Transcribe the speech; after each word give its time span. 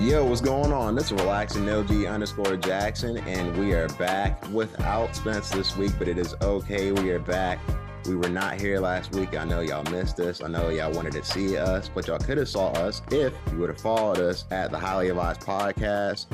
Yo, 0.00 0.24
what's 0.24 0.40
going 0.40 0.72
on? 0.72 0.96
This 0.96 1.04
is 1.04 1.12
Relaxing 1.12 1.62
LG 1.66 2.12
underscore 2.12 2.56
Jackson, 2.56 3.18
and 3.18 3.56
we 3.56 3.74
are 3.74 3.86
back 3.90 4.44
without 4.50 5.14
Spence 5.14 5.50
this 5.50 5.76
week, 5.76 5.92
but 6.00 6.08
it 6.08 6.18
is 6.18 6.34
okay. 6.42 6.90
We 6.90 7.10
are 7.10 7.20
back. 7.20 7.60
We 8.06 8.16
were 8.16 8.28
not 8.28 8.60
here 8.60 8.80
last 8.80 9.14
week. 9.14 9.36
I 9.36 9.44
know 9.44 9.60
y'all 9.60 9.88
missed 9.92 10.18
us. 10.18 10.42
I 10.42 10.48
know 10.48 10.70
y'all 10.70 10.90
wanted 10.92 11.12
to 11.12 11.24
see 11.24 11.56
us, 11.56 11.88
but 11.88 12.08
y'all 12.08 12.18
could 12.18 12.38
have 12.38 12.48
saw 12.48 12.70
us 12.70 13.02
if 13.12 13.32
you 13.52 13.58
would 13.58 13.68
have 13.70 13.80
followed 13.80 14.18
us 14.18 14.46
at 14.50 14.72
the 14.72 14.78
Highly 14.78 15.10
Advised 15.10 15.42
Podcast, 15.42 16.26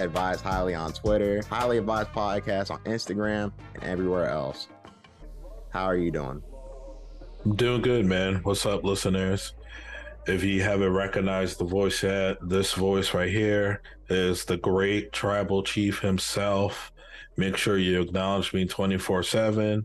Advised 0.00 0.40
Highly 0.40 0.74
on 0.74 0.92
Twitter, 0.92 1.42
Highly 1.48 1.78
Advised 1.78 2.10
Podcast 2.10 2.70
on 2.70 2.78
Instagram, 2.80 3.52
and 3.74 3.84
everywhere 3.84 4.28
else. 4.28 4.68
How 5.70 5.84
are 5.84 5.96
you 5.96 6.10
doing? 6.10 6.42
I'm 7.44 7.56
doing 7.56 7.82
good, 7.82 8.06
man. 8.06 8.36
What's 8.42 8.64
up, 8.64 8.84
listeners? 8.84 9.54
If 10.26 10.42
you 10.42 10.62
haven't 10.62 10.92
recognized 10.92 11.58
the 11.58 11.64
voice 11.64 12.02
yet, 12.02 12.38
this 12.40 12.72
voice 12.72 13.12
right 13.12 13.28
here 13.28 13.82
is 14.08 14.44
the 14.44 14.56
great 14.56 15.12
tribal 15.12 15.62
chief 15.62 16.00
himself. 16.00 16.92
Make 17.36 17.56
sure 17.56 17.76
you 17.76 18.00
acknowledge 18.00 18.54
me 18.54 18.66
24 18.66 19.22
7. 19.22 19.84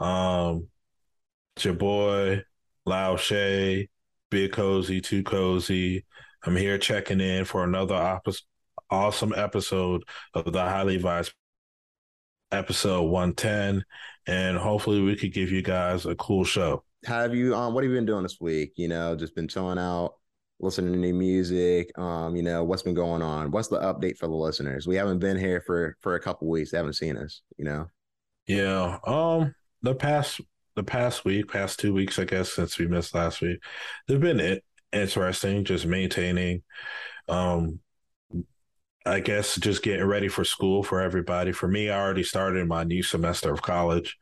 Um, 0.00 0.66
it's 1.54 1.64
your 1.64 1.74
boy, 1.74 2.42
Lao 2.86 3.16
Shay, 3.16 3.88
Big 4.30 4.52
Cozy, 4.52 5.00
Too 5.00 5.22
Cozy. 5.22 6.04
I'm 6.44 6.56
here 6.56 6.78
checking 6.78 7.20
in 7.20 7.44
for 7.44 7.64
another 7.64 7.94
op- 7.94 8.26
awesome 8.90 9.32
episode 9.34 10.04
of 10.34 10.50
the 10.52 10.60
Highly 10.60 10.96
Advised 10.96 11.32
episode 12.50 13.02
110. 13.02 13.84
And 14.26 14.58
hopefully, 14.58 15.00
we 15.00 15.16
could 15.16 15.32
give 15.32 15.50
you 15.50 15.62
guys 15.62 16.06
a 16.06 16.14
cool 16.14 16.44
show 16.44 16.84
how 17.06 17.20
have 17.20 17.34
you 17.34 17.54
um 17.54 17.74
what 17.74 17.84
have 17.84 17.90
you 17.90 17.96
been 17.96 18.06
doing 18.06 18.22
this 18.22 18.40
week? 18.40 18.72
You 18.76 18.88
know, 18.88 19.14
just 19.14 19.34
been 19.34 19.48
chilling 19.48 19.78
out, 19.78 20.14
listening 20.60 20.92
to 20.92 20.98
new 20.98 21.14
music. 21.14 21.96
Um, 21.98 22.34
you 22.36 22.42
know, 22.42 22.64
what's 22.64 22.82
been 22.82 22.94
going 22.94 23.22
on? 23.22 23.50
What's 23.50 23.68
the 23.68 23.78
update 23.78 24.18
for 24.18 24.26
the 24.26 24.34
listeners? 24.34 24.86
We 24.86 24.96
haven't 24.96 25.20
been 25.20 25.38
here 25.38 25.60
for 25.60 25.96
for 26.00 26.14
a 26.14 26.20
couple 26.20 26.48
weeks. 26.48 26.70
They 26.70 26.76
haven't 26.76 26.94
seen 26.94 27.16
us, 27.16 27.42
you 27.56 27.64
know. 27.64 27.86
Yeah. 28.46 28.98
Um 29.06 29.54
the 29.82 29.94
past 29.94 30.40
the 30.74 30.82
past 30.82 31.24
week, 31.24 31.50
past 31.50 31.78
two 31.80 31.92
weeks, 31.92 32.18
I 32.18 32.24
guess, 32.24 32.52
since 32.52 32.78
we 32.78 32.86
missed 32.86 33.14
last 33.14 33.40
week, 33.40 33.62
they've 34.06 34.20
been 34.20 34.60
interesting, 34.92 35.64
just 35.64 35.86
maintaining 35.86 36.62
um 37.28 37.80
I 39.08 39.20
guess 39.20 39.56
just 39.56 39.82
getting 39.82 40.04
ready 40.04 40.28
for 40.28 40.44
school 40.44 40.82
for 40.82 41.00
everybody. 41.00 41.52
For 41.52 41.66
me, 41.66 41.88
I 41.88 41.98
already 41.98 42.22
started 42.22 42.68
my 42.68 42.84
new 42.84 43.02
semester 43.02 43.50
of 43.50 43.62
college. 43.62 44.18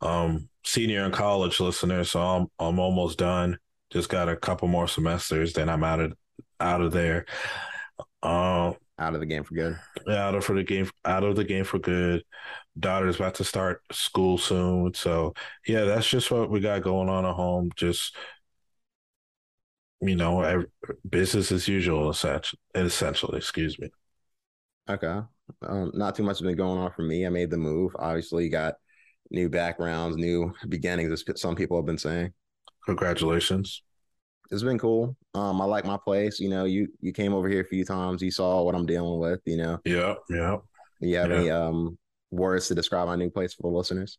Um, 0.00 0.48
senior 0.64 1.04
in 1.04 1.10
college 1.10 1.58
listener, 1.58 2.04
so 2.04 2.20
I'm 2.20 2.46
I'm 2.60 2.78
almost 2.78 3.18
done. 3.18 3.58
Just 3.90 4.08
got 4.08 4.28
a 4.28 4.36
couple 4.36 4.68
more 4.68 4.86
semesters, 4.86 5.52
then 5.52 5.68
I'm 5.68 5.82
out 5.82 5.98
of 5.98 6.14
out 6.60 6.80
of 6.80 6.92
there. 6.92 7.26
Um, 8.22 8.76
out 9.00 9.14
of 9.14 9.20
the 9.20 9.26
game 9.26 9.42
for 9.42 9.54
good. 9.54 9.76
Out 10.08 10.34
of 10.36 10.44
for 10.44 10.54
the 10.54 10.62
game, 10.62 10.88
out 11.04 11.24
of 11.24 11.34
the 11.34 11.44
game 11.44 11.64
for 11.64 11.80
good. 11.80 12.22
Daughter's 12.78 13.16
about 13.16 13.34
to 13.36 13.44
start 13.44 13.82
school 13.90 14.38
soon, 14.38 14.94
so 14.94 15.34
yeah, 15.66 15.82
that's 15.84 16.08
just 16.08 16.30
what 16.30 16.50
we 16.50 16.60
got 16.60 16.82
going 16.82 17.08
on 17.08 17.26
at 17.26 17.34
home. 17.34 17.70
Just 17.74 18.14
you 20.00 20.16
know, 20.16 20.64
business 21.08 21.52
as 21.52 21.68
usual, 21.68 22.10
essentially. 22.10 22.60
Essentially, 22.74 23.38
excuse 23.38 23.78
me. 23.78 23.90
Okay, 24.88 25.20
um, 25.62 25.90
not 25.94 26.14
too 26.14 26.22
much 26.22 26.38
has 26.38 26.46
been 26.46 26.56
going 26.56 26.78
on 26.78 26.92
for 26.92 27.02
me. 27.02 27.26
I 27.26 27.30
made 27.30 27.50
the 27.50 27.56
move. 27.56 27.92
Obviously, 27.98 28.44
you 28.44 28.50
got 28.50 28.74
new 29.30 29.48
backgrounds, 29.48 30.16
new 30.16 30.52
beginnings, 30.68 31.12
as 31.12 31.40
some 31.40 31.56
people 31.56 31.76
have 31.76 31.86
been 31.86 31.98
saying. 31.98 32.32
Congratulations. 32.86 33.82
It's 34.50 34.62
been 34.62 34.78
cool. 34.78 35.14
Um, 35.34 35.60
I 35.60 35.66
like 35.66 35.84
my 35.84 35.98
place. 36.02 36.40
You 36.40 36.48
know, 36.48 36.64
you 36.64 36.88
you 37.00 37.12
came 37.12 37.34
over 37.34 37.48
here 37.48 37.60
a 37.60 37.66
few 37.66 37.84
times. 37.84 38.22
You 38.22 38.30
saw 38.30 38.62
what 38.62 38.74
I'm 38.74 38.86
dealing 38.86 39.20
with. 39.20 39.40
You 39.44 39.58
know. 39.58 39.78
Yeah, 39.84 40.14
yeah. 40.30 40.56
You 41.00 41.16
have 41.16 41.30
yeah. 41.30 41.36
any 41.36 41.50
um 41.50 41.98
words 42.30 42.68
to 42.68 42.74
describe 42.74 43.08
my 43.08 43.16
new 43.16 43.30
place 43.30 43.54
for 43.54 43.70
the 43.70 43.76
listeners? 43.76 44.18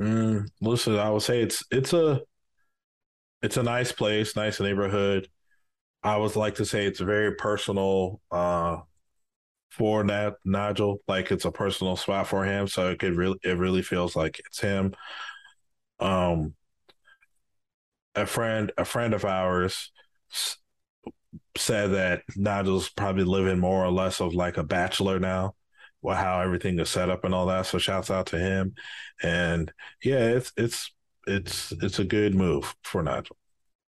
Mm, 0.00 0.46
listen, 0.60 0.98
I 0.98 1.10
would 1.10 1.22
say 1.22 1.42
it's 1.42 1.64
it's 1.70 1.92
a 1.92 2.20
it's 3.44 3.56
a 3.58 3.62
nice 3.62 3.92
place, 3.92 4.36
nice 4.36 4.60
neighborhood. 4.60 5.28
I 6.02 6.16
would 6.18 6.36
like 6.36 6.56
to 6.56 6.66
say 6.66 6.86
it's 6.86 7.00
very 7.00 7.34
personal. 7.36 8.20
Uh, 8.30 8.78
for 9.70 10.04
that 10.04 10.34
Nigel. 10.44 10.98
Like 11.08 11.30
it's 11.32 11.44
a 11.44 11.50
personal 11.52 11.96
spot 11.96 12.28
for 12.28 12.44
him, 12.44 12.68
so 12.68 12.90
it 12.90 12.98
could 12.98 13.16
really 13.16 13.38
it 13.44 13.58
really 13.58 13.82
feels 13.82 14.16
like 14.16 14.40
it's 14.46 14.60
him. 14.60 14.94
Um, 16.00 16.54
a 18.14 18.26
friend 18.26 18.72
a 18.78 18.84
friend 18.84 19.14
of 19.14 19.24
ours 19.24 19.92
s- 20.32 20.58
said 21.56 21.92
that 21.92 22.22
Nigel's 22.36 22.88
probably 22.90 23.24
living 23.24 23.58
more 23.58 23.84
or 23.84 23.90
less 23.90 24.20
of 24.20 24.34
like 24.34 24.56
a 24.56 24.64
bachelor 24.64 25.18
now. 25.18 25.54
Well, 26.02 26.16
how 26.16 26.40
everything 26.40 26.78
is 26.80 26.90
set 26.90 27.10
up 27.10 27.24
and 27.24 27.34
all 27.34 27.46
that. 27.46 27.66
So 27.66 27.78
shouts 27.78 28.10
out 28.10 28.26
to 28.28 28.38
him, 28.38 28.74
and 29.22 29.72
yeah, 30.02 30.18
it's 30.28 30.52
it's 30.56 30.92
it's 31.26 31.72
it's 31.82 31.98
a 31.98 32.04
good 32.04 32.34
move 32.34 32.74
for 32.82 33.02
Nigel. 33.02 33.36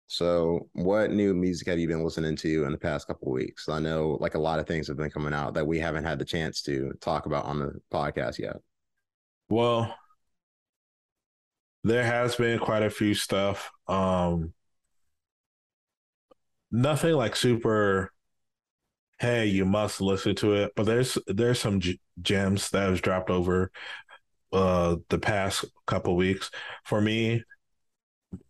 So, 0.06 0.68
what 0.74 1.10
new 1.10 1.32
music 1.32 1.68
have 1.68 1.78
you 1.78 1.88
been 1.88 2.04
listening 2.04 2.36
to 2.36 2.64
in 2.64 2.72
the 2.72 2.78
past 2.78 3.06
couple 3.06 3.32
weeks? 3.32 3.68
I 3.68 3.78
know 3.78 4.18
like 4.20 4.34
a 4.34 4.38
lot 4.38 4.58
of 4.58 4.66
things 4.66 4.88
have 4.88 4.96
been 4.96 5.10
coming 5.10 5.32
out 5.32 5.54
that 5.54 5.66
we 5.66 5.78
haven't 5.78 6.04
had 6.04 6.18
the 6.18 6.24
chance 6.24 6.60
to 6.62 6.92
talk 7.00 7.26
about 7.26 7.46
on 7.46 7.58
the 7.58 7.80
podcast 7.92 8.38
yet. 8.38 8.56
Well, 9.48 9.94
there 11.84 12.04
has 12.04 12.36
been 12.36 12.58
quite 12.58 12.82
a 12.82 12.90
few 12.90 13.14
stuff. 13.14 13.70
Um 13.88 14.52
nothing 16.70 17.14
like 17.14 17.36
super 17.36 18.12
hey, 19.18 19.46
you 19.46 19.64
must 19.64 20.00
listen 20.00 20.34
to 20.34 20.52
it, 20.54 20.72
but 20.74 20.84
there's 20.84 21.16
there's 21.28 21.60
some 21.60 21.80
gems 22.20 22.70
that 22.70 22.90
has 22.90 23.00
dropped 23.00 23.30
over 23.30 23.70
uh 24.52 24.96
the 25.08 25.18
past 25.18 25.64
couple 25.86 26.16
weeks. 26.16 26.50
For 26.84 27.00
me, 27.00 27.42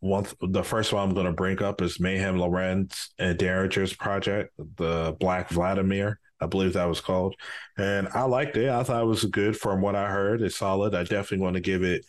one 0.01 0.27
the 0.41 0.63
first 0.63 0.93
one 0.93 1.09
I'm 1.09 1.15
going 1.15 1.27
to 1.27 1.33
bring 1.33 1.63
up 1.63 1.83
is 1.83 1.99
Meyhem 1.99 2.39
Lauren's 2.39 3.11
and 3.19 3.39
Daringer's 3.39 3.95
project, 3.95 4.53
the 4.77 5.17
Black 5.19 5.51
Vladimir. 5.51 6.19
I 6.41 6.47
believe 6.47 6.73
that 6.73 6.87
was 6.87 7.01
called, 7.01 7.37
and 7.79 8.09
I 8.09 8.23
liked 8.23 8.57
it. 8.57 8.69
I 8.69 8.83
thought 8.83 9.03
it 9.03 9.07
was 9.07 9.25
good 9.25 9.57
from 9.57 9.81
what 9.81 9.95
I 9.95 10.09
heard. 10.11 10.43
It's 10.43 10.57
solid. 10.57 10.95
I 10.95 11.05
definitely 11.05 11.39
want 11.39 11.55
to 11.55 11.61
give 11.61 11.85
it 11.85 12.05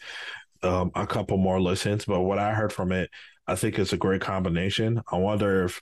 um, 0.64 0.92
a 0.96 1.06
couple 1.06 1.38
more 1.38 1.62
listens, 1.62 2.06
but 2.06 2.22
what 2.22 2.40
I 2.40 2.54
heard 2.54 2.74
from 2.74 2.92
it, 2.92 3.12
I 3.46 3.56
think 3.56 3.78
it's 3.78 3.94
a 3.94 3.98
great 3.98 4.22
combination. 4.22 5.02
I 5.12 5.18
wonder 5.18 5.66
if 5.66 5.82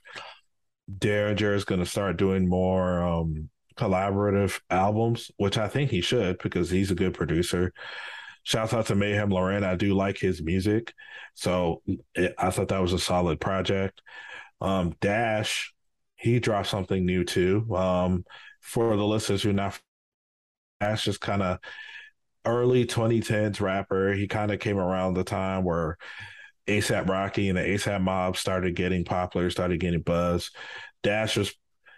Derringer 0.98 1.54
is 1.54 1.64
going 1.64 1.80
to 1.80 1.86
start 1.86 2.18
doing 2.18 2.46
more 2.48 3.02
um, 3.02 3.48
collaborative 3.82 4.60
albums, 4.70 5.30
which 5.36 5.58
I 5.58 5.68
think 5.68 5.90
he 5.90 6.00
should 6.00 6.38
because 6.38 6.70
he's 6.70 6.90
a 6.90 6.96
good 6.96 7.14
producer. 7.14 7.72
Shouts 8.44 8.72
out 8.72 8.86
to 8.86 8.94
Meyhem 8.94 9.32
Lauren. 9.32 9.64
I 9.64 9.76
do 9.76 9.94
like 9.94 10.18
his 10.18 10.42
music. 10.42 10.92
So 11.34 11.82
it, 12.14 12.34
I 12.38 12.50
thought 12.50 12.68
that 12.68 12.82
was 12.82 12.92
a 12.92 12.98
solid 12.98 13.40
project. 13.40 14.00
Um, 14.60 14.94
Dash, 15.00 15.74
he 16.16 16.38
dropped 16.38 16.68
something 16.68 17.04
new 17.04 17.24
too. 17.24 17.66
Um, 17.74 18.24
for 18.60 18.96
the 18.96 19.04
listeners 19.04 19.42
who 19.42 19.52
not 19.52 19.80
Dash 20.80 21.08
is 21.08 21.18
kind 21.18 21.42
of 21.42 21.58
early 22.44 22.86
2010s 22.86 23.60
rapper. 23.60 24.12
He 24.12 24.26
kind 24.28 24.52
of 24.52 24.60
came 24.60 24.78
around 24.78 25.14
the 25.14 25.24
time 25.24 25.64
where 25.64 25.98
ASAP 26.68 27.08
Rocky 27.08 27.48
and 27.48 27.58
the 27.58 27.62
ASAP 27.62 28.00
mob 28.00 28.36
started 28.36 28.76
getting 28.76 29.04
popular, 29.04 29.50
started 29.50 29.80
getting 29.80 30.02
buzz. 30.02 30.50
Dash 31.02 31.36
was 31.36 31.52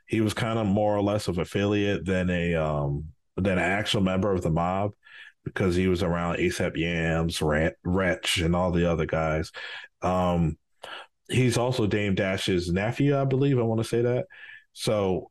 he 0.07 0.21
was 0.21 0.35
kind 0.35 0.59
of 0.59 0.67
more 0.67 0.97
or 0.97 1.03
less 1.03 1.29
of 1.29 1.39
affiliate 1.39 2.05
than 2.05 2.31
a 2.31 2.55
um 2.55 3.07
than 3.37 3.59
an 3.59 3.59
actual 3.59 4.01
member 4.01 4.33
of 4.33 4.43
the 4.43 4.51
mob 4.51 4.93
because 5.45 5.77
he 5.77 5.89
was 5.89 6.03
around 6.03 6.37
ASAP 6.37 6.77
Yams, 6.77 7.43
Wretch, 7.43 8.39
and 8.39 8.56
all 8.56 8.71
the 8.71 8.91
other 8.91 9.06
guys. 9.06 9.53
Um, 10.03 10.56
he's 11.29 11.59
also 11.59 11.87
Dame 11.87 12.15
Dash's 12.15 12.71
nephew, 12.71 13.19
I 13.19 13.25
believe. 13.25 13.59
I 13.59 13.62
want 13.62 13.81
to 13.81 13.89
say 13.89 14.03
that. 14.03 14.27
So 14.73 15.31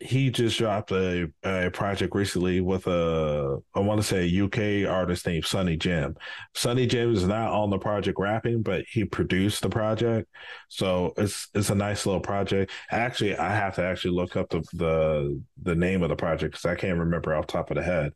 he 0.00 0.30
just 0.30 0.58
dropped 0.58 0.92
a, 0.92 1.28
a 1.42 1.70
project 1.70 2.14
recently 2.14 2.60
with 2.60 2.86
a 2.86 3.58
I 3.74 3.80
want 3.80 4.00
to 4.00 4.06
say 4.06 4.28
a 4.28 4.44
UK 4.44 4.88
artist 4.88 5.26
named 5.26 5.44
Sonnyjim. 5.44 6.16
Sunny 6.54 6.86
Jim 6.86 7.12
is 7.12 7.26
not 7.26 7.50
on 7.50 7.70
the 7.70 7.78
project 7.78 8.18
rapping, 8.20 8.62
but 8.62 8.84
he 8.90 9.04
produced 9.04 9.62
the 9.62 9.68
project, 9.68 10.28
so 10.68 11.12
it's 11.16 11.48
it's 11.52 11.70
a 11.70 11.74
nice 11.74 12.06
little 12.06 12.20
project. 12.20 12.70
Actually, 12.92 13.36
I 13.36 13.52
have 13.52 13.74
to 13.76 13.82
actually 13.82 14.12
look 14.12 14.36
up 14.36 14.50
the 14.50 14.62
the, 14.74 15.42
the 15.62 15.74
name 15.74 16.04
of 16.04 16.10
the 16.10 16.16
project 16.16 16.52
because 16.52 16.66
I 16.66 16.76
can't 16.76 16.98
remember 16.98 17.34
off 17.34 17.48
top 17.48 17.70
of 17.70 17.76
the 17.76 17.82
head. 17.82 18.12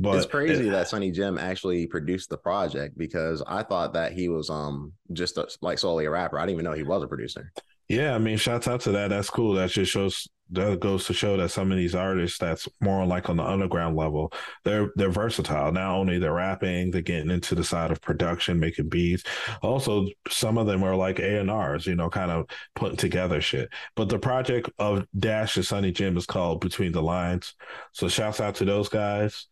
But 0.00 0.16
it's 0.16 0.26
crazy 0.26 0.68
it, 0.68 0.70
that 0.70 0.86
Sonnyjim 0.86 1.38
actually 1.38 1.86
produced 1.86 2.30
the 2.30 2.38
project 2.38 2.96
because 2.96 3.42
I 3.46 3.62
thought 3.62 3.92
that 3.92 4.12
he 4.12 4.30
was 4.30 4.48
um 4.48 4.92
just 5.12 5.36
a, 5.36 5.46
like 5.60 5.78
solely 5.78 6.06
a 6.06 6.10
rapper. 6.10 6.38
I 6.38 6.46
didn't 6.46 6.54
even 6.54 6.64
know 6.64 6.72
he 6.72 6.82
was 6.82 7.02
a 7.02 7.08
producer. 7.08 7.52
Yeah, 7.88 8.14
I 8.14 8.18
mean, 8.18 8.36
shouts 8.36 8.66
out 8.66 8.80
to 8.82 8.92
that. 8.92 9.10
That's 9.10 9.30
cool. 9.30 9.54
That 9.54 9.70
just 9.70 9.92
shows 9.92 10.28
that 10.50 10.80
goes 10.80 11.06
to 11.06 11.12
show 11.12 11.36
that 11.36 11.50
some 11.50 11.72
of 11.72 11.78
these 11.78 11.94
artists 11.94 12.38
that's 12.38 12.68
more 12.80 13.04
like 13.04 13.28
on 13.28 13.36
the 13.36 13.44
underground 13.44 13.96
level, 13.96 14.32
they're 14.64 14.90
they're 14.96 15.10
versatile. 15.10 15.72
Not 15.72 15.96
only 15.96 16.18
they're 16.18 16.32
rapping, 16.32 16.90
they're 16.90 17.02
getting 17.02 17.30
into 17.30 17.54
the 17.54 17.64
side 17.64 17.90
of 17.90 18.00
production, 18.00 18.60
making 18.60 18.88
beats. 18.88 19.24
Also, 19.62 20.06
some 20.28 20.58
of 20.58 20.66
them 20.66 20.82
are 20.84 20.94
like 20.96 21.18
A 21.18 21.40
and 21.40 21.50
R's, 21.50 21.86
you 21.86 21.96
know, 21.96 22.08
kind 22.10 22.30
of 22.30 22.46
putting 22.74 22.96
together 22.96 23.40
shit. 23.40 23.68
But 23.96 24.08
the 24.08 24.18
project 24.18 24.70
of 24.78 25.06
Dash 25.18 25.56
and 25.56 25.64
Sonnyjim 25.64 26.16
is 26.16 26.26
called 26.26 26.60
Between 26.60 26.92
the 26.92 27.02
Lines. 27.02 27.54
So 27.92 28.08
shouts 28.08 28.40
out 28.40 28.56
to 28.56 28.64
those 28.64 28.88
guys. 28.88 29.46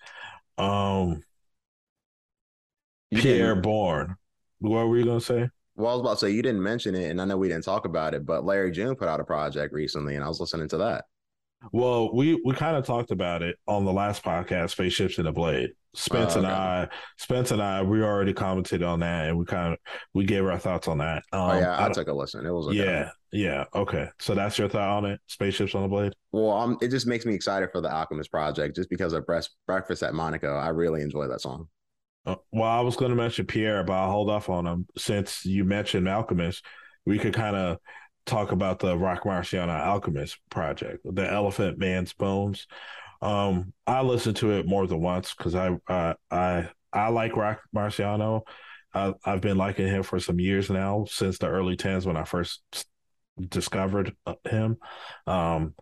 Um 0.59 1.23
Pi'erre 3.15 3.61
Bourne. 3.61 4.17
What 4.59 4.89
were 4.89 4.99
you 4.99 5.05
gonna 5.05 5.21
say? 5.21 5.49
Well, 5.77 5.91
I 5.91 5.95
was 5.95 6.01
about 6.01 6.19
to 6.19 6.27
say 6.27 6.31
you 6.31 6.43
didn't 6.43 6.63
mention 6.63 6.95
it, 6.95 7.11
and 7.11 7.21
I 7.21 7.25
know 7.25 7.37
we 7.37 7.49
didn't 7.49 7.65
talk 7.65 7.85
about 7.85 8.15
it, 8.15 8.25
but 8.25 8.45
Larry 8.45 8.71
June 8.71 8.95
put 8.95 9.09
out 9.09 9.21
a 9.21 9.25
project 9.25 9.73
recently, 9.73 10.15
and 10.15 10.25
I 10.25 10.29
was 10.29 10.41
listening 10.41 10.69
to 10.69 10.77
that. 10.79 11.07
Well, 11.73 12.15
we 12.15 12.41
we 12.45 12.55
kind 12.55 12.77
of 12.77 12.85
talked 12.85 13.11
about 13.11 13.43
it 13.43 13.57
on 13.67 13.85
the 13.85 13.93
last 13.93 14.23
podcast, 14.23 14.71
Spaceships 14.71 15.19
in 15.19 15.27
a 15.27 15.33
Blade. 15.33 15.71
Spence 15.97 16.35
oh, 16.35 16.41
okay. 16.41 16.49
and 16.49 16.57
I, 16.57 16.89
Spence 17.19 17.53
and 17.53 17.63
I, 17.63 17.83
we 17.83 18.03
already 18.03 18.33
commented 18.33 18.83
on 18.83 19.01
that, 19.01 19.29
and 19.29 19.39
we 19.39 19.45
kind 19.45 19.73
of 19.73 19.79
we 20.13 20.25
gave 20.25 20.45
our 20.45 20.59
thoughts 20.59 20.89
on 20.89 20.99
that. 20.99 21.23
Um, 21.33 21.51
oh 21.51 21.59
yeah, 21.59 21.77
I, 21.77 21.87
I 21.87 21.93
took 21.93 22.09
a 22.09 22.13
listen. 22.13 22.45
It 22.45 22.53
was 22.53 22.67
okay. 22.69 22.77
yeah, 22.77 23.11
yeah, 23.33 23.65
okay. 23.75 24.09
So 24.21 24.35
that's 24.35 24.59
your 24.59 24.69
thought 24.69 24.91
on 24.91 25.05
it, 25.07 25.21
Spaceships 25.29 25.75
on 25.75 25.83
the 25.83 25.89
Blade. 25.89 26.13
Well, 26.33 26.51
um, 26.51 26.79
it 26.83 26.89
just 26.89 27.07
makes 27.07 27.25
me 27.25 27.35
excited 27.35 27.71
for 27.71 27.81
the 27.81 27.93
Alchemist 27.93 28.31
project, 28.31 28.77
just 28.77 28.91
because 28.91 29.13
of 29.13 29.25
Breakfast 29.67 30.03
at 30.03 30.15
Monaco. 30.15 30.57
I 30.57 30.69
really 30.69 31.03
enjoy 31.03 31.29
that 31.29 31.41
song. 31.41 31.69
Uh, 32.27 32.37
well, 32.53 32.71
I 32.71 32.81
was 32.81 32.97
going 32.97 33.11
to 33.11 33.17
mention 33.17 33.47
Pi'erre, 33.47 33.85
but 33.85 33.93
I'll 33.93 34.11
hold 34.11 34.31
off 34.31 34.49
on 34.49 34.67
him 34.67 34.87
since 34.97 35.45
you 35.45 35.65
mentioned 35.65 36.09
Alchemist. 36.09 36.65
We 37.05 37.19
could 37.19 37.35
kind 37.35 37.55
of 37.55 37.79
talk 38.25 38.53
about 38.53 38.79
the 38.79 38.97
Roc 38.97 39.25
Marciano 39.25 39.69
Alchemist 39.69 40.39
project, 40.51 41.01
the 41.05 41.31
Elephant 41.31 41.79
Man's 41.79 42.15
Bones. 42.15 42.67
Um, 43.21 43.73
I 43.87 44.03
listened 44.03 44.37
to 44.37 44.53
it 44.53 44.67
more 44.67 44.87
than 44.87 45.01
once 45.01 45.35
because 45.35 45.55
I, 45.55 45.77
uh, 45.89 46.15
I 46.31 46.69
I 46.93 47.09
like 47.09 47.37
Roc 47.37 47.61
Marciano. 47.75 48.43
I, 48.95 49.13
I've 49.25 49.41
been 49.41 49.57
liking 49.59 49.89
him 49.89 50.03
for 50.05 50.21
some 50.21 50.39
years 50.39 50.71
now, 50.71 51.05
since 51.09 51.39
the 51.39 51.49
early 51.49 51.77
tens 51.77 52.07
when 52.07 52.17
I 52.17 52.25
first 52.25 52.63
discovered 53.49 54.15
uh, 54.27 54.35
him. 54.49 54.77
Um, 55.27 55.75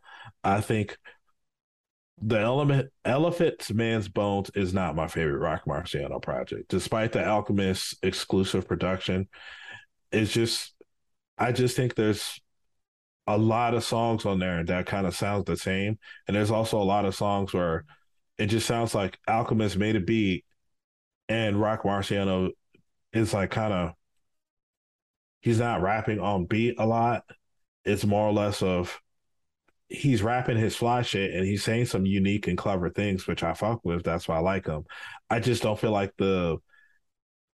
I 0.43 0.61
think 0.61 0.97
the 2.22 2.38
element 2.38 2.88
Elephant 3.04 3.74
Man's 3.74 4.08
Bones 4.08 4.50
is 4.54 4.72
not 4.72 4.94
my 4.94 5.08
favorite 5.08 5.38
Roc 5.38 5.64
Marciano 5.64 6.22
project, 6.22 6.69
despite 6.69 7.12
the 7.12 7.24
Alchemist 7.26 7.96
exclusive 8.02 8.69
production. 8.69 9.28
It's 10.12 10.32
just 10.32 10.72
I 11.36 11.52
just 11.52 11.76
think 11.76 11.94
there's 11.94 12.40
a 13.26 13.36
lot 13.36 13.74
of 13.74 13.84
songs 13.84 14.24
on 14.26 14.38
there 14.38 14.64
that 14.64 14.86
kind 14.86 15.06
of 15.06 15.16
sounds 15.16 15.44
the 15.44 15.56
same. 15.56 15.98
And 16.26 16.36
there's 16.36 16.50
also 16.50 16.80
a 16.80 16.84
lot 16.84 17.04
of 17.04 17.14
songs 17.14 17.52
where 17.52 17.84
it 18.38 18.46
just 18.46 18.66
sounds 18.66 18.94
like 18.94 19.19
Alchemist 19.28 19.76
made 19.76 19.96
a 19.96 20.00
beat 20.00 20.44
and 21.28 21.60
Roc 21.60 21.82
Marciano 21.82 22.50
is 23.12 23.34
like 23.34 23.50
kind 23.50 23.72
of 23.72 23.92
he's 25.40 25.58
not 25.58 25.82
rapping 25.82 26.20
on 26.20 26.44
beat 26.46 26.76
a 26.78 26.86
lot. 26.86 27.24
It's 27.84 28.04
more 28.04 28.28
or 28.28 28.32
less 28.32 28.62
of 28.62 29.00
he's 29.93 30.23
rapping 30.23 30.56
his 30.56 30.77
fly 30.77 31.03
shit 31.03 31.33
and 31.33 31.44
he's 31.44 31.62
saying 31.62 31.87
some 31.87 32.06
unique 32.06 32.47
and 32.47 32.59
clever 32.59 32.91
things, 32.91 33.27
which 33.27 33.43
I 33.43 33.55
fuck 33.55 33.85
with. 33.85 34.03
That's 34.03 34.27
why 34.29 34.37
I 34.37 34.41
like 34.41 34.67
him. 34.67 34.85
I 35.31 35.41
just 35.41 35.62
don't 35.62 35.79
feel 35.79 35.93
like 35.93 36.12
the 36.19 36.59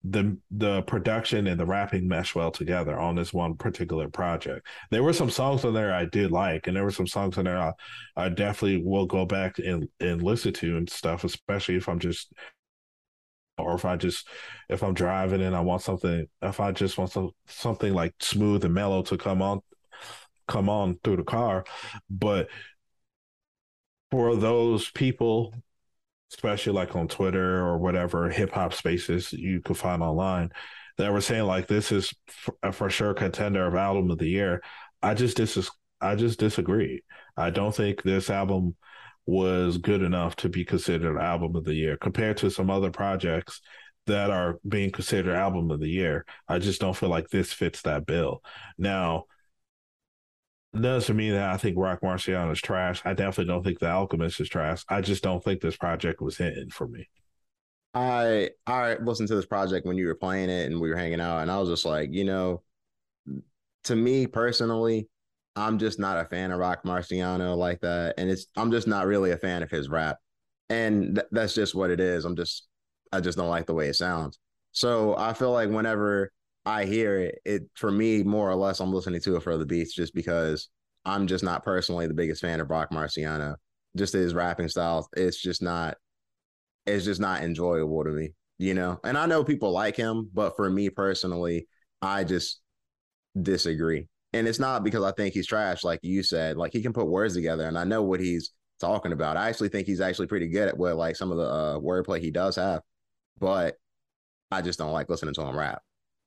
the 0.08 0.38
the 0.52 0.82
production 0.82 1.48
and 1.48 1.58
the 1.58 1.66
rapping 1.66 2.06
mesh 2.06 2.34
well 2.34 2.50
together 2.52 2.96
on 2.96 3.16
this 3.16 3.32
one 3.32 3.56
particular 3.56 4.08
project. 4.08 4.66
There 4.90 5.02
were 5.02 5.12
some 5.12 5.30
songs 5.30 5.64
on 5.64 5.74
there 5.74 5.92
I 5.92 6.04
did 6.04 6.30
like, 6.30 6.66
and 6.66 6.76
there 6.76 6.84
were 6.84 6.90
some 6.90 7.06
songs 7.06 7.38
on 7.38 7.44
there 7.44 7.58
I, 7.58 7.72
I 8.16 8.28
definitely 8.28 8.82
will 8.84 9.06
go 9.06 9.24
back 9.24 9.58
and 9.58 9.88
and 10.00 10.22
listen 10.22 10.52
to 10.54 10.76
and 10.76 10.88
stuff, 10.88 11.24
especially 11.24 11.76
if 11.76 11.88
I'm 11.88 11.98
just 11.98 12.32
or 13.58 13.74
if 13.74 13.84
I 13.84 13.96
just 13.96 14.28
if 14.68 14.82
I'm 14.82 14.94
driving 14.94 15.42
and 15.42 15.56
I 15.56 15.60
want 15.60 15.82
something 15.82 16.26
if 16.42 16.60
I 16.60 16.72
just 16.72 16.98
want 16.98 17.10
some 17.10 17.30
something 17.46 17.94
like 17.94 18.14
smooth 18.20 18.64
and 18.64 18.74
mellow 18.74 19.02
to 19.04 19.16
come 19.16 19.42
on 19.42 19.60
come 20.48 20.68
on 20.68 20.98
through 21.02 21.16
the 21.16 21.24
car. 21.24 21.64
But 22.08 22.48
for 24.10 24.36
those 24.36 24.90
people, 24.90 25.54
especially 26.32 26.72
like 26.72 26.96
on 26.96 27.08
Twitter 27.08 27.58
or 27.58 27.78
whatever 27.78 28.30
hip 28.30 28.52
hop 28.52 28.72
spaces 28.72 29.32
you 29.32 29.60
could 29.60 29.76
find 29.76 30.02
online, 30.02 30.50
that 30.98 31.12
were 31.12 31.20
saying 31.20 31.44
like 31.44 31.66
this 31.66 31.92
is 31.92 32.12
a 32.62 32.72
for 32.72 32.88
sure 32.90 33.14
contender 33.14 33.66
of 33.66 33.74
album 33.74 34.10
of 34.10 34.18
the 34.18 34.28
year. 34.28 34.62
I 35.02 35.14
just 35.14 35.36
dis 35.36 35.70
I 36.00 36.14
just 36.14 36.38
disagree. 36.38 37.02
I 37.36 37.50
don't 37.50 37.74
think 37.74 38.02
this 38.02 38.30
album 38.30 38.76
was 39.26 39.78
good 39.78 40.02
enough 40.02 40.36
to 40.36 40.48
be 40.48 40.64
considered 40.64 41.18
album 41.18 41.56
of 41.56 41.64
the 41.64 41.74
year 41.74 41.96
compared 41.96 42.36
to 42.38 42.50
some 42.50 42.70
other 42.70 42.90
projects 42.90 43.60
that 44.06 44.30
are 44.30 44.58
being 44.66 44.90
considered 44.90 45.34
album 45.34 45.70
of 45.70 45.80
the 45.80 45.88
year. 45.88 46.24
I 46.48 46.58
just 46.58 46.80
don't 46.80 46.96
feel 46.96 47.08
like 47.08 47.28
this 47.28 47.52
fits 47.52 47.82
that 47.82 48.06
bill. 48.06 48.42
Now, 48.78 49.24
doesn't 50.80 51.16
mean 51.16 51.32
that 51.32 51.50
I 51.50 51.56
think 51.56 51.76
Roc 51.76 52.00
Marciano 52.00 52.52
is 52.52 52.60
trash. 52.60 53.02
I 53.04 53.14
definitely 53.14 53.52
don't 53.52 53.62
think 53.62 53.78
The 53.78 53.90
Alchemist 53.90 54.40
is 54.40 54.48
trash. 54.48 54.84
I 54.88 55.00
just 55.00 55.22
don't 55.22 55.42
think 55.42 55.60
this 55.60 55.76
project 55.76 56.20
was 56.20 56.36
hitting 56.36 56.70
for 56.70 56.86
me. 56.86 57.08
I 57.94 58.50
I 58.66 58.96
listened 58.96 59.28
to 59.28 59.34
this 59.36 59.46
project 59.46 59.86
when 59.86 59.96
you 59.96 60.06
were 60.06 60.14
playing 60.14 60.50
it 60.50 60.70
and 60.70 60.80
we 60.80 60.90
were 60.90 60.96
hanging 60.96 61.20
out, 61.20 61.40
and 61.40 61.50
I 61.50 61.58
was 61.58 61.68
just 61.68 61.84
like, 61.84 62.12
you 62.12 62.24
know, 62.24 62.62
to 63.84 63.96
me 63.96 64.26
personally, 64.26 65.08
I'm 65.56 65.78
just 65.78 65.98
not 65.98 66.18
a 66.18 66.28
fan 66.28 66.50
of 66.50 66.58
Roc 66.58 66.82
Marciano 66.84 67.56
like 67.56 67.80
that, 67.80 68.14
and 68.18 68.28
it's 68.28 68.46
I'm 68.56 68.70
just 68.70 68.86
not 68.86 69.06
really 69.06 69.30
a 69.30 69.38
fan 69.38 69.62
of 69.62 69.70
his 69.70 69.88
rap, 69.88 70.18
and 70.68 71.16
th- 71.16 71.28
that's 71.32 71.54
just 71.54 71.74
what 71.74 71.90
it 71.90 72.00
is. 72.00 72.24
I'm 72.24 72.36
just 72.36 72.66
I 73.12 73.20
just 73.20 73.38
don't 73.38 73.48
like 73.48 73.66
the 73.66 73.74
way 73.74 73.88
it 73.88 73.96
sounds. 73.96 74.38
So 74.72 75.16
I 75.16 75.32
feel 75.32 75.52
like 75.52 75.70
whenever 75.70 76.32
I 76.66 76.84
hear 76.84 77.20
it, 77.20 77.38
it 77.44 77.62
for 77.74 77.92
me 77.92 78.24
more 78.24 78.50
or 78.50 78.56
less 78.56 78.80
I'm 78.80 78.92
listening 78.92 79.20
to 79.22 79.36
it 79.36 79.44
for 79.44 79.56
the 79.56 79.64
beats 79.64 79.94
just 79.94 80.12
because 80.12 80.68
I'm 81.04 81.28
just 81.28 81.44
not 81.44 81.62
personally 81.62 82.08
the 82.08 82.14
biggest 82.14 82.42
fan 82.42 82.60
of 82.60 82.68
Roc 82.68 82.90
Marciano. 82.90 83.54
Just 83.96 84.12
his 84.12 84.34
rapping 84.34 84.68
style, 84.68 85.08
it's 85.16 85.40
just 85.40 85.62
not 85.62 85.96
it's 86.84 87.04
just 87.04 87.20
not 87.20 87.42
enjoyable 87.42 88.04
to 88.04 88.10
me, 88.10 88.30
you 88.58 88.74
know. 88.74 88.98
And 89.04 89.16
I 89.16 89.26
know 89.26 89.44
people 89.44 89.70
like 89.70 89.96
him, 89.96 90.28
but 90.34 90.56
for 90.56 90.68
me 90.68 90.90
personally, 90.90 91.68
I 92.02 92.24
just 92.24 92.60
disagree. 93.40 94.08
And 94.32 94.48
it's 94.48 94.58
not 94.58 94.84
because 94.84 95.04
I 95.04 95.12
think 95.12 95.34
he's 95.34 95.46
trash, 95.46 95.84
like 95.84 96.00
you 96.02 96.22
said. 96.22 96.56
Like 96.56 96.72
he 96.72 96.82
can 96.82 96.92
put 96.92 97.06
words 97.06 97.34
together, 97.34 97.64
and 97.64 97.78
I 97.78 97.84
know 97.84 98.02
what 98.02 98.20
he's 98.20 98.50
talking 98.80 99.12
about. 99.12 99.36
I 99.36 99.48
actually 99.48 99.68
think 99.68 99.86
he's 99.86 100.00
actually 100.00 100.26
pretty 100.26 100.48
good 100.48 100.68
at 100.68 100.76
what 100.76 100.96
like 100.96 101.14
some 101.16 101.30
of 101.30 101.38
the 101.38 101.44
uh, 101.44 101.78
wordplay 101.78 102.20
he 102.20 102.32
does 102.32 102.56
have, 102.56 102.82
but 103.38 103.76
I 104.50 104.62
just 104.62 104.78
don't 104.80 104.92
like 104.92 105.08
listening 105.08 105.34
to 105.34 105.42
him 105.42 105.56
rap 105.56 105.80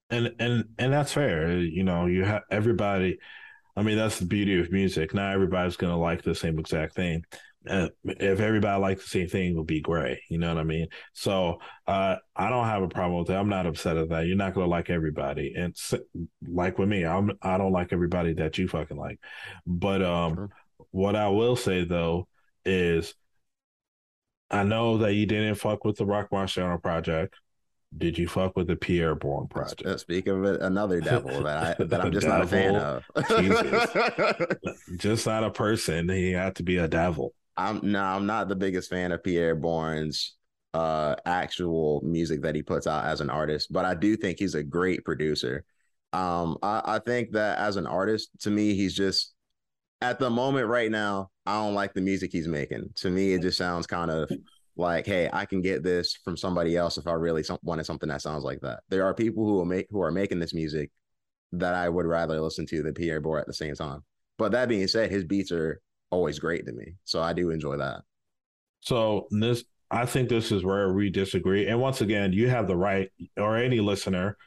and 0.10 0.34
and 0.40 0.66
and 0.78 0.94
that's 0.94 1.14
fair. 1.14 1.58
You 1.60 1.84
know, 1.84 2.06
you 2.06 2.24
have 2.24 2.44
everybody. 2.50 3.20
I 3.76 3.84
mean, 3.84 3.98
that's 3.98 4.20
the 4.20 4.26
beauty 4.26 4.60
of 4.60 4.72
music. 4.72 5.14
Not 5.14 5.34
everybody's 5.34 5.78
going 5.78 5.94
to 5.94 5.98
like 5.98 6.24
the 6.24 6.36
same 6.36 6.60
exact 6.60 6.96
thing. 6.96 7.24
Uh, 7.68 7.90
if 8.04 8.40
everybody 8.40 8.82
likes 8.82 9.04
the 9.04 9.10
same 9.10 9.28
thing, 9.28 9.52
it 9.52 9.56
would 9.56 9.68
be 9.68 9.82
great. 9.82 10.20
You 10.30 10.38
know 10.38 10.48
what 10.48 10.60
I 10.60 10.64
mean? 10.64 10.88
So 11.14 11.60
uh, 11.88 12.16
I 12.36 12.50
don't 12.50 12.66
have 12.66 12.84
a 12.84 12.88
problem 12.88 13.20
with 13.20 13.28
that. 13.28 13.38
I'm 13.38 13.50
not 13.50 13.68
upset 13.68 13.98
at 13.98 14.10
that. 14.10 14.26
You're 14.26 14.38
not 14.38 14.54
going 14.54 14.66
to 14.66 14.72
like 14.72 14.90
everybody, 14.90 15.54
and 15.56 15.76
like 16.48 16.78
with 16.78 16.90
me, 16.90 17.06
I'm 17.06 17.32
I 17.42 17.58
don't 17.58 17.72
like 17.72 17.94
everybody 17.94 18.34
that 18.34 18.58
you 18.58 18.68
fucking 18.68 18.98
like. 18.98 19.20
But 19.68 20.02
um, 20.02 20.36
sure. 20.36 20.50
what 20.92 21.16
I 21.16 21.30
will 21.30 21.56
say 21.56 21.84
though 21.84 22.28
is, 22.66 23.14
I 24.50 24.64
know 24.64 24.98
that 25.00 25.14
you 25.14 25.26
didn't 25.26 25.56
fuck 25.56 25.86
with 25.86 25.98
the 25.98 26.06
Roc 26.06 26.32
Marciano 26.32 26.82
project. 26.82 27.36
Did 27.98 28.18
you 28.18 28.28
fuck 28.28 28.56
with 28.56 28.68
the 28.68 28.76
Pi'erre 28.76 29.16
Bourne 29.16 29.48
project? 29.48 30.00
Speak 30.00 30.28
of 30.28 30.44
it, 30.46 30.62
another 30.62 31.02
devil 31.02 31.44
that 31.44 31.80
I 31.80 31.84
that 31.86 32.02
I'm 32.02 32.12
just 32.12 32.28
devil, 32.28 32.38
not 32.38 32.46
a 32.46 32.48
fan 32.48 32.76
of. 32.76 34.48
just 34.98 35.26
not 35.26 35.44
a 35.44 35.50
person. 35.50 36.08
He 36.08 36.32
had 36.32 36.56
to 36.58 36.64
be 36.64 36.78
a 36.78 36.88
devil. 36.88 37.34
I'm 37.58 37.80
no, 37.84 38.02
I'm 38.02 38.26
not 38.26 38.48
the 38.48 38.56
biggest 38.56 38.90
fan 38.90 39.12
of 39.12 39.24
Pi'erre 39.24 39.60
Bourne's 39.60 40.36
uh 40.76 41.16
actual 41.26 42.00
music 42.04 42.44
that 42.44 42.54
he 42.54 42.62
puts 42.62 42.86
out 42.86 43.06
as 43.06 43.22
an 43.22 43.30
artist, 43.32 43.74
but 43.74 43.86
I 43.86 43.96
do 43.96 44.16
think 44.16 44.38
he's 44.38 44.56
a 44.56 44.64
great 44.64 45.04
producer. 45.04 45.66
Um, 46.14 46.58
I, 46.62 46.82
I 46.86 47.00
think 47.00 47.32
that 47.32 47.58
as 47.58 47.76
an 47.76 47.88
artist, 47.88 48.30
to 48.42 48.52
me, 48.52 48.76
he's 48.76 48.96
just 48.96 49.34
at 50.02 50.20
the 50.20 50.30
moment 50.30 50.68
right 50.68 50.92
now, 50.92 51.30
I 51.46 51.56
don't 51.56 51.74
like 51.74 51.94
the 51.94 52.02
music 52.02 52.32
he's 52.32 52.48
making. 52.48 52.90
To 52.98 53.10
me, 53.10 53.34
it 53.34 53.42
just 53.42 53.58
sounds 53.58 53.88
kind 53.88 54.12
of 54.12 54.32
like, 54.80 55.06
hey, 55.06 55.30
I 55.32 55.46
can 55.46 55.62
get 55.62 55.84
this 55.84 56.18
from 56.24 56.38
somebody 56.38 56.78
else 56.78 56.98
if 56.98 57.06
I 57.08 57.14
really 57.14 57.44
wanted 57.64 57.86
something 57.86 58.10
that 58.10 58.22
sounds 58.22 58.44
like 58.44 58.62
that. 58.62 58.82
There 58.90 59.06
are 59.06 59.14
people 59.14 59.46
who 59.46 59.66
make 59.66 59.88
who 59.90 60.02
are 60.02 60.12
making 60.12 60.40
this 60.40 60.54
music 60.54 60.92
that 61.52 61.76
I 61.76 61.90
would 61.90 62.06
rather 62.06 62.40
listen 62.40 62.66
to 62.68 62.82
than 62.82 62.94
Pi'erre 62.94 63.22
Bourne 63.22 63.42
at 63.42 63.48
the 63.48 63.54
same 63.54 63.76
time. 63.76 64.04
But 64.38 64.52
that 64.54 64.70
being 64.70 64.88
said, 64.88 65.12
his 65.12 65.26
beats 65.26 65.52
are 65.52 65.82
always 66.12 66.40
great 66.40 66.66
to 66.66 66.72
me, 66.72 66.94
so 67.04 67.22
I 67.22 67.34
do 67.34 67.50
enjoy 67.50 67.78
that. 67.78 68.02
So 68.82 69.28
this, 69.32 69.66
I 69.92 70.06
think 70.06 70.30
this 70.30 70.52
is 70.52 70.64
where 70.64 70.94
we 70.94 71.10
disagree. 71.10 71.68
And 71.68 71.82
once 71.82 72.02
again, 72.02 72.32
you 72.32 72.48
have 72.48 72.68
the 72.68 72.78
right, 72.78 73.10
or 73.38 73.58
any 73.58 73.80
listener 73.82 74.38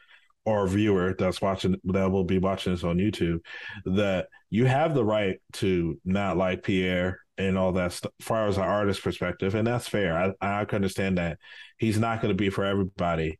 or 0.44 0.66
viewer 0.66 1.14
that's 1.18 1.40
watching 1.40 1.76
that 1.84 2.10
will 2.10 2.24
be 2.24 2.38
watching 2.38 2.72
this 2.72 2.84
on 2.84 2.96
YouTube 2.96 3.38
that 3.84 4.28
you 4.50 4.64
have 4.64 4.94
the 4.94 5.04
right 5.04 5.38
to 5.52 6.00
not 6.04 6.36
like 6.36 6.62
Pi'erre 6.62 7.21
and 7.38 7.56
all 7.56 7.72
that 7.72 7.92
stuff 7.92 8.12
far 8.20 8.46
as 8.48 8.56
an 8.56 8.64
artist 8.64 9.02
perspective 9.02 9.54
and 9.54 9.66
that's 9.66 9.88
fair. 9.88 10.16
I 10.16 10.60
i 10.60 10.64
can 10.64 10.76
understand 10.76 11.18
that. 11.18 11.38
He's 11.78 11.98
not 11.98 12.20
going 12.20 12.34
to 12.34 12.36
be 12.36 12.50
for 12.50 12.64
everybody 12.64 13.38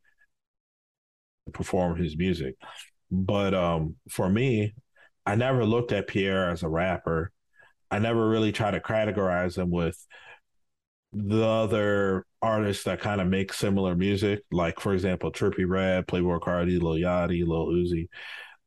to 1.45 1.51
perform 1.51 1.97
his 1.97 2.17
music. 2.17 2.55
But 3.11 3.53
um 3.53 3.95
for 4.09 4.29
me 4.29 4.73
i 5.25 5.35
never 5.35 5.65
looked 5.65 5.91
at 5.91 6.07
pierre 6.07 6.49
as 6.49 6.63
a 6.63 6.69
rapper. 6.69 7.31
I 7.91 7.99
never 7.99 8.27
really 8.27 8.51
tried 8.51 8.71
to 8.71 8.79
categorize 8.79 9.57
him 9.57 9.69
with 9.69 9.97
the 11.13 11.45
other 11.45 12.25
artists 12.41 12.85
that 12.85 12.99
kind 12.99 13.21
of 13.21 13.27
make 13.27 13.53
similar 13.53 13.95
music 13.95 14.41
like 14.51 14.79
for 14.79 14.93
example 14.93 15.31
trippie 15.31 15.69
redd 15.69 16.07
playboy 16.07 16.39
carti 16.39 16.81
lil 16.81 16.95
yachty 16.95 17.45
lil 17.45 17.67
uzi. 17.67 18.07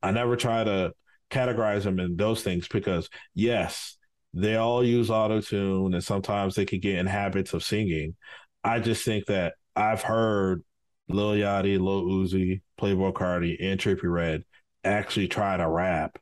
I 0.01 0.11
never 0.11 0.35
try 0.37 0.63
to 0.63 0.93
categorize 1.29 1.83
them 1.83 1.99
in 1.99 2.15
those 2.15 2.41
things 2.41 2.67
because 2.67 3.09
yes 3.35 3.96
they 4.37 4.55
all 4.55 4.83
use 4.83 5.09
auto 5.09 5.41
tune 5.41 5.95
and 5.95 6.03
sometimes 6.03 6.53
they 6.53 6.65
could 6.65 6.81
get 6.81 6.99
in 6.99 7.07
habits 7.07 7.53
of 7.53 7.63
singing. 7.63 8.15
I 8.63 8.79
just 8.79 9.03
think 9.03 9.25
that 9.25 9.55
I've 9.75 10.03
heard 10.03 10.63
Lil 11.09 11.33
Yachty, 11.33 11.79
Lil 11.79 12.03
Uzi, 12.03 12.61
Playboy 12.77 13.13
Carti, 13.13 13.57
and 13.59 13.79
Trippie 13.79 14.03
Redd 14.03 14.43
actually 14.83 15.27
try 15.27 15.57
to 15.57 15.67
rap 15.67 16.19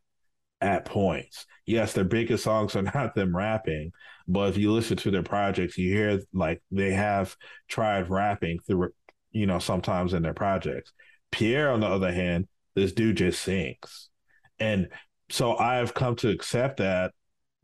at 0.61 0.85
points. 0.85 1.45
Yes, 1.65 1.91
their 1.91 2.05
biggest 2.05 2.43
songs 2.45 2.75
are 2.75 2.81
not 2.95 3.15
them 3.15 3.35
rapping, 3.35 3.91
but 4.27 4.49
if 4.49 4.57
you 4.57 4.71
listen 4.71 4.95
to 4.97 5.11
their 5.11 5.23
projects, 5.23 5.77
you 5.77 5.93
hear 5.93 6.21
like 6.33 6.61
they 6.71 6.93
have 6.93 7.35
tried 7.67 8.09
rapping 8.09 8.59
through, 8.65 8.91
you 9.31 9.45
know, 9.45 9.59
sometimes 9.59 10.13
in 10.13 10.23
their 10.23 10.33
projects. 10.33 10.93
Pi'erre, 11.33 11.73
on 11.73 11.81
the 11.81 11.87
other 11.87 12.13
hand, 12.13 12.47
this 12.75 12.93
dude 12.93 13.17
just 13.17 13.41
sings. 13.41 14.09
And 14.57 14.87
so 15.29 15.57
I've 15.57 15.93
come 15.93 16.15
to 16.17 16.29
accept 16.29 16.77
that 16.77 17.11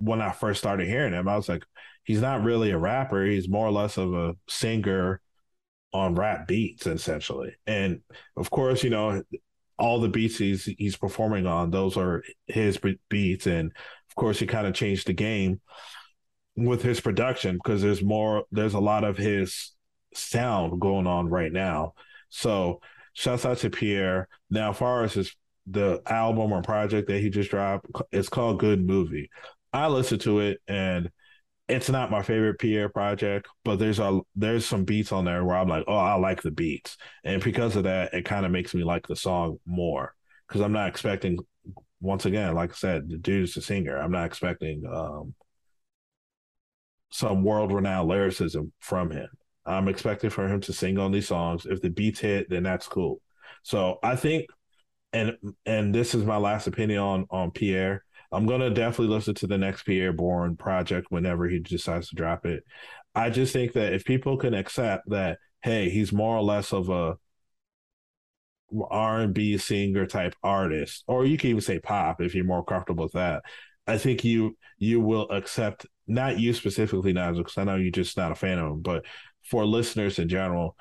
when 0.01 0.22
I 0.22 0.31
first 0.31 0.60
started 0.60 0.88
hearing 0.88 1.13
him, 1.13 1.27
I 1.27 1.36
was 1.36 1.48
like, 1.48 1.63
he's 2.03 2.22
not 2.22 2.43
really 2.43 2.72
a 2.72 2.77
rapper. 2.77 3.24
He's 3.25 3.48
more 3.48 3.67
or 3.67 3.72
less 3.72 3.98
of 3.98 4.13
a 4.13 4.36
singer 4.48 5.22
on 5.93 6.15
rap 6.15 6.48
beats, 6.48 6.88
essentially. 6.88 7.55
And 7.67 8.01
of 8.36 8.50
course, 8.50 8.84
you 8.84 8.89
know, 8.89 9.22
all 9.77 10.00
the 10.00 10.10
beats 10.10 10.38
he's 10.38 10.65
he's 10.65 10.98
performing 10.98 11.46
on, 11.46 11.72
those 11.72 11.98
are 11.98 12.24
his 12.48 12.79
beats. 13.10 13.48
And 13.48 13.72
of 14.10 14.15
course, 14.15 14.39
he 14.39 14.48
kind 14.48 14.67
of 14.67 14.74
changed 14.74 15.08
the 15.08 15.13
game 15.13 15.62
with 16.55 16.81
his 16.81 17.00
production 17.00 17.55
because 17.55 17.81
there's 17.81 18.03
more, 18.03 18.46
there's 18.51 18.74
a 18.74 18.79
lot 18.79 19.03
of 19.03 19.17
his 19.17 19.74
sound 20.13 20.79
going 20.79 21.08
on 21.08 21.29
right 21.29 21.51
now. 21.51 21.93
So 22.29 22.81
shouts 23.13 23.46
out 23.46 23.58
to 23.60 23.70
Pi'erre. 23.70 24.25
Now, 24.50 24.72
as 24.72 24.77
far 24.77 25.03
as 25.03 25.13
his 25.13 25.36
the 25.67 26.01
album 26.08 26.51
or 26.51 26.62
project 26.62 27.08
that 27.08 27.20
he 27.20 27.29
just 27.29 27.51
dropped, 27.51 27.86
it's 28.12 28.29
called 28.29 28.60
Good 28.60 28.86
Movie. 28.86 29.29
I 29.74 29.88
listened 29.88 30.22
to 30.22 30.40
it 30.40 30.60
and 30.68 31.10
it's 31.70 31.90
not 31.90 32.12
my 32.12 32.22
favorite 32.24 32.60
Pi'erre 32.60 32.90
project, 32.90 33.48
but 33.66 33.78
there's 33.80 34.00
a 34.00 34.22
there's 34.36 34.66
some 34.66 34.86
beats 34.86 35.12
on 35.12 35.25
there 35.25 35.46
where 35.46 35.58
I'm 35.58 35.70
like, 35.70 35.86
oh, 35.88 35.96
I 35.98 36.16
like 36.16 36.42
the 36.42 36.51
beats, 36.51 36.98
and 37.24 37.44
because 37.44 37.75
of 37.78 37.84
that, 37.86 38.13
it 38.13 38.25
kind 38.25 38.46
of 38.46 38.51
makes 38.51 38.74
me 38.74 38.84
like 38.84 39.08
the 39.08 39.16
song 39.16 39.60
more 39.66 40.13
because 40.48 40.62
I'm 40.62 40.74
not 40.74 40.90
expecting. 40.90 41.40
Once 42.01 42.25
again, 42.25 42.56
like 42.56 42.72
I 42.72 42.75
said, 42.75 43.10
the 43.10 43.18
dude's 43.18 43.58
a 43.58 43.62
singer. 43.62 43.98
I'm 43.98 44.12
not 44.12 44.25
expecting 44.25 44.84
um, 44.92 45.36
some 47.12 47.44
world 47.44 47.72
renowned 47.72 48.08
lyricism 48.10 48.72
from 48.80 49.12
him. 49.12 49.28
I'm 49.66 49.88
expecting 49.88 50.30
for 50.30 50.48
him 50.48 50.62
to 50.62 50.74
sing 50.74 50.98
on 50.98 51.12
these 51.12 51.28
songs. 51.28 51.66
If 51.66 51.82
the 51.82 51.90
beats 51.90 52.20
hit, 52.20 52.50
then 52.50 52.63
that's 52.63 52.88
cool. 52.88 53.22
So 53.63 54.00
I 54.01 54.16
think, 54.16 54.48
and 55.13 55.38
and 55.66 55.94
this 55.96 56.16
is 56.16 56.25
my 56.25 56.38
last 56.38 56.68
opinion 56.68 57.00
on 57.00 57.28
on 57.30 57.51
Pi'erre. 57.51 58.01
I'm 58.32 58.46
gonna 58.46 58.70
definitely 58.70 59.14
listen 59.14 59.36
to 59.36 59.48
the 59.48 59.58
next 59.58 59.84
Pi'erre 59.86 60.14
Bourne 60.16 60.56
project 60.56 61.08
whenever 61.10 61.48
he 61.48 61.60
decides 61.60 62.10
to 62.10 62.16
drop 62.16 62.46
it. 62.46 62.64
I 63.14 63.30
just 63.30 63.52
think 63.54 63.74
that 63.74 63.94
if 63.94 64.06
people 64.06 64.38
can 64.38 64.54
accept 64.54 65.10
that, 65.10 65.40
hey, 65.64 65.90
he's 65.90 66.14
more 66.14 66.38
or 66.38 66.44
less 66.44 66.72
of 66.72 66.90
a 66.90 67.18
R 68.90 69.20
and 69.22 69.34
B 69.34 69.58
singer 69.58 70.06
type 70.06 70.36
artist, 70.44 71.04
or 71.08 71.26
you 71.26 71.38
can 71.38 71.50
even 71.50 71.62
say 71.62 71.80
pop 71.80 72.22
if 72.22 72.34
you're 72.34 72.46
more 72.46 72.64
comfortable 72.64 73.06
with 73.06 73.14
that. 73.14 73.44
I 73.88 73.98
think 73.98 74.24
you 74.24 74.58
you 74.78 75.02
will 75.02 75.30
accept 75.30 75.86
not 76.08 76.40
you 76.40 76.54
specifically, 76.54 77.14
Nigel, 77.14 77.44
because 77.44 77.58
I 77.58 77.64
know 77.64 77.76
you're 77.76 77.92
just 77.92 78.18
not 78.18 78.32
a 78.32 78.36
fan 78.36 78.60
of 78.60 78.72
him, 78.72 78.82
but 78.82 79.06
for 79.44 79.66
listeners 79.66 80.20
in 80.20 80.30
general, 80.30 80.78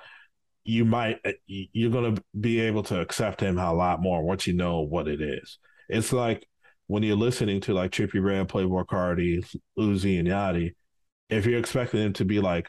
you 0.64 0.85
might 0.85 1.19
uh, 1.25 1.33
you're 1.47 1.90
gonna 1.90 2.14
be 2.38 2.61
able 2.61 2.83
to 2.85 3.00
accept 3.00 3.40
him 3.40 3.59
a 3.59 3.73
lot 3.73 4.00
more 4.00 4.23
once 4.23 4.47
you 4.47 4.54
know 4.54 4.80
what 4.80 5.09
it 5.09 5.21
is. 5.21 5.59
It's 5.88 6.12
like 6.12 6.47
when 6.90 7.04
you're 7.04 7.14
listening 7.14 7.61
to 7.61 7.73
like 7.73 7.92
Trippie 7.92 8.20
Redd, 8.20 8.49
Playboy 8.49 8.82
Carti, 8.82 9.44
Uzi, 9.78 10.18
and 10.18 10.26
Yachty, 10.26 10.75
if 11.28 11.47
you're 11.47 11.61
expecting 11.61 12.00
them 12.00 12.12
to 12.14 12.25
be 12.25 12.40
like 12.40 12.68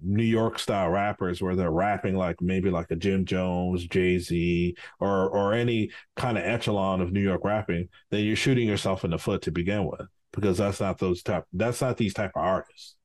New 0.00 0.24
York 0.24 0.58
style 0.58 0.88
rappers 0.88 1.42
where 1.42 1.54
they're 1.54 1.70
rapping 1.70 2.16
like 2.16 2.40
maybe 2.40 2.70
like 2.70 2.90
a 2.90 2.96
Jim 2.96 3.26
Jones, 3.26 3.86
Jay 3.86 4.16
Z, 4.16 4.74
or 4.98 5.28
or 5.28 5.52
any 5.52 5.90
kind 6.16 6.38
of 6.38 6.44
echelon 6.44 7.02
of 7.02 7.12
New 7.12 7.20
York 7.20 7.42
rapping, 7.44 7.90
then 8.10 8.24
you're 8.24 8.34
shooting 8.34 8.66
yourself 8.66 9.04
in 9.04 9.10
the 9.10 9.18
foot 9.18 9.42
to 9.42 9.50
begin 9.50 9.84
with 9.84 10.08
because 10.32 10.56
that's 10.56 10.80
not 10.80 10.96
those 10.96 11.22
type 11.22 11.44
that's 11.52 11.82
not 11.82 11.98
these 11.98 12.14
type 12.14 12.32
of 12.34 12.42
artists. 12.42 12.96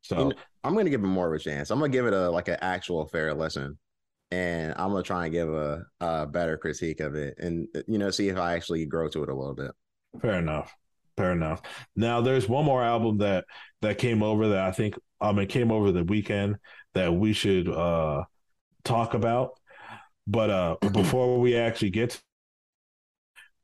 So 0.00 0.32
I'm 0.64 0.74
gonna 0.74 0.88
give 0.88 1.04
it 1.04 1.08
more 1.08 1.28
of 1.28 1.38
a 1.38 1.44
chance. 1.44 1.70
I'm 1.70 1.78
gonna 1.78 1.92
give 1.92 2.06
it 2.06 2.14
a 2.14 2.30
like 2.30 2.48
an 2.48 2.56
actual 2.62 3.06
fair 3.06 3.34
listen, 3.34 3.78
and 4.30 4.72
I'm 4.78 4.92
gonna 4.92 5.02
try 5.02 5.26
and 5.26 5.32
give 5.32 5.52
a, 5.52 5.84
a 6.00 6.26
better 6.26 6.56
critique 6.56 7.00
of 7.00 7.16
it, 7.16 7.34
and 7.36 7.68
you 7.86 7.98
know 7.98 8.10
see 8.10 8.30
if 8.30 8.38
I 8.38 8.54
actually 8.54 8.86
grow 8.86 9.06
to 9.10 9.22
it 9.24 9.28
a 9.28 9.34
little 9.34 9.54
bit. 9.54 9.72
Fair 10.20 10.34
enough. 10.38 10.74
Fair 11.16 11.32
enough. 11.32 11.62
Now 11.96 12.20
there's 12.20 12.48
one 12.48 12.64
more 12.64 12.82
album 12.82 13.18
that 13.18 13.44
that 13.82 13.98
came 13.98 14.22
over 14.22 14.48
that 14.48 14.58
I 14.58 14.72
think 14.72 14.94
um 15.20 15.38
it 15.38 15.48
came 15.48 15.70
over 15.70 15.92
the 15.92 16.04
weekend 16.04 16.56
that 16.94 17.12
we 17.14 17.32
should 17.32 17.68
uh 17.68 18.24
talk 18.84 19.14
about. 19.14 19.52
But 20.26 20.50
uh 20.50 20.76
before 20.92 21.40
we 21.40 21.56
actually 21.56 21.90
get 21.90 22.10
to, 22.10 22.20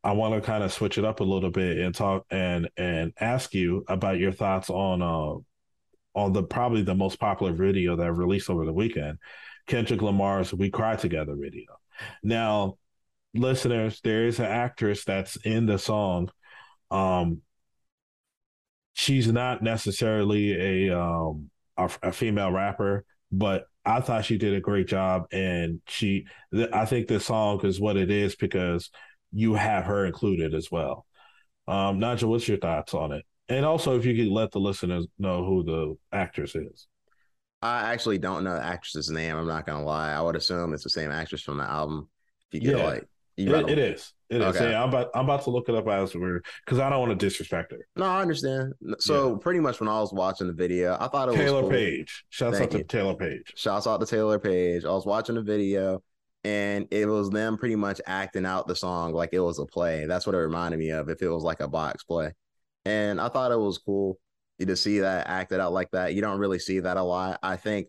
I 0.05 0.13
want 0.13 0.35
to 0.35 0.41
kind 0.41 0.63
of 0.63 0.73
switch 0.73 0.99
it 0.99 1.05
up 1.05 1.21
a 1.21 1.25
little 1.25 1.51
bit 1.51 1.79
and 1.79 1.95
talk 1.95 2.25
and 2.31 2.69
and 2.77 3.13
ask 3.19 3.55
you 3.55 3.85
about 3.89 4.19
your 4.19 4.33
thoughts 4.33 4.71
on 4.71 5.03
uh 5.03 5.41
on 6.19 6.33
the 6.33 6.43
probably 6.43 6.83
the 6.83 6.95
most 6.95 7.19
popular 7.21 7.53
video 7.53 7.97
that 7.97 8.13
released 8.13 8.51
over 8.51 8.65
the 8.65 8.73
weekend, 8.73 9.19
Kendrick 9.67 10.03
Lamar's 10.03 10.55
"We 10.55 10.71
Cry 10.71 10.97
Together" 10.97 11.35
video. 11.37 11.79
Now, 12.23 12.79
listeners, 13.39 14.01
there 14.03 14.27
is 14.27 14.39
an 14.39 14.47
actress 14.47 15.05
that's 15.05 15.37
in 15.37 15.67
the 15.67 15.79
song. 15.79 16.31
Um, 16.91 17.43
she's 18.95 19.31
not 19.31 19.63
necessarily 19.63 20.89
a 20.89 20.99
um 20.99 21.51
a, 21.77 21.91
a, 22.03 22.13
female 22.13 22.51
rapper, 22.51 23.05
but 23.31 23.67
I 23.85 24.01
thought 24.01 24.25
she 24.25 24.39
did 24.39 24.55
a 24.55 24.61
great 24.61 24.89
job, 24.89 25.27
and 25.31 25.81
she. 25.87 26.27
Th- 26.53 26.71
I 26.73 26.87
think 26.87 27.07
this 27.07 27.27
song 27.27 27.65
is 27.65 27.81
what 27.81 27.97
it 27.97 28.11
is 28.11 28.35
because 28.35 28.91
you 29.33 29.55
have 29.55 29.85
her 29.85 30.07
included 30.07 30.55
as 30.55 30.71
well. 30.71 31.07
Um, 31.69 31.99
Nigel, 31.99 32.31
what's 32.31 32.49
your 32.49 32.59
thoughts 32.59 32.95
on 32.95 33.13
it? 33.13 33.25
And 33.49 33.65
also, 33.65 33.97
if 33.97 34.05
you 34.05 34.15
could 34.17 34.33
let 34.33 34.51
the 34.53 34.61
listeners 34.61 35.07
know 35.19 35.45
who 35.45 35.63
the 35.63 35.97
actress 36.17 36.55
is. 36.55 36.89
I 37.63 37.93
actually 37.93 38.19
don't 38.19 38.45
know 38.45 38.55
the 38.55 38.65
actress's 38.65 39.11
name. 39.11 39.37
I'm 39.37 39.47
not 39.47 39.67
gonna 39.67 39.85
lie. 39.85 40.13
I 40.13 40.21
would 40.21 40.37
assume 40.37 40.73
it's 40.73 40.85
the 40.85 40.91
same 40.91 41.11
actress 41.11 41.43
from 41.43 41.59
the 41.59 41.69
album. 41.69 42.09
If 42.51 42.63
you 42.63 42.71
could 42.71 42.79
yeah. 42.79 42.87
like 42.87 43.09
it, 43.37 43.71
it 43.71 43.79
is. 43.79 44.13
It 44.29 44.41
is. 44.41 44.57
Okay. 44.57 44.71
Yeah, 44.71 44.83
I'm 44.83 44.89
about 44.89 45.11
I'm 45.15 45.25
about 45.25 45.43
to 45.45 45.51
look 45.51 45.69
it 45.69 45.75
up 45.75 45.87
as 45.89 46.15
we're 46.15 46.43
because 46.65 46.79
I 46.79 46.91
don't 46.91 47.01
want 47.01 47.19
to 47.19 47.27
disrespect 47.27 47.73
her. 47.73 47.87
No, 47.97 48.07
I 48.07 48.23
understand. 48.23 48.73
So 48.99 49.33
yeah. 49.33 49.39
pretty 49.41 49.61
much 49.61 49.79
when 49.79 49.89
I 49.89 50.01
was 50.01 50.13
watching 50.13 50.47
the 50.47 50.53
video, 50.53 50.97
I 50.99 51.09
thought 51.09 51.29
it 51.29 51.37
Taylor 51.37 51.63
was 51.63 51.71
Taylour 51.71 51.75
Paige. 51.75 52.25
Shouts 52.31 52.59
Thank 52.59 52.73
out 52.73 52.79
you. 52.79 52.85
to 52.85 52.97
Taylour 52.97 53.19
Paige. 53.19 53.53
Shouts 53.55 53.87
out 53.87 54.01
to 54.01 54.07
Taylour 54.07 54.43
Paige. 54.43 54.85
I 54.85 54.91
was 54.91 55.07
watching 55.07 55.37
the 55.37 55.43
video 55.43 56.03
and 56.45 56.87
it 56.91 57.07
was 57.07 57.31
them 57.31 57.57
pretty 57.59 57.77
much 57.77 58.01
acting 58.07 58.47
out 58.47 58.67
the 58.67 58.77
song 58.77 59.13
like 59.13 59.31
it 59.33 59.41
was 59.41 59.59
a 59.59 59.67
play. 59.67 60.07
That's 60.07 60.27
what 60.27 60.35
it 60.35 60.39
reminded 60.39 60.79
me 60.79 60.91
of 60.91 61.09
if 61.09 61.21
it 61.23 61.29
was 61.29 61.43
like 61.43 61.61
a 61.61 61.69
box 61.69 62.05
play. 62.05 62.33
And 62.85 63.21
I 63.21 63.29
thought 63.29 63.53
it 63.53 63.59
was 63.59 63.79
cool 63.79 64.19
to 64.61 64.77
see 64.77 65.01
that 65.01 65.27
acted 65.27 65.61
out 65.61 65.73
like 65.73 65.91
that. 65.91 66.15
You 66.15 66.23
don't 66.23 66.39
really 66.39 66.59
see 66.59 66.81
that 66.81 66.97
a 66.97 67.03
lot. 67.03 67.39
I 67.43 67.57
think 67.57 67.89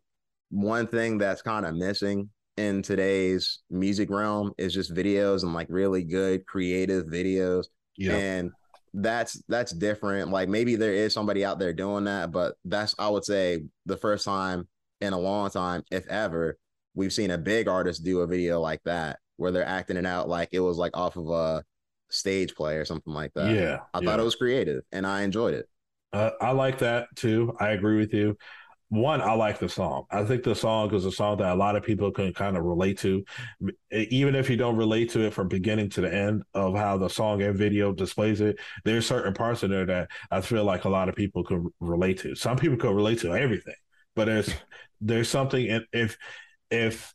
one 0.50 0.88
thing 0.88 1.18
that's 1.18 1.42
kind 1.42 1.66
of 1.66 1.76
missing 1.76 2.30
in 2.58 2.82
today's 2.82 3.60
music 3.70 4.10
realm 4.10 4.52
is 4.58 4.74
just 4.74 4.94
videos 4.94 5.44
and 5.44 5.54
like 5.54 5.68
really 5.70 6.04
good 6.04 6.46
creative 6.46 7.06
videos. 7.06 7.68
Yeah. 7.96 8.16
And 8.16 8.52
that's 8.94 9.42
that's 9.48 9.72
different. 9.72 10.32
Like 10.32 10.50
maybe 10.50 10.76
there 10.76 10.94
is 10.94 11.14
somebody 11.14 11.46
out 11.46 11.60
there 11.60 11.74
doing 11.74 12.06
that, 12.06 12.32
but 12.32 12.56
that's 12.66 12.96
I 12.98 13.10
would 13.10 13.26
say 13.26 13.64
the 13.86 13.98
first 13.98 14.26
time 14.26 14.68
in 15.02 15.14
a 15.14 15.20
long 15.20 15.50
time, 15.50 15.84
if 15.92 16.08
ever, 16.08 16.58
we've 16.96 17.14
seen 17.14 17.32
a 17.32 17.38
big 17.38 17.68
artist 17.68 18.04
do 18.04 18.22
a 18.22 18.28
video 18.28 18.60
like 18.60 18.82
that 18.86 19.20
where 19.38 19.52
they're 19.52 19.66
acting 19.66 19.98
it 19.98 20.06
out 20.06 20.28
like 20.28 20.50
it 20.52 20.60
was 20.60 20.78
like 20.78 20.98
off 20.98 21.16
of 21.16 21.30
a 21.30 21.64
stage 22.10 22.56
play 22.56 22.78
or 22.78 22.86
something 22.86 23.14
like 23.14 23.34
that. 23.36 23.54
Yeah. 23.54 23.80
I 23.94 24.00
yeah. 24.00 24.06
thought 24.06 24.20
it 24.20 24.24
was 24.24 24.36
creative 24.36 24.84
and 24.92 25.06
I 25.06 25.22
enjoyed 25.22 25.54
it. 25.54 25.68
Uh, 26.14 26.32
I 26.42 26.52
like 26.52 26.80
that 26.80 27.08
too. 27.16 27.56
I 27.60 27.70
agree 27.70 28.00
with 28.00 28.14
you. 28.14 28.38
One, 28.90 29.22
I 29.22 29.34
like 29.34 29.60
the 29.60 29.68
song. 29.68 30.06
I 30.12 30.24
think 30.24 30.44
the 30.44 30.56
song 30.56 30.94
is 30.94 31.06
a 31.06 31.12
song 31.12 31.38
that 31.38 31.52
a 31.52 31.56
lot 31.56 31.76
of 31.76 31.84
people 31.84 32.12
can 32.12 32.34
kind 32.34 32.56
of 32.56 32.64
relate 32.64 32.98
to, 33.00 33.24
even 33.92 34.34
if 34.34 34.50
you 34.50 34.56
don't 34.56 34.78
relate 34.78 35.10
to 35.12 35.22
it 35.22 35.34
from 35.34 35.50
beginning 35.50 35.90
to 35.92 36.02
the 36.02 36.14
end 36.14 36.44
of 36.54 36.76
how 36.76 36.98
the 36.98 37.10
song 37.10 37.42
and 37.42 37.58
video 37.58 37.92
displays 37.92 38.40
it. 38.40 38.58
There's 38.86 39.06
certain 39.06 39.34
parts 39.34 39.64
in 39.64 39.72
there 39.72 39.86
that 39.86 40.10
I 40.32 40.40
feel 40.42 40.64
like 40.64 40.86
a 40.86 40.90
lot 40.90 41.10
of 41.10 41.16
people 41.16 41.44
can 41.44 41.68
relate 41.82 42.20
to. 42.20 42.36
Some 42.36 42.58
people 42.58 42.78
can 42.78 42.96
relate 42.96 43.20
to 43.20 43.36
everything, 43.36 43.76
but 44.16 44.26
there's 44.26 44.54
there's 45.02 45.30
something. 45.30 45.84
If 45.92 46.18
if 46.72 47.14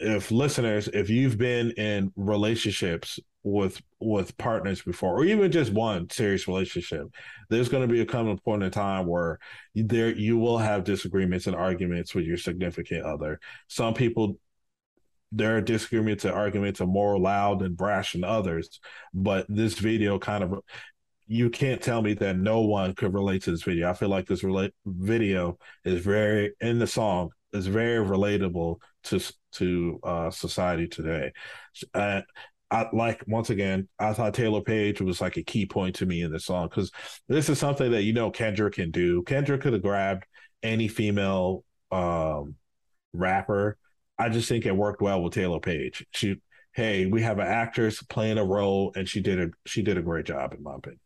if 0.00 0.30
listeners, 0.30 0.88
if 0.88 1.10
you've 1.10 1.38
been 1.38 1.72
in 1.72 2.10
relationships 2.16 3.20
with 3.44 3.80
with 4.00 4.36
partners 4.38 4.82
before, 4.82 5.14
or 5.14 5.24
even 5.24 5.52
just 5.52 5.72
one 5.72 6.10
serious 6.10 6.48
relationship, 6.48 7.06
there's 7.50 7.68
going 7.68 7.86
to 7.86 7.92
be 7.92 8.00
a 8.00 8.06
coming 8.06 8.38
point 8.38 8.62
in 8.62 8.70
time 8.70 9.06
where 9.06 9.38
there 9.74 10.10
you 10.10 10.38
will 10.38 10.58
have 10.58 10.82
disagreements 10.82 11.46
and 11.46 11.54
arguments 11.54 12.14
with 12.14 12.24
your 12.24 12.38
significant 12.38 13.04
other. 13.04 13.38
Some 13.68 13.94
people 13.94 14.38
their 15.30 15.60
disagreements 15.60 16.24
and 16.24 16.32
arguments 16.32 16.80
are 16.80 16.86
more 16.86 17.18
loud 17.18 17.60
and 17.62 17.76
brash 17.76 18.12
than 18.12 18.22
others, 18.24 18.80
but 19.12 19.46
this 19.48 19.74
video 19.74 20.18
kind 20.18 20.44
of 20.44 20.60
you 21.26 21.50
can't 21.50 21.80
tell 21.80 22.02
me 22.02 22.14
that 22.14 22.36
no 22.36 22.60
one 22.60 22.94
could 22.94 23.14
relate 23.14 23.42
to 23.42 23.50
this 23.50 23.62
video. 23.62 23.88
I 23.88 23.94
feel 23.94 24.10
like 24.10 24.26
this 24.26 24.44
relate 24.44 24.72
video 24.84 25.58
is 25.84 26.04
very 26.04 26.52
in 26.60 26.78
the 26.78 26.86
song 26.86 27.30
is 27.52 27.66
very 27.66 28.04
relatable 28.04 28.76
to 29.04 29.20
to 29.52 30.00
uh, 30.02 30.30
society 30.30 30.86
today. 30.86 31.32
Uh, 31.94 32.22
I 32.74 32.88
like 32.92 33.22
once 33.28 33.50
again, 33.50 33.88
I 34.00 34.12
thought 34.14 34.34
Taylour 34.34 34.64
Paige 34.64 35.00
was 35.00 35.20
like 35.20 35.36
a 35.36 35.44
key 35.44 35.64
point 35.64 35.94
to 35.96 36.06
me 36.06 36.22
in 36.22 36.32
the 36.32 36.40
song 36.40 36.68
because 36.68 36.90
this 37.28 37.48
is 37.48 37.58
something 37.58 37.92
that 37.92 38.02
you 38.02 38.12
know 38.12 38.32
Kendrick 38.32 38.74
can 38.74 38.90
do. 38.90 39.22
Kendrick 39.22 39.60
could 39.60 39.74
have 39.74 39.82
grabbed 39.82 40.24
any 40.60 40.88
female 40.88 41.64
um, 41.92 42.56
rapper. 43.12 43.78
I 44.18 44.28
just 44.28 44.48
think 44.48 44.66
it 44.66 44.74
worked 44.74 45.00
well 45.00 45.22
with 45.22 45.34
Taylour 45.34 45.62
Paige. 45.62 46.04
She, 46.10 46.40
hey, 46.72 47.06
we 47.06 47.22
have 47.22 47.38
an 47.38 47.46
actress 47.46 48.02
playing 48.02 48.38
a 48.38 48.44
role, 48.44 48.92
and 48.96 49.08
she 49.08 49.20
did 49.20 49.38
a 49.38 49.50
she 49.64 49.82
did 49.82 49.96
a 49.96 50.02
great 50.02 50.26
job 50.26 50.52
in 50.52 50.62
my 50.64 50.74
opinion. 50.74 50.98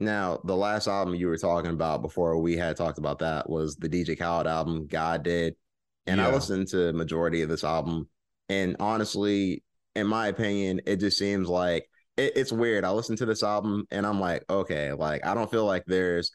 Now, 0.00 0.40
the 0.42 0.56
last 0.56 0.88
album 0.88 1.14
you 1.14 1.28
were 1.28 1.38
talking 1.38 1.70
about 1.70 2.02
before 2.02 2.36
we 2.38 2.56
had 2.56 2.76
talked 2.76 2.98
about 2.98 3.20
that 3.20 3.48
was 3.48 3.76
the 3.76 3.88
DJ 3.88 4.18
Khaled 4.18 4.48
album, 4.48 4.88
God 4.88 5.22
Did. 5.22 5.54
And 6.08 6.18
yeah. 6.18 6.26
I 6.26 6.32
listened 6.32 6.66
to 6.68 6.92
majority 6.92 7.42
of 7.42 7.48
this 7.48 7.62
album. 7.62 8.08
And 8.48 8.74
honestly, 8.80 9.62
in 9.94 10.06
my 10.06 10.28
opinion, 10.28 10.80
it 10.86 10.96
just 10.96 11.18
seems 11.18 11.48
like 11.48 11.88
it, 12.16 12.32
it's 12.36 12.52
weird. 12.52 12.84
I 12.84 12.90
listen 12.90 13.16
to 13.16 13.26
this 13.26 13.42
album 13.42 13.86
and 13.90 14.06
I'm 14.06 14.20
like, 14.20 14.44
okay, 14.50 14.92
like 14.92 15.24
I 15.26 15.34
don't 15.34 15.50
feel 15.50 15.66
like 15.66 15.84
there's 15.86 16.32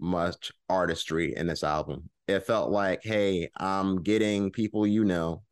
much 0.00 0.52
artistry 0.68 1.34
in 1.36 1.46
this 1.46 1.64
album. 1.64 2.10
It 2.26 2.40
felt 2.40 2.70
like, 2.70 3.00
hey, 3.02 3.48
I'm 3.56 4.02
getting 4.02 4.50
people 4.50 4.86
you 4.86 5.04
know 5.04 5.42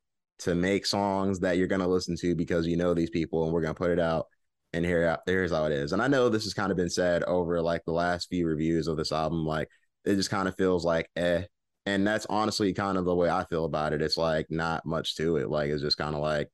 to 0.41 0.55
make 0.55 0.85
songs 0.87 1.41
that 1.41 1.57
you're 1.57 1.67
gonna 1.67 1.89
listen 1.89 2.17
to 2.19 2.35
because 2.35 2.67
you 2.67 2.77
know 2.77 2.95
these 2.95 3.11
people 3.11 3.45
and 3.45 3.53
we're 3.53 3.63
gonna 3.63 3.75
put 3.75 3.91
it 3.91 4.01
out 4.01 4.27
and 4.73 4.85
here 4.85 5.17
here's 5.27 5.53
how 5.53 5.65
it 5.65 5.73
is. 5.73 5.93
And 5.93 6.03
I 6.03 6.09
know 6.09 6.29
this 6.29 6.45
has 6.45 6.55
kind 6.55 6.71
of 6.71 6.77
been 6.77 6.91
said 6.91 7.23
over 7.25 7.61
like 7.63 7.85
the 7.87 7.93
last 7.93 8.29
few 8.29 8.47
reviews 8.47 8.89
of 8.89 8.97
this 8.97 9.13
album. 9.13 9.47
Like 9.47 9.69
it 10.05 10.17
just 10.17 10.31
kind 10.31 10.49
of 10.49 10.57
feels 10.57 10.85
like 10.85 11.11
eh. 11.17 11.45
And 11.87 12.07
that's 12.07 12.27
honestly 12.29 12.73
kind 12.73 12.99
of 12.99 13.05
the 13.05 13.15
way 13.15 13.31
I 13.31 13.45
feel 13.45 13.65
about 13.65 13.93
it. 13.93 14.03
It's 14.03 14.17
like 14.17 14.47
not 14.51 14.85
much 14.85 15.17
to 15.17 15.37
it. 15.37 15.49
Like 15.49 15.71
it's 15.71 15.83
just 15.83 15.97
kind 15.97 16.15
of 16.15 16.21
like, 16.21 16.49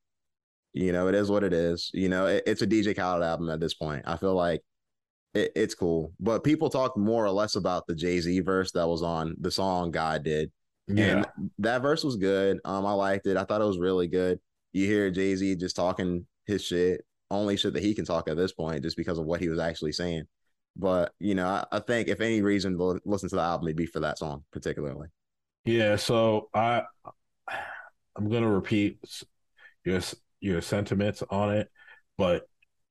you 0.73 0.93
know, 0.93 1.09
it 1.09 1.15
is 1.15 1.31
what 1.31 1.45
it 1.45 1.53
is. 1.53 1.91
You 1.93 2.09
know, 2.09 2.27
it, 2.27 2.45
it's 2.47 2.63
a 2.63 2.67
DJ 2.67 2.97
Khaled 2.97 3.23
album 3.23 3.51
at 3.51 3.61
this 3.61 3.75
point. 3.75 4.05
I 4.07 4.17
feel 4.17 4.35
like 4.35 4.63
it, 5.35 5.53
it's 5.55 5.75
cool. 5.75 6.13
But 6.21 6.45
people 6.45 6.71
talk 6.71 6.97
more 6.97 7.25
or 7.25 7.31
less 7.31 7.57
about 7.57 7.87
the 7.87 7.95
Jay 7.95 8.21
Z 8.21 8.41
verse 8.41 8.73
that 8.73 8.89
was 8.89 9.03
on 9.03 9.35
the 9.41 9.51
song 9.51 9.91
God 9.91 10.25
did. 10.25 10.51
Yeah. 10.89 11.25
And 11.37 11.51
that 11.59 11.83
verse 11.83 12.05
was 12.05 12.17
good. 12.17 12.59
Um, 12.65 12.87
I 12.87 12.93
liked 12.93 13.27
it. 13.27 13.37
I 13.37 13.45
thought 13.45 13.61
it 13.61 13.67
was 13.67 13.79
really 13.79 14.09
good. 14.09 14.41
You 14.73 14.87
hear 14.87 15.11
Jay 15.11 15.35
Z 15.37 15.57
just 15.57 15.77
talking 15.77 16.27
his 16.47 16.65
shit 16.65 17.03
only 17.31 17.57
shit 17.57 17.73
that 17.73 17.83
he 17.83 17.95
can 17.95 18.05
talk 18.05 18.29
at 18.29 18.37
this 18.37 18.53
point 18.53 18.83
just 18.83 18.97
because 18.97 19.19
of 19.19 19.25
what 19.25 19.41
he 19.41 19.49
was 19.49 19.59
actually 19.59 19.93
saying. 19.93 20.25
But 20.77 21.13
you 21.19 21.35
know, 21.35 21.47
I, 21.47 21.65
I 21.73 21.79
think 21.81 22.09
if 22.09 22.21
any 22.21 22.43
reason 22.43 22.79
to 22.79 23.01
listen 23.05 23.29
to 23.31 23.37
the 23.37 23.43
album, 23.43 23.69
it'd 23.69 23.77
be 23.77 23.87
for 23.87 24.01
that 24.01 24.19
song 24.19 24.45
particularly. 24.53 25.09
Yeah, 25.65 25.97
so 25.97 26.49
I 26.55 26.83
I'm 28.17 28.29
gonna 28.31 28.51
repeat 28.51 28.99
your 29.85 30.01
your 30.43 30.63
sentiments 30.63 31.25
on 31.31 31.55
it, 31.57 31.71
but 32.19 32.45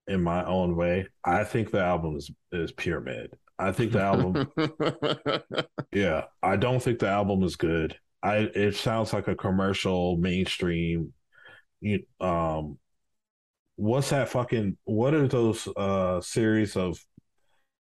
in 0.07 0.23
my 0.23 0.45
own 0.45 0.75
way, 0.77 1.07
I 1.23 1.43
think 1.45 1.71
the 1.71 1.81
album 1.81 2.17
is 2.17 2.31
is 2.51 2.71
pyramid. 2.73 3.31
I 3.59 3.71
think 3.73 3.93
the 3.93 4.01
album, 4.01 4.51
yeah, 5.93 6.25
I 6.41 6.55
don't 6.57 6.81
think 6.81 6.99
the 6.99 7.09
album 7.09 7.43
is 7.43 7.55
good. 7.55 7.97
I 8.23 8.37
it 8.55 8.75
sounds 8.75 9.13
like 9.13 9.27
a 9.27 9.35
commercial 9.35 10.17
mainstream, 10.17 11.13
You, 11.81 12.05
um, 12.21 12.79
what's 13.75 14.09
that 14.11 14.29
fucking 14.29 14.77
what 14.83 15.13
are 15.13 15.27
those 15.27 15.67
uh 15.75 16.21
series 16.21 16.75
of 16.75 16.99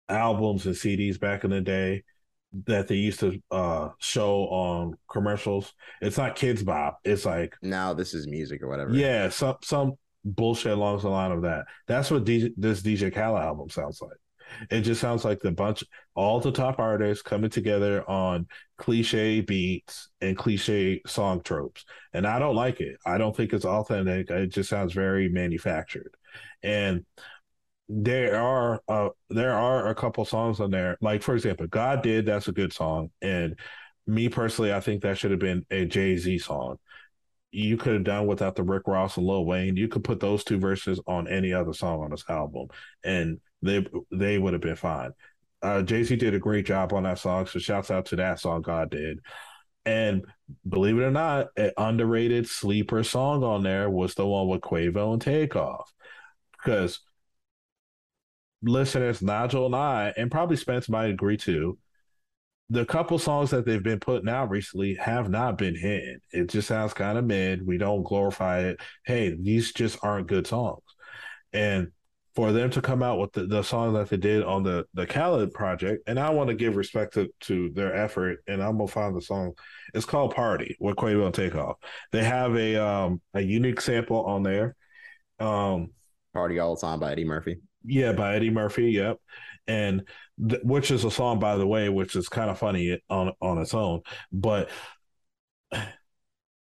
albums 0.09 0.67
and 0.67 0.75
CDs 0.75 1.21
back 1.21 1.45
in 1.45 1.51
the 1.51 1.61
day 1.61 2.05
that 2.67 2.89
they 2.89 2.97
used 2.97 3.21
to 3.21 3.41
uh 3.51 3.89
show 3.99 4.45
on 4.47 4.95
commercials? 5.11 5.73
It's 6.01 6.19
not 6.19 6.37
Kidz 6.37 6.65
Bop. 6.65 6.99
It's 7.05 7.25
like 7.25 7.55
now 7.63 7.95
this 7.95 8.15
is 8.15 8.27
music 8.27 8.63
or 8.63 8.69
whatever. 8.69 8.93
Yeah, 8.93 9.29
some 9.29 9.57
some 9.63 9.95
bullshit 10.25 10.73
along 10.73 11.01
the 11.01 11.09
line 11.09 11.33
of 11.33 11.43
that. 11.43 11.65
That's 11.87 12.11
what 12.11 12.25
DJ, 12.25 12.53
this 12.57 12.83
DJ 12.83 13.13
Khaled 13.13 13.43
album 13.43 13.71
sounds 13.71 14.01
like. 14.03 14.17
It 14.71 14.83
just 14.83 15.01
sounds 15.01 15.25
like 15.25 15.41
the 15.41 15.53
bunch, 15.53 15.85
all 16.15 16.41
the 16.41 16.53
top 16.53 16.79
artists 16.79 17.23
coming 17.23 17.51
together 17.51 18.09
on 18.11 18.47
cliche 18.79 19.41
beats 19.41 20.09
and 20.21 20.37
cliche 20.37 21.03
song 21.07 21.41
tropes. 21.43 21.85
And 22.13 22.27
I 22.27 22.39
don't 22.39 22.57
like 22.57 22.81
it. 22.81 22.97
I 23.07 23.19
don't 23.19 23.37
think 23.37 23.53
it's 23.53 23.65
authentic. 23.65 24.31
It 24.31 24.49
just 24.49 24.69
sounds 24.69 24.93
very 24.93 25.29
manufactured. 25.29 26.15
And 26.63 27.05
there 27.93 28.41
are 28.41 28.81
uh, 28.87 29.09
there 29.31 29.53
are 29.53 29.89
a 29.89 29.95
couple 29.97 30.25
songs 30.25 30.61
on 30.61 30.71
there. 30.71 30.97
Like 31.01 31.23
for 31.23 31.35
example, 31.35 31.67
God 31.67 32.03
did 32.03 32.25
that's 32.25 32.47
a 32.47 32.53
good 32.53 32.73
song. 32.73 33.11
And 33.21 33.59
me 34.07 34.29
personally, 34.29 34.73
I 34.73 34.79
think 34.79 35.03
that 35.03 35.19
should 35.19 35.33
have 35.33 35.41
been 35.41 35.67
a 35.71 35.87
Jay 35.87 36.17
Z 36.17 36.39
song. 36.39 36.77
You 37.51 37.77
could 37.77 37.95
have 37.95 38.05
done 38.05 38.29
without 38.29 38.55
the 38.55 38.63
Rick 38.63 38.85
Ross 38.87 39.17
and 39.17 39.27
Lil 39.27 39.45
Wayne. 39.45 39.77
You 39.77 39.89
could 39.89 40.05
put 40.05 40.21
those 40.21 40.45
two 40.45 40.59
verses 40.59 41.01
on 41.09 41.27
any 41.27 41.53
other 41.53 41.73
song 41.73 42.05
on 42.05 42.11
this 42.11 42.25
album, 42.29 42.69
and 43.03 43.41
they 43.61 43.85
they 44.13 44.39
would 44.39 44.53
have 44.53 44.63
been 44.63 44.77
fine. 44.77 45.11
Uh, 45.61 45.83
Jay 45.83 46.05
Z 46.05 46.15
did 46.15 46.35
a 46.35 46.39
great 46.39 46.67
job 46.67 46.93
on 46.93 47.03
that 47.03 47.19
song, 47.19 47.47
so 47.47 47.59
shouts 47.59 47.91
out 47.91 48.07
to 48.07 48.17
that 48.17 48.39
song 48.39 48.63
God 48.63 48.91
did. 48.91 49.19
And 49.85 50.25
believe 50.69 50.97
it 50.97 51.03
or 51.03 51.11
not, 51.11 51.49
an 51.57 51.73
underrated 51.77 52.49
sleeper 52.49 53.03
song 53.03 53.43
on 53.43 53.65
there 53.65 53.91
was 53.91 54.15
the 54.15 54.25
one 54.25 54.47
with 54.47 54.61
Quavo 54.61 55.13
and 55.13 55.21
Takeoff, 55.21 55.93
because 56.53 57.01
listeners 58.63 59.23
Nigel 59.23 59.67
and 59.67 59.75
I, 59.75 60.13
and 60.17 60.31
probably 60.31 60.57
Spence 60.57 60.89
might 60.89 61.11
agree 61.11 61.37
too. 61.37 61.79
The 62.69 62.85
couple 62.87 63.19
songs 63.19 63.51
that 63.51 63.67
they've 63.67 63.83
been 63.83 63.99
putting 63.99 64.29
out 64.29 64.51
recently 64.51 64.95
have 64.95 65.29
not 65.29 65.59
been 65.59 65.75
hit. 65.75 66.23
It 66.31 66.49
just 66.51 66.69
sounds 66.69 66.95
kind 66.95 67.19
of 67.19 67.25
mid. 67.25 67.67
We 67.67 67.79
don't 67.79 68.05
glorify 68.05 68.61
it. 68.61 68.81
Hey, 69.05 69.35
these 69.35 69.73
just 69.73 69.99
aren't 70.03 70.29
good 70.29 70.47
songs. 70.47 70.83
And 71.53 71.89
for 72.37 72.53
them 72.53 72.71
to 72.71 72.81
come 72.81 73.03
out 73.03 73.19
with 73.19 73.33
the, 73.33 73.47
the 73.47 73.63
song 73.63 73.95
that 73.95 74.09
they 74.09 74.17
did 74.17 74.45
on 74.45 74.63
the 74.63 74.87
the 74.95 75.07
Khaled 75.07 75.53
project, 75.53 76.05
and 76.07 76.19
I 76.19 76.31
want 76.31 76.49
to 76.49 76.55
give 76.55 76.77
respect 76.77 77.15
to, 77.15 77.29
to 77.41 77.71
their 77.71 77.95
effort, 77.95 78.39
and 78.47 78.63
I'm 78.63 78.79
gonna 78.79 78.89
find 78.89 79.17
the 79.17 79.23
song. 79.23 79.53
It's 79.95 80.07
called 80.07 80.35
"Party" 80.35 80.77
with 80.79 80.97
Quavo 80.97 81.27
and 81.27 81.35
Takeoff. 81.35 81.77
They 82.13 82.23
have 82.23 82.57
a 82.57 82.77
um 82.77 83.21
a 83.35 83.41
unique 83.41 83.81
sample 83.81 84.25
on 84.25 84.43
there. 84.43 84.77
Um, 85.41 85.91
"Party 86.33 86.59
All 86.59 86.77
the 86.77 86.81
Time" 86.81 87.01
by 87.01 87.13
Eddie 87.13 87.25
Murphy. 87.25 87.61
Yeah, 87.85 88.13
by 88.13 88.35
Eddie 88.37 88.51
Murphy. 88.51 88.91
Yep, 88.93 89.19
and 89.67 90.03
th- 90.49 90.63
which 90.63 90.91
is 90.91 91.05
a 91.05 91.11
song, 91.11 91.39
by 91.39 91.57
the 91.57 91.67
way, 91.67 91.89
which 91.89 92.17
is 92.17 92.29
kind 92.29 92.51
of 92.51 92.59
funny 92.59 93.01
on 93.09 93.33
on 93.41 93.59
its 93.59 93.75
own, 93.75 94.03
but 94.33 94.71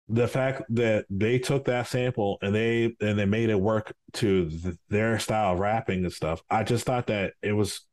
the 0.09 0.26
fact 0.26 0.62
that 0.70 1.04
they 1.09 1.38
took 1.38 1.64
that 1.66 1.87
sample 1.87 2.38
and 2.42 2.54
they 2.54 2.94
and 3.00 3.18
they 3.18 3.26
made 3.26 3.48
it 3.50 3.61
work 3.61 3.92
to 4.14 4.48
th- 4.50 4.74
their 4.88 5.18
style 5.18 5.52
of 5.54 5.61
rapping 5.61 6.04
and 6.04 6.12
stuff 6.12 6.42
i 6.50 6.64
just 6.64 6.85
thought 6.85 7.06
that 7.06 7.33
it 7.42 7.52
was 7.52 7.87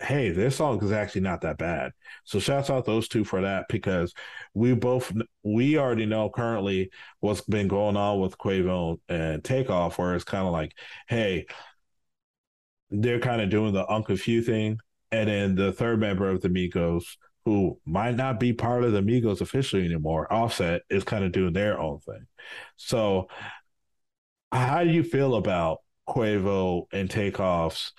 hey 0.00 0.30
this 0.30 0.56
song 0.56 0.82
is 0.84 0.92
actually 0.92 1.20
not 1.22 1.40
that 1.40 1.56
bad 1.56 1.92
so 2.24 2.38
shouts 2.38 2.68
out 2.68 2.84
those 2.84 3.08
two 3.08 3.24
for 3.24 3.40
that 3.42 3.64
because 3.70 4.12
we 4.52 4.74
both 4.74 5.12
we 5.44 5.78
already 5.78 6.04
know 6.04 6.28
currently 6.28 6.90
what's 7.20 7.40
been 7.42 7.68
going 7.68 7.96
on 7.96 8.20
with 8.20 8.36
quavo 8.36 8.98
and 9.08 9.42
takeoff 9.42 9.96
where 9.98 10.14
it's 10.14 10.24
kind 10.24 10.44
of 10.46 10.52
like 10.52 10.72
hey 11.08 11.46
they're 12.92 13.20
kind 13.20 13.40
of 13.40 13.50
doing 13.50 13.72
the 13.72 13.90
uncle 13.90 14.16
few 14.16 14.42
thing 14.42 14.78
and 15.10 15.28
then 15.28 15.54
the 15.54 15.72
third 15.72 16.00
member 16.00 16.28
of 16.28 16.40
the 16.40 16.48
migos 16.48 17.04
who 17.44 17.78
might 17.84 18.16
not 18.16 18.38
be 18.38 18.52
part 18.52 18.84
of 18.84 18.92
the 18.92 19.00
Migos 19.00 19.40
officially 19.40 19.84
anymore, 19.84 20.32
Offset 20.32 20.82
is 20.88 21.04
kind 21.04 21.24
of 21.24 21.32
doing 21.32 21.52
their 21.52 21.78
own 21.78 21.98
thing. 22.00 22.26
So, 22.76 23.28
how 24.52 24.84
do 24.84 24.90
you 24.90 25.02
feel 25.02 25.34
about 25.34 25.78
Quavo 26.08 26.86
and 26.92 27.08
Takeoff's 27.08 27.92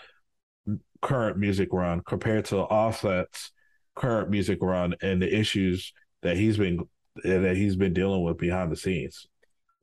current 1.02 1.38
music 1.38 1.70
run 1.74 2.02
compared 2.02 2.46
to 2.46 2.58
Offset's 2.58 3.52
current 3.96 4.30
music 4.30 4.60
run 4.62 4.96
and 5.02 5.22
the 5.22 5.38
issues 5.38 5.94
that 6.22 6.38
he's 6.38 6.58
been 6.58 6.80
that 7.24 7.56
he's 7.56 7.76
been 7.76 7.94
dealing 7.94 8.24
with 8.24 8.38
behind 8.38 8.72
the 8.72 8.78
scenes. 8.78 9.28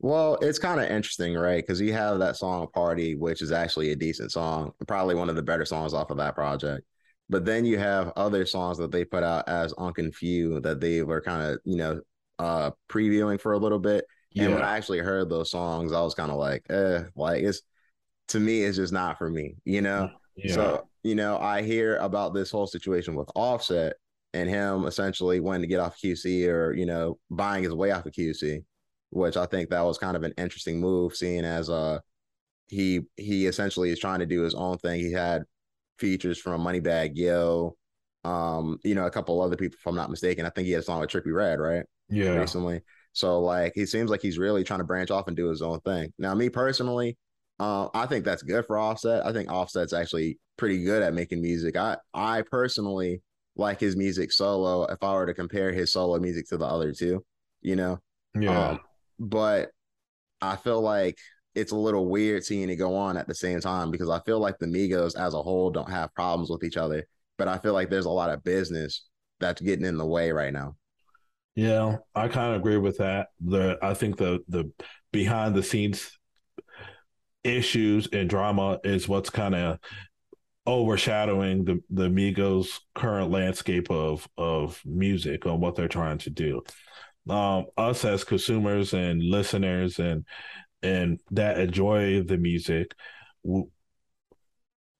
Well, 0.03 0.39
it's 0.41 0.57
kind 0.57 0.81
of 0.81 0.89
interesting, 0.89 1.35
right? 1.35 1.63
Because 1.63 1.79
you 1.79 1.93
have 1.93 2.17
that 2.19 2.35
song 2.35 2.67
"Party," 2.73 3.15
which 3.15 3.43
is 3.43 3.51
actually 3.51 3.91
a 3.91 3.95
decent 3.95 4.31
song, 4.31 4.71
probably 4.87 5.13
one 5.13 5.29
of 5.29 5.35
the 5.35 5.43
better 5.43 5.63
songs 5.63 5.93
off 5.93 6.09
of 6.09 6.17
that 6.17 6.33
project. 6.33 6.83
But 7.29 7.45
then 7.45 7.65
you 7.65 7.77
have 7.77 8.11
other 8.15 8.45
songs 8.45 8.79
that 8.79 8.91
they 8.91 9.05
put 9.05 9.23
out 9.23 9.47
as 9.47 9.73
Unc 9.77 9.97
& 10.07 10.13
Phew 10.15 10.59
that 10.61 10.81
they 10.81 11.03
were 11.03 11.21
kind 11.21 11.41
of, 11.43 11.59
you 11.63 11.77
know, 11.77 12.01
uh 12.39 12.71
previewing 12.89 13.39
for 13.39 13.53
a 13.53 13.59
little 13.59 13.77
bit. 13.77 14.05
Yeah. 14.31 14.45
And 14.45 14.55
when 14.55 14.63
I 14.63 14.75
actually 14.75 14.99
heard 14.99 15.29
those 15.29 15.51
songs, 15.51 15.93
I 15.93 16.01
was 16.01 16.15
kind 16.15 16.31
of 16.31 16.37
like, 16.37 16.65
eh, 16.69 17.03
like 17.15 17.43
it's 17.43 17.61
to 18.29 18.39
me, 18.39 18.63
it's 18.63 18.77
just 18.77 18.93
not 18.93 19.17
for 19.19 19.29
me, 19.29 19.55
you 19.65 19.81
know? 19.81 20.09
Yeah. 20.35 20.53
So, 20.53 20.87
you 21.03 21.15
know, 21.15 21.37
I 21.37 21.61
hear 21.61 21.97
about 21.97 22.33
this 22.33 22.49
whole 22.49 22.67
situation 22.67 23.13
with 23.13 23.29
Offset 23.35 23.97
and 24.33 24.49
him 24.49 24.85
essentially 24.85 25.39
wanting 25.39 25.61
to 25.61 25.67
get 25.67 25.79
off 25.79 25.99
QC 26.03 26.47
or, 26.47 26.73
you 26.73 26.85
know, 26.85 27.19
buying 27.29 27.63
his 27.63 27.73
way 27.73 27.91
off 27.91 28.05
of 28.05 28.13
QC, 28.13 28.63
which 29.11 29.37
I 29.37 29.45
think 29.45 29.69
that 29.69 29.85
was 29.85 29.97
kind 29.97 30.17
of 30.17 30.23
an 30.23 30.33
interesting 30.37 30.79
move, 30.79 31.15
seeing 31.15 31.45
as 31.45 31.69
uh 31.69 31.99
he 32.67 33.01
he 33.17 33.45
essentially 33.45 33.91
is 33.91 33.99
trying 33.99 34.19
to 34.19 34.25
do 34.25 34.41
his 34.41 34.55
own 34.55 34.77
thing. 34.79 34.99
He 34.99 35.11
had 35.11 35.43
features 35.99 36.39
from 36.39 36.63
Moneybagg 36.63 37.11
Yo, 37.15 37.75
um, 38.23 38.79
you 38.83 38.95
know, 38.95 39.05
a 39.05 39.11
couple 39.11 39.41
other 39.41 39.55
people, 39.55 39.77
if 39.79 39.85
I'm 39.85 39.95
not 39.95 40.09
mistaken. 40.09 40.45
I 40.45 40.49
think 40.49 40.65
he 40.65 40.71
had 40.71 40.81
a 40.81 40.85
song 40.85 41.01
with 41.01 41.09
Trippie 41.09 41.33
Redd, 41.33 41.59
right? 41.59 41.85
Yeah. 42.09 42.35
Recently. 42.35 42.81
So 43.13 43.41
like 43.41 43.73
he 43.75 43.85
seems 43.85 44.09
like 44.09 44.21
he's 44.21 44.37
really 44.37 44.63
trying 44.63 44.79
to 44.79 44.85
branch 44.85 45.11
off 45.11 45.27
and 45.27 45.35
do 45.35 45.49
his 45.49 45.61
own 45.61 45.79
thing. 45.81 46.13
Now, 46.17 46.33
me 46.33 46.49
personally, 46.49 47.17
uh, 47.59 47.89
I 47.93 48.05
think 48.05 48.25
that's 48.25 48.41
good 48.41 48.65
for 48.65 48.79
Offset. 48.79 49.25
I 49.25 49.33
think 49.33 49.51
Offset's 49.51 49.93
actually 49.93 50.39
pretty 50.57 50.83
good 50.83 51.03
at 51.03 51.13
making 51.13 51.41
music. 51.41 51.75
I 51.75 51.97
I 52.13 52.43
personally 52.43 53.21
like 53.55 53.79
his 53.79 53.95
music 53.97 54.31
solo. 54.31 54.85
If 54.85 55.03
I 55.03 55.13
were 55.13 55.25
to 55.25 55.33
compare 55.33 55.71
his 55.71 55.91
solo 55.91 56.19
music 56.19 56.47
to 56.49 56.57
the 56.57 56.65
other 56.65 56.93
two, 56.93 57.23
you 57.61 57.75
know, 57.75 57.99
yeah. 58.33 58.69
Um, 58.69 58.79
but 59.21 59.69
I 60.41 60.55
feel 60.55 60.81
like 60.81 61.17
it's 61.53 61.71
a 61.71 61.77
little 61.77 62.09
weird 62.09 62.43
seeing 62.43 62.69
it 62.69 62.77
go 62.77 62.95
on 62.95 63.17
at 63.17 63.27
the 63.27 63.35
same 63.35 63.59
time 63.59 63.91
because 63.91 64.09
I 64.09 64.19
feel 64.21 64.39
like 64.39 64.57
the 64.57 64.65
Migos 64.65 65.15
as 65.15 65.33
a 65.33 65.41
whole 65.41 65.69
don't 65.69 65.89
have 65.89 66.13
problems 66.15 66.49
with 66.49 66.63
each 66.63 66.77
other, 66.77 67.05
but 67.37 67.47
I 67.47 67.59
feel 67.59 67.73
like 67.73 67.89
there's 67.89 68.05
a 68.05 68.09
lot 68.09 68.31
of 68.31 68.43
business 68.43 69.05
that's 69.39 69.61
getting 69.61 69.85
in 69.85 69.97
the 69.97 70.05
way 70.05 70.31
right 70.31 70.53
now. 70.53 70.75
Yeah, 71.55 71.97
I 72.15 72.29
kind 72.29 72.55
of 72.55 72.61
agree 72.61 72.77
with 72.77 72.97
that. 72.97 73.27
The 73.45 73.77
I 73.81 73.93
think 73.93 74.17
the 74.17 74.39
the 74.47 74.71
behind 75.11 75.53
the 75.53 75.63
scenes 75.63 76.17
issues 77.43 78.07
and 78.13 78.29
drama 78.29 78.79
is 78.83 79.07
what's 79.07 79.29
kind 79.29 79.55
of 79.55 79.79
overshadowing 80.65 81.65
the 81.65 81.81
the 81.89 82.07
Migos 82.07 82.79
current 82.95 83.31
landscape 83.31 83.91
of 83.91 84.27
of 84.37 84.81
music 84.85 85.45
on 85.45 85.59
what 85.59 85.75
they're 85.75 85.87
trying 85.89 86.19
to 86.19 86.29
do. 86.29 86.61
Um, 87.29 87.67
us 87.77 88.03
as 88.03 88.23
consumers 88.23 88.93
and 88.93 89.21
listeners 89.21 89.99
and 89.99 90.25
and 90.81 91.19
that 91.31 91.59
enjoy 91.59 92.23
the 92.23 92.37
music, 92.37 92.95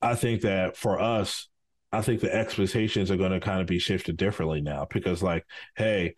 I 0.02 0.16
think 0.16 0.42
that 0.42 0.78
for 0.78 1.00
us, 1.00 1.48
I 1.92 2.02
think 2.02 2.22
the 2.22 2.34
expectations 2.34 3.12
are 3.12 3.18
going 3.18 3.32
to 3.32 3.40
kind 3.40 3.62
of 3.62 3.68
be 3.68 3.80
shifted 3.80 4.18
differently 4.18 4.62
now 4.62 4.88
because, 4.90 5.22
like, 5.22 5.46
hey, 5.76 6.16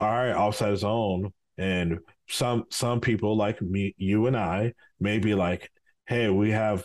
all 0.00 0.08
right, 0.08 0.32
Offset 0.32 0.78
Zone, 0.78 1.32
and 1.58 1.98
some 2.28 2.64
some 2.70 3.00
people 3.00 3.36
like 3.36 3.60
me, 3.60 3.94
you 3.98 4.26
and 4.26 4.36
I, 4.36 4.74
may 4.98 5.18
be 5.18 5.34
like, 5.34 5.70
hey, 6.06 6.28
we 6.30 6.50
have, 6.50 6.84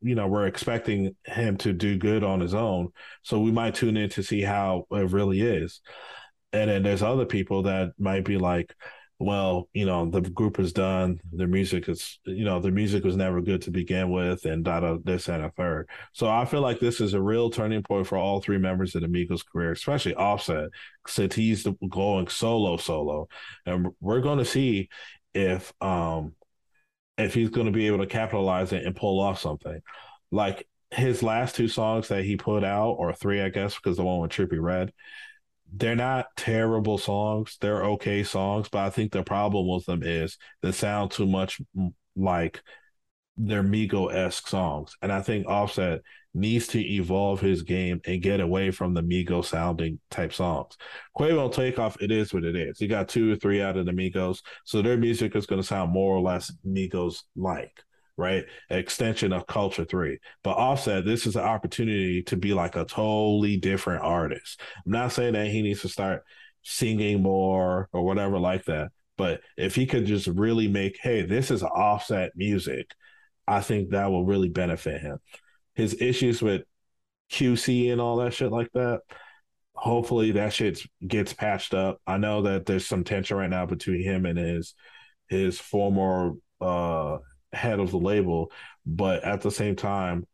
you 0.00 0.14
know, 0.14 0.26
we're 0.26 0.46
expecting 0.46 1.14
him 1.24 1.56
to 1.58 1.72
do 1.72 1.98
good 1.98 2.24
on 2.24 2.40
his 2.40 2.54
own, 2.54 2.88
so 3.22 3.40
we 3.40 3.52
might 3.52 3.74
tune 3.74 3.96
in 3.96 4.10
to 4.10 4.22
see 4.22 4.42
how 4.42 4.86
it 4.90 5.10
really 5.10 5.40
is, 5.40 5.80
and 6.52 6.70
then 6.70 6.82
there's 6.82 7.02
other 7.02 7.26
people 7.26 7.62
that 7.64 7.92
might 7.98 8.24
be 8.24 8.38
like, 8.38 8.74
well, 9.18 9.68
you 9.72 9.86
know, 9.86 10.10
the 10.10 10.20
group 10.20 10.60
is 10.60 10.72
done. 10.72 11.18
Their 11.32 11.46
music 11.46 11.88
is, 11.88 12.18
you 12.24 12.44
know, 12.44 12.60
their 12.60 12.72
music 12.72 13.02
was 13.02 13.16
never 13.16 13.40
good 13.40 13.62
to 13.62 13.70
begin 13.70 14.10
with, 14.10 14.44
and 14.44 14.62
da 14.62 14.80
da 14.80 14.98
this 15.02 15.28
and 15.28 15.42
a 15.44 15.50
third. 15.50 15.88
So 16.12 16.28
I 16.28 16.44
feel 16.44 16.60
like 16.60 16.80
this 16.80 17.00
is 17.00 17.14
a 17.14 17.22
real 17.22 17.48
turning 17.48 17.82
point 17.82 18.06
for 18.06 18.18
all 18.18 18.40
three 18.40 18.58
members 18.58 18.94
of 18.94 19.02
Migos' 19.02 19.46
career, 19.46 19.72
especially 19.72 20.14
Offset, 20.14 20.68
since 21.06 21.34
he's 21.34 21.66
going 21.88 22.28
solo 22.28 22.76
solo, 22.76 23.28
and 23.64 23.88
we're 24.00 24.20
going 24.20 24.38
to 24.38 24.44
see 24.44 24.88
if 25.34 25.72
um 25.82 26.34
if 27.16 27.32
he's 27.34 27.50
going 27.50 27.66
to 27.66 27.72
be 27.72 27.86
able 27.86 27.98
to 27.98 28.06
capitalize 28.06 28.72
it 28.72 28.84
and 28.84 28.94
pull 28.96 29.20
off 29.20 29.38
something 29.38 29.80
like 30.30 30.66
his 30.90 31.22
last 31.22 31.56
two 31.56 31.68
songs 31.68 32.08
that 32.08 32.24
he 32.24 32.36
put 32.36 32.64
out, 32.64 32.92
or 32.92 33.12
three, 33.12 33.40
I 33.40 33.48
guess, 33.48 33.74
because 33.74 33.96
the 33.96 34.04
one 34.04 34.20
with 34.20 34.30
Trippie 34.30 34.60
Redd 34.60 34.92
they're 35.78 35.96
not 35.96 36.26
terrible 36.36 36.98
songs. 36.98 37.58
They're 37.60 37.84
okay 37.84 38.22
songs, 38.22 38.68
but 38.68 38.78
I 38.80 38.90
think 38.90 39.12
the 39.12 39.22
problem 39.22 39.68
with 39.68 39.84
them 39.84 40.02
is 40.02 40.38
they 40.62 40.72
sound 40.72 41.10
too 41.10 41.26
much 41.26 41.60
like 42.16 42.62
they're 43.36 43.62
Migo 43.62 44.12
esque 44.12 44.48
songs. 44.48 44.96
And 45.02 45.12
I 45.12 45.20
think 45.20 45.46
Offset 45.46 46.00
needs 46.32 46.66
to 46.68 46.80
evolve 46.80 47.40
his 47.40 47.62
game 47.62 48.00
and 48.06 48.22
get 48.22 48.40
away 48.40 48.70
from 48.70 48.94
the 48.94 49.02
Migo 49.02 49.44
sounding 49.44 49.98
type 50.10 50.32
songs. 50.32 50.76
Quavo 51.18 51.44
and 51.44 51.52
Takeoff, 51.52 52.00
it 52.00 52.10
is 52.10 52.32
what 52.32 52.44
it 52.44 52.56
is. 52.56 52.80
You 52.80 52.88
got 52.88 53.08
two 53.08 53.32
or 53.32 53.36
three 53.36 53.60
out 53.60 53.76
of 53.76 53.84
the 53.84 53.92
Migos, 53.92 54.40
so 54.64 54.80
their 54.80 54.96
music 54.96 55.36
is 55.36 55.46
going 55.46 55.60
to 55.60 55.66
sound 55.66 55.92
more 55.92 56.16
or 56.16 56.20
less 56.20 56.52
Migos 56.66 57.22
like 57.36 57.82
right? 58.16 58.44
Extension 58.70 59.32
of 59.32 59.46
Culture 59.46 59.84
3. 59.84 60.18
But 60.42 60.56
Offset, 60.56 61.04
this 61.04 61.26
is 61.26 61.36
an 61.36 61.42
opportunity 61.42 62.22
to 62.24 62.36
be 62.36 62.54
like 62.54 62.76
a 62.76 62.84
totally 62.84 63.56
different 63.56 64.02
artist. 64.02 64.60
I'm 64.84 64.92
not 64.92 65.12
saying 65.12 65.34
that 65.34 65.48
he 65.48 65.62
needs 65.62 65.82
to 65.82 65.88
start 65.88 66.22
singing 66.62 67.22
more 67.22 67.88
or 67.92 68.04
whatever 68.04 68.38
like 68.38 68.64
that. 68.64 68.90
But 69.16 69.40
if 69.56 69.74
he 69.74 69.86
could 69.86 70.06
just 70.06 70.26
really 70.26 70.68
make, 70.68 70.98
hey, 71.00 71.22
this 71.22 71.50
is 71.50 71.62
offset 71.62 72.32
music, 72.36 72.90
I 73.46 73.60
think 73.60 73.90
that 73.90 74.10
will 74.10 74.24
really 74.24 74.48
benefit 74.48 75.00
him. 75.00 75.18
His 75.74 76.00
issues 76.00 76.42
with 76.42 76.62
QC 77.30 77.92
and 77.92 78.00
all 78.00 78.16
that 78.16 78.34
shit 78.34 78.50
like 78.50 78.70
that, 78.74 79.00
hopefully 79.74 80.32
that 80.32 80.52
shit 80.52 80.80
gets 81.06 81.32
patched 81.32 81.74
up. 81.74 82.00
I 82.06 82.16
know 82.18 82.42
that 82.42 82.66
there's 82.66 82.86
some 82.86 83.04
tension 83.04 83.36
right 83.36 83.50
now 83.50 83.66
between 83.66 84.02
him 84.02 84.26
and 84.26 84.38
his 84.38 84.74
his 85.28 85.58
former 85.58 86.34
uh 86.60 87.18
head 87.56 87.80
of 87.80 87.90
the 87.90 87.98
label, 87.98 88.52
but 88.84 89.24
at 89.24 89.40
the 89.40 89.50
same 89.50 89.76
time, 89.76 90.26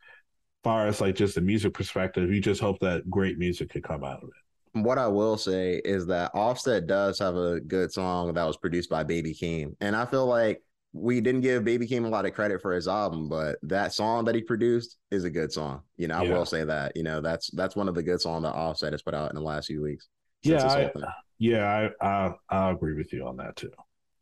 far 0.63 0.87
as 0.87 1.01
like 1.01 1.15
just 1.15 1.35
the 1.35 1.41
music 1.41 1.75
perspective, 1.75 2.33
you 2.33 2.41
just 2.41 2.61
hope 2.61 2.79
that 2.81 3.09
great 3.11 3.39
music 3.39 3.71
could 3.71 3.83
come 3.83 4.05
out 4.05 4.23
of 4.23 4.29
it. 4.29 4.81
What 4.81 4.99
I 4.99 5.07
will 5.09 5.37
say 5.37 5.83
is 5.85 6.07
that 6.07 6.31
Offset 6.35 6.87
does 6.87 7.19
have 7.19 7.37
a 7.37 7.61
good 7.61 7.93
song 7.93 8.33
that 8.33 8.45
was 8.45 8.57
produced 8.57 8.89
by 8.89 9.03
Baby 9.03 9.35
Keem. 9.35 9.75
And 9.81 9.95
I 9.95 10.07
feel 10.07 10.27
like 10.27 10.63
we 10.95 11.21
didn't 11.21 11.43
give 11.43 11.65
Baby 11.65 11.87
Keem 11.87 12.05
a 12.05 12.09
lot 12.09 12.25
of 12.25 12.35
credit 12.35 12.63
for 12.63 12.73
his 12.73 12.89
album, 12.89 13.29
but 13.29 13.59
that 13.63 13.93
song 13.93 14.25
that 14.27 14.35
he 14.35 14.43
produced 14.43 14.99
is 15.11 15.25
a 15.25 15.31
good 15.31 15.53
song. 15.53 15.83
You 15.97 16.09
know, 16.09 16.17
I 16.17 16.23
yeah. 16.23 16.33
will 16.33 16.47
say 16.47 16.65
that. 16.65 16.97
You 16.97 17.03
know, 17.03 17.21
that's 17.21 17.51
that's 17.51 17.77
one 17.77 17.89
of 17.89 17.95
the 17.95 18.03
good 18.03 18.21
songs 18.21 18.45
that 18.45 18.55
Offset 18.55 18.93
has 18.93 19.03
put 19.03 19.15
out 19.15 19.31
in 19.31 19.37
the 19.37 19.43
last 19.43 19.67
few 19.67 19.83
weeks. 19.83 20.09
Yeah, 20.43 20.67
I, 20.67 20.91
yeah, 21.39 21.91
I, 22.01 22.07
I 22.07 22.35
I 22.49 22.71
agree 22.71 22.95
with 22.95 23.13
you 23.13 23.27
on 23.27 23.37
that 23.39 23.57
too. 23.57 23.71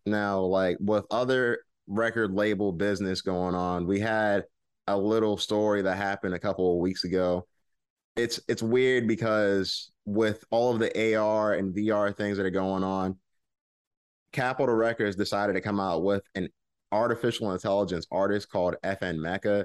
Now, 0.06 0.40
like 0.40 0.76
with 0.80 1.06
other 1.10 1.60
record 1.90 2.32
label 2.32 2.72
business 2.72 3.20
going 3.20 3.54
on. 3.54 3.86
We 3.86 4.00
had 4.00 4.44
a 4.86 4.96
little 4.96 5.36
story 5.36 5.82
that 5.82 5.96
happened 5.96 6.34
a 6.34 6.38
couple 6.38 6.72
of 6.72 6.78
weeks 6.78 7.04
ago. 7.04 7.46
It's 8.16 8.40
it's 8.48 8.62
weird 8.62 9.06
because 9.06 9.90
with 10.04 10.44
all 10.50 10.72
of 10.72 10.78
the 10.78 11.16
AR 11.16 11.54
and 11.54 11.74
VR 11.74 12.16
things 12.16 12.36
that 12.36 12.46
are 12.46 12.50
going 12.50 12.84
on, 12.84 13.18
Capitol 14.32 14.74
Records 14.74 15.16
decided 15.16 15.54
to 15.54 15.60
come 15.60 15.80
out 15.80 16.02
with 16.02 16.22
an 16.34 16.48
artificial 16.92 17.52
intelligence 17.52 18.06
artist 18.10 18.50
called 18.50 18.76
FN 18.84 19.16
Meka. 19.16 19.64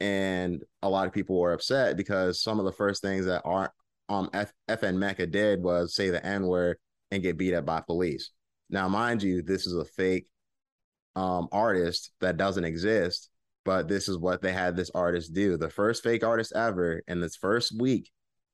And 0.00 0.62
a 0.82 0.88
lot 0.88 1.06
of 1.06 1.12
people 1.12 1.38
were 1.38 1.52
upset 1.52 1.96
because 1.96 2.42
some 2.42 2.58
of 2.58 2.64
the 2.64 2.72
first 2.72 3.02
things 3.02 3.26
that 3.26 3.42
are 3.44 3.72
um 4.08 4.28
F- 4.32 4.52
FN 4.68 4.96
Meka 4.96 5.30
did 5.30 5.62
was 5.62 5.94
say 5.94 6.10
the 6.10 6.24
N 6.24 6.46
word 6.46 6.76
and 7.12 7.22
get 7.22 7.38
beat 7.38 7.54
up 7.54 7.64
by 7.66 7.80
police. 7.80 8.30
Now, 8.68 8.88
mind 8.88 9.22
you, 9.22 9.42
this 9.42 9.66
is 9.66 9.74
a 9.74 9.84
fake 9.84 10.26
um, 11.14 11.48
artist 11.52 12.12
that 12.20 12.36
doesn't 12.36 12.64
exist, 12.64 13.30
but 13.64 13.88
this 13.88 14.08
is 14.08 14.18
what 14.18 14.42
they 14.42 14.52
had 14.52 14.76
this 14.76 14.90
artist 14.94 15.34
do. 15.34 15.56
The 15.56 15.70
first 15.70 16.02
fake 16.02 16.24
artist 16.24 16.52
ever 16.54 17.02
in 17.06 17.20
this 17.20 17.36
first 17.36 17.78
week 17.78 18.10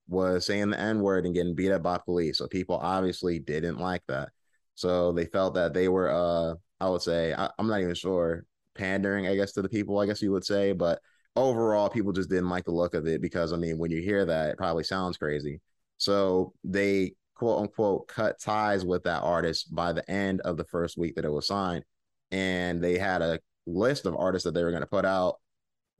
was 0.08 0.46
saying 0.46 0.70
the 0.70 0.80
N 0.80 1.00
word 1.00 1.26
and 1.26 1.34
getting 1.34 1.54
beat 1.54 1.72
up 1.72 1.82
by 1.82 1.98
police. 1.98 2.38
So 2.38 2.46
people 2.48 2.76
obviously 2.76 3.38
didn't 3.38 3.78
like 3.78 4.02
that. 4.08 4.30
So 4.74 5.12
they 5.12 5.26
felt 5.26 5.54
that 5.54 5.74
they 5.74 5.88
were, 5.88 6.10
uh, 6.10 6.54
I 6.80 6.88
would 6.88 7.02
say, 7.02 7.34
I, 7.34 7.50
I'm 7.58 7.68
not 7.68 7.80
even 7.80 7.94
sure, 7.94 8.44
pandering, 8.74 9.26
I 9.26 9.34
guess, 9.34 9.52
to 9.52 9.62
the 9.62 9.68
people, 9.68 9.98
I 9.98 10.06
guess 10.06 10.22
you 10.22 10.32
would 10.32 10.44
say. 10.44 10.72
But 10.72 11.00
overall, 11.36 11.88
people 11.90 12.12
just 12.12 12.30
didn't 12.30 12.48
like 12.48 12.64
the 12.64 12.70
look 12.70 12.94
of 12.94 13.06
it 13.06 13.20
because, 13.20 13.52
I 13.52 13.56
mean, 13.56 13.78
when 13.78 13.90
you 13.90 14.00
hear 14.00 14.24
that, 14.24 14.50
it 14.50 14.56
probably 14.56 14.84
sounds 14.84 15.16
crazy. 15.16 15.60
So 15.96 16.52
they 16.64 17.14
quote 17.34 17.60
unquote 17.60 18.08
cut 18.08 18.40
ties 18.40 18.84
with 18.84 19.04
that 19.04 19.22
artist 19.22 19.74
by 19.74 19.92
the 19.92 20.08
end 20.10 20.40
of 20.42 20.56
the 20.56 20.64
first 20.64 20.96
week 20.96 21.16
that 21.16 21.24
it 21.24 21.32
was 21.32 21.46
signed 21.46 21.84
and 22.30 22.82
they 22.82 22.98
had 22.98 23.22
a 23.22 23.38
list 23.66 24.06
of 24.06 24.16
artists 24.16 24.44
that 24.44 24.54
they 24.54 24.64
were 24.64 24.70
going 24.70 24.82
to 24.82 24.86
put 24.86 25.04
out 25.04 25.36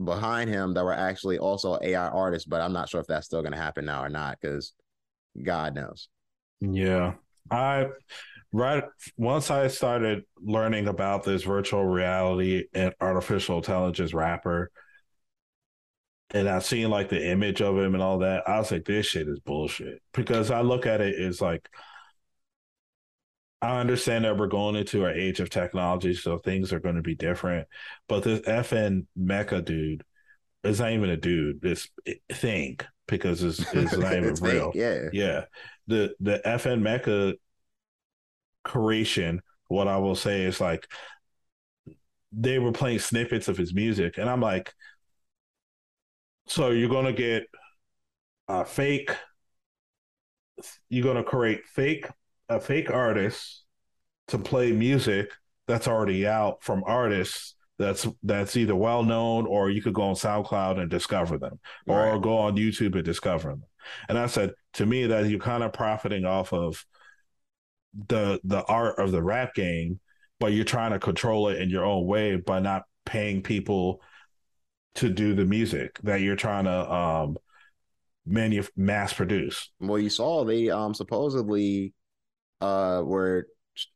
behind 0.03 0.49
him 0.49 0.75
that 0.75 0.85
were 0.85 0.93
actually 0.93 1.39
also 1.39 1.79
AI 1.83 2.09
artists, 2.09 2.47
but 2.47 2.61
I'm 2.61 2.73
not 2.73 2.89
sure 2.89 3.01
if 3.01 3.07
that's 3.07 3.27
still 3.27 3.43
going 3.43 3.53
to 3.53 3.59
happen 3.59 3.85
now 3.85 4.03
or 4.03 4.09
not 4.09 4.39
because 4.41 4.73
God 5.43 5.75
knows. 5.75 6.09
Yeah. 6.61 7.15
I 7.51 7.87
right 8.53 8.85
once 9.17 9.51
I 9.51 9.69
started 9.69 10.25
learning 10.41 10.89
about 10.89 11.25
this 11.25 11.43
virtual 11.43 11.85
reality 11.85 12.65
and 12.75 12.95
artificial 13.01 13.57
intelligence 13.57 14.15
rapper, 14.15 14.71
and 16.31 16.49
I 16.49 16.59
seen 16.59 16.91
like 16.91 17.09
the 17.09 17.31
image 17.31 17.63
of 17.63 17.77
him 17.79 17.95
and 17.95 18.03
all 18.03 18.19
that, 18.19 18.49
I 18.49 18.59
was 18.59 18.71
like, 18.71 18.85
this 18.85 19.07
shit 19.07 19.29
is 19.29 19.41
bullshit. 19.41 20.03
Because 20.13 20.51
I 20.51 20.61
look 20.61 20.87
at 20.87 21.01
it 21.01 21.41
like 21.41 21.69
I 23.61 23.81
understand 23.81 24.25
that 24.25 24.37
we're 24.37 24.47
going 24.47 24.77
into 24.77 25.05
an 25.05 25.19
age 25.19 25.41
of 25.41 25.51
technology, 25.51 26.15
so 26.15 26.39
things 26.39 26.73
are 26.73 26.81
going 26.81 26.95
to 26.95 27.03
be 27.03 27.17
different. 27.17 27.67
But 28.09 28.23
this 28.23 28.41
FN 28.41 29.07
Meka 29.19 29.65
dude 29.65 30.05
is 30.63 30.79
not 30.79 30.93
even 30.93 31.11
a 31.11 31.17
dude. 31.17 31.61
This 31.61 31.89
thing 32.31 32.79
because 33.09 33.43
it's, 33.43 33.61
it's 33.75 33.97
not 33.97 34.13
even 34.13 34.29
it's 34.31 34.41
real. 34.41 34.71
Yeah, 34.75 35.09
yeah. 35.13 35.45
The 35.89 36.15
the 36.21 36.41
FN 36.45 36.83
Meka 36.83 37.35
creation. 38.63 39.43
What 39.67 39.89
I 39.89 39.99
will 39.99 40.17
say 40.17 40.43
is 40.43 40.61
like 40.61 40.87
they 42.33 42.59
were 42.59 42.73
playing 42.73 43.01
snippets 43.01 43.49
of 43.49 43.57
his 43.57 43.75
music, 43.75 44.19
and 44.19 44.31
I'm 44.31 44.41
like, 44.41 44.73
so 46.47 46.71
you're 46.71 46.89
gonna 46.89 47.13
get 47.13 47.45
a 48.47 48.65
fake. 48.65 49.11
You're 50.89 51.05
gonna 51.05 51.25
create 51.25 51.67
fake 51.67 52.07
a 52.49 52.61
fake 52.61 52.91
artist 52.91 53.65
to 54.29 54.39
play 54.39 54.73
music 54.73 55.31
that's 55.67 55.89
already 55.89 56.27
out 56.27 56.63
from 56.63 56.83
artists 56.87 57.55
that's 57.79 58.07
that's 58.23 58.57
either 58.57 58.75
well 58.75 59.05
known 59.05 59.47
or 59.47 59.71
you 59.71 59.81
could 59.81 59.95
go 59.95 60.03
on 60.03 60.15
SoundCloud 60.15 60.81
and 60.81 60.91
discover 60.91 61.39
them 61.39 61.61
right. 61.87 62.09
or 62.09 62.19
go 62.19 62.37
on 62.37 62.57
YouTube 62.57 62.95
and 62.95 63.05
discover 63.05 63.51
them. 63.51 63.63
And 64.09 64.19
I 64.19 64.27
said 64.27 64.53
to 64.75 64.87
me 64.87 65.07
that 65.07 65.27
you're 65.29 65.39
kind 65.39 65.63
of 65.63 65.73
profiting 65.73 66.25
off 66.25 66.53
of 66.53 66.85
the 68.09 68.41
the 68.45 68.65
art 68.65 68.99
of 68.99 69.13
the 69.13 69.23
rap 69.23 69.55
game, 69.55 70.01
but 70.41 70.53
you're 70.53 70.65
trying 70.65 70.93
to 70.93 70.99
control 70.99 71.49
it 71.49 71.61
in 71.61 71.71
your 71.71 71.85
own 71.85 72.05
way 72.05 72.37
by 72.37 72.59
not 72.59 72.83
paying 73.07 73.43
people 73.43 74.03
to 74.97 75.09
do 75.09 75.35
the 75.35 75.45
music 75.45 75.99
that 76.03 76.21
you're 76.21 76.37
trying 76.37 76.65
to 76.65 76.93
um 76.93 77.39
manu- 78.27 78.65
mass 78.77 79.13
produce. 79.13 79.71
Well, 79.79 80.01
you 80.01 80.11
saw 80.11 80.45
they 80.45 80.69
um 80.69 80.95
supposedly 80.95 81.93
uh 82.61 83.03
were 83.05 83.47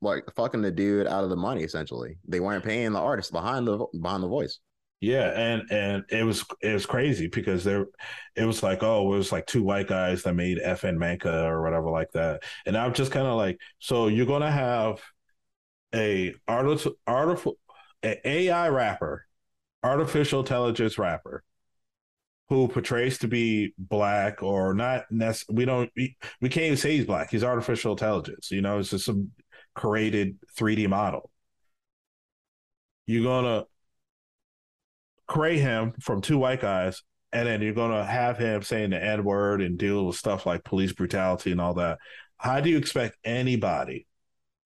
like 0.01 0.25
fucking 0.37 0.62
the 0.62 0.70
dude 0.70 1.07
out 1.07 1.25
of 1.25 1.31
the 1.31 1.37
money 1.37 1.62
essentially. 1.64 2.18
They 2.27 2.40
weren't 2.40 2.64
paying 2.64 2.92
the 2.92 3.01
artist 3.01 3.33
behind 3.33 3.66
the 3.66 3.87
behind 4.01 4.22
the 4.22 4.29
voice. 4.29 4.59
Yeah, 5.01 5.33
and 5.37 5.62
and 5.72 6.05
it 6.11 6.22
was 6.22 6.44
it 6.61 6.72
was 6.72 6.87
crazy 6.87 7.27
because 7.27 7.64
there, 7.64 7.87
it 8.37 8.44
was 8.44 8.62
like 8.62 8.85
oh 8.85 9.12
it 9.12 9.16
was 9.16 9.33
like 9.33 9.46
two 9.46 9.64
white 9.64 9.88
guys 9.88 10.22
that 10.22 10.35
made 10.35 10.59
FN 10.64 10.96
Meka 10.96 11.44
or 11.44 11.61
whatever 11.62 11.90
like 11.90 12.12
that, 12.12 12.44
and 12.66 12.77
I'm 12.77 12.94
just 12.94 13.11
kind 13.11 13.27
of 13.27 13.37
like 13.37 13.59
so 13.81 14.07
you're 14.07 14.27
gonna 14.27 14.51
have 14.51 15.01
a 15.92 16.35
artificial 16.46 16.92
artificial 17.09 17.59
AI 18.05 18.68
rapper, 18.68 19.27
artificial 19.83 20.40
intelligence 20.40 20.98
rapper, 20.98 21.42
who 22.53 22.69
portrays 22.69 23.19
to 23.19 23.29
be 23.29 23.73
black 23.79 24.43
or 24.43 24.75
not. 24.75 25.05
Nec- 25.11 25.37
we 25.49 25.65
don't 25.65 25.91
we, 25.97 26.17
we 26.41 26.49
can't 26.49 26.67
even 26.67 26.77
say 26.77 26.97
he's 26.97 27.07
black. 27.07 27.31
He's 27.31 27.45
artificial 27.45 27.93
intelligence. 27.93 28.51
You 28.51 28.61
know, 28.61 28.79
it's 28.79 28.91
just 28.91 29.07
some 29.07 29.31
created 29.75 30.38
3D 30.59 30.88
model. 30.88 31.31
You're 33.07 33.25
gonna 33.25 33.65
create 35.27 35.61
him 35.61 35.95
from 36.01 36.21
two 36.21 36.38
white 36.38 36.61
guys, 36.61 37.03
and 37.33 37.49
then 37.49 37.62
you're 37.62 37.75
gonna 37.75 38.05
have 38.05 38.38
him 38.38 38.62
saying 38.62 38.91
the 38.91 39.03
N 39.03 39.25
word 39.25 39.62
and 39.62 39.79
deal 39.79 40.07
with 40.07 40.17
stuff 40.17 40.47
like 40.47 40.65
police 40.65 40.93
brutality 40.93 41.53
and 41.53 41.61
all 41.61 41.75
that. 41.75 41.99
How 42.37 42.61
do 42.61 42.71
you 42.71 42.77
expect 42.77 43.17
anybody 43.25 44.07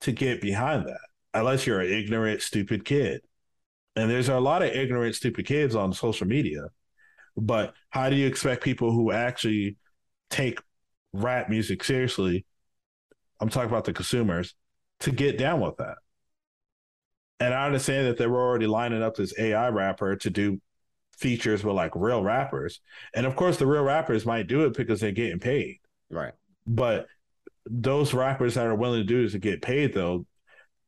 to 0.02 0.12
get 0.12 0.40
behind 0.40 0.86
that 0.86 1.00
unless 1.34 1.66
you're 1.66 1.80
an 1.80 1.92
ignorant, 1.92 2.42
stupid 2.42 2.84
kid? 2.84 3.20
And 3.94 4.10
there's 4.10 4.28
a 4.28 4.40
lot 4.40 4.62
of 4.62 4.70
ignorant, 4.70 5.14
stupid 5.14 5.46
kids 5.46 5.74
on 5.74 5.92
social 5.92 6.26
media. 6.26 6.68
But 7.36 7.74
how 7.90 8.08
do 8.08 8.16
you 8.16 8.26
expect 8.26 8.64
people 8.64 8.92
who 8.92 9.12
actually 9.12 9.76
take 10.30 10.60
rap 11.12 11.48
music 11.48 11.84
seriously? 11.84 12.46
I'm 13.40 13.48
talking 13.48 13.70
about 13.70 13.84
the 13.84 13.92
consumers 13.92 14.54
to 15.00 15.10
get 15.10 15.38
down 15.38 15.60
with 15.60 15.76
that. 15.76 15.96
And 17.38 17.52
I 17.52 17.66
understand 17.66 18.06
that 18.06 18.16
they 18.16 18.26
were 18.26 18.40
already 18.40 18.66
lining 18.66 19.02
up 19.02 19.16
this 19.16 19.38
AI 19.38 19.68
rapper 19.68 20.16
to 20.16 20.30
do 20.30 20.60
features 21.18 21.62
with 21.62 21.74
like 21.74 21.92
real 21.94 22.22
rappers. 22.22 22.80
And 23.14 23.26
of 23.26 23.36
course, 23.36 23.58
the 23.58 23.66
real 23.66 23.82
rappers 23.82 24.24
might 24.24 24.46
do 24.46 24.64
it 24.64 24.76
because 24.76 25.00
they're 25.00 25.12
getting 25.12 25.38
paid. 25.38 25.78
Right. 26.10 26.32
But 26.66 27.06
those 27.66 28.14
rappers 28.14 28.54
that 28.54 28.66
are 28.66 28.74
willing 28.74 29.00
to 29.00 29.04
do 29.04 29.22
this 29.22 29.32
to 29.32 29.38
get 29.38 29.60
paid, 29.60 29.92
though, 29.92 30.24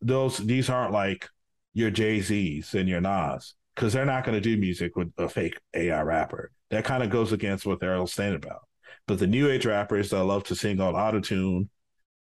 those 0.00 0.38
these 0.38 0.70
aren't 0.70 0.92
like 0.92 1.28
your 1.74 1.90
Jay 1.90 2.20
Z's 2.20 2.74
and 2.74 2.88
your 2.88 3.00
Nas 3.00 3.54
because 3.78 3.92
they're 3.92 4.04
not 4.04 4.24
going 4.24 4.34
to 4.34 4.40
do 4.40 4.56
music 4.56 4.96
with 4.96 5.12
a 5.18 5.28
fake 5.28 5.56
AI 5.72 6.02
rapper. 6.02 6.50
That 6.70 6.84
kind 6.84 7.00
of 7.00 7.10
goes 7.10 7.30
against 7.30 7.64
what 7.64 7.78
they're 7.78 7.94
all 7.94 8.08
standing 8.08 8.42
about. 8.42 8.62
But 9.06 9.20
the 9.20 9.28
new 9.28 9.48
age 9.48 9.66
rappers 9.66 10.10
that 10.10 10.24
love 10.24 10.42
to 10.44 10.56
sing 10.56 10.80
on 10.80 10.94
autotune 10.94 11.68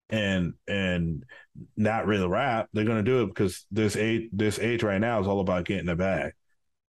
and 0.07 0.53
and 0.67 1.23
not 1.75 2.05
really 2.05 2.27
rap, 2.27 2.69
they're 2.73 2.85
gonna 2.85 3.01
do 3.01 3.23
it 3.23 3.27
because 3.27 3.65
this 3.71 3.95
age 3.95 4.29
this 4.31 4.59
age 4.59 4.83
right 4.83 5.01
now 5.01 5.19
is 5.19 5.25
all 5.25 5.39
about 5.39 5.65
getting 5.65 5.87
the 5.87 5.95
bag, 5.95 6.33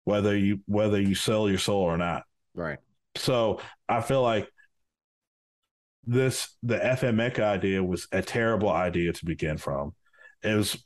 whether 0.04 0.36
you 0.38 0.60
whether 0.65 1.00
you 1.00 1.15
sell 1.15 1.48
your 1.48 1.58
soul 1.58 1.84
or 1.84 1.98
not. 1.98 2.24
Right. 2.54 2.80
So 3.15 3.62
I 3.88 4.02
feel 4.02 4.22
like 4.22 4.50
this 6.06 6.54
the 6.63 6.76
Meka 6.76 7.39
idea 7.39 7.82
was 7.82 8.10
a 8.12 8.22
terrible 8.22 8.69
idea 8.69 9.13
to 9.13 9.26
begin 9.26 9.58
from. 9.58 9.95
It 10.43 10.54
was 10.54 10.84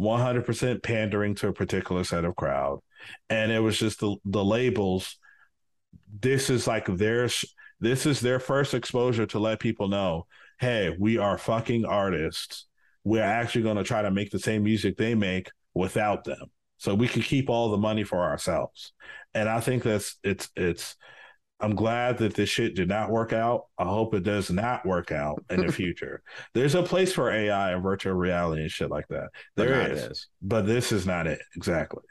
100% 0.00 0.82
pandering 0.82 1.34
to 1.36 1.48
a 1.48 1.52
particular 1.52 2.04
set 2.04 2.24
of 2.24 2.36
crowd, 2.36 2.80
and 3.28 3.52
it 3.52 3.60
was 3.60 3.78
just 3.78 4.00
the 4.00 4.16
the 4.24 4.44
labels. 4.44 5.16
This 6.20 6.50
is 6.50 6.66
like 6.66 6.86
their 6.86 7.28
this 7.80 8.06
is 8.06 8.20
their 8.20 8.38
first 8.38 8.74
exposure 8.74 9.26
to 9.26 9.38
let 9.38 9.60
people 9.60 9.88
know 9.88 10.26
hey, 10.62 10.94
we 10.96 11.18
are 11.18 11.36
fucking 11.36 11.84
artists. 11.84 12.66
We're 13.02 13.24
actually 13.24 13.62
going 13.62 13.78
to 13.78 13.84
try 13.84 14.00
to 14.00 14.12
make 14.12 14.30
the 14.30 14.38
same 14.38 14.62
music 14.62 14.96
they 14.96 15.16
make 15.16 15.50
without 15.74 16.22
them. 16.22 16.52
So 16.78 16.94
we 16.94 17.08
can 17.08 17.22
keep 17.22 17.50
all 17.50 17.70
the 17.70 17.76
money 17.76 18.04
for 18.04 18.20
ourselves. 18.20 18.92
And 19.34 19.48
I 19.48 19.58
think 19.58 19.82
that's 19.82 20.18
it's 20.22 20.48
it's 20.56 20.96
I'm 21.60 21.74
glad 21.74 22.18
that 22.18 22.34
this 22.34 22.48
shit 22.48 22.74
did 22.76 22.88
not 22.88 23.10
work 23.10 23.32
out. 23.32 23.66
I 23.78 23.84
hope 23.84 24.14
it 24.14 24.22
does 24.22 24.50
not 24.50 24.86
work 24.86 25.10
out 25.10 25.44
in 25.50 25.66
the 25.66 25.72
future. 25.80 26.22
There's 26.54 26.76
a 26.76 26.82
place 26.82 27.12
for 27.12 27.30
AI 27.30 27.72
and 27.72 27.82
virtual 27.82 28.14
reality 28.14 28.62
and 28.62 28.70
shit 28.70 28.90
like 28.90 29.06
that. 29.08 29.28
There 29.56 29.90
is, 29.90 30.02
is, 30.02 30.28
but 30.42 30.66
this 30.66 30.92
is 30.92 31.06
not 31.06 31.26
it 31.26 31.40
exactly. 31.56 32.02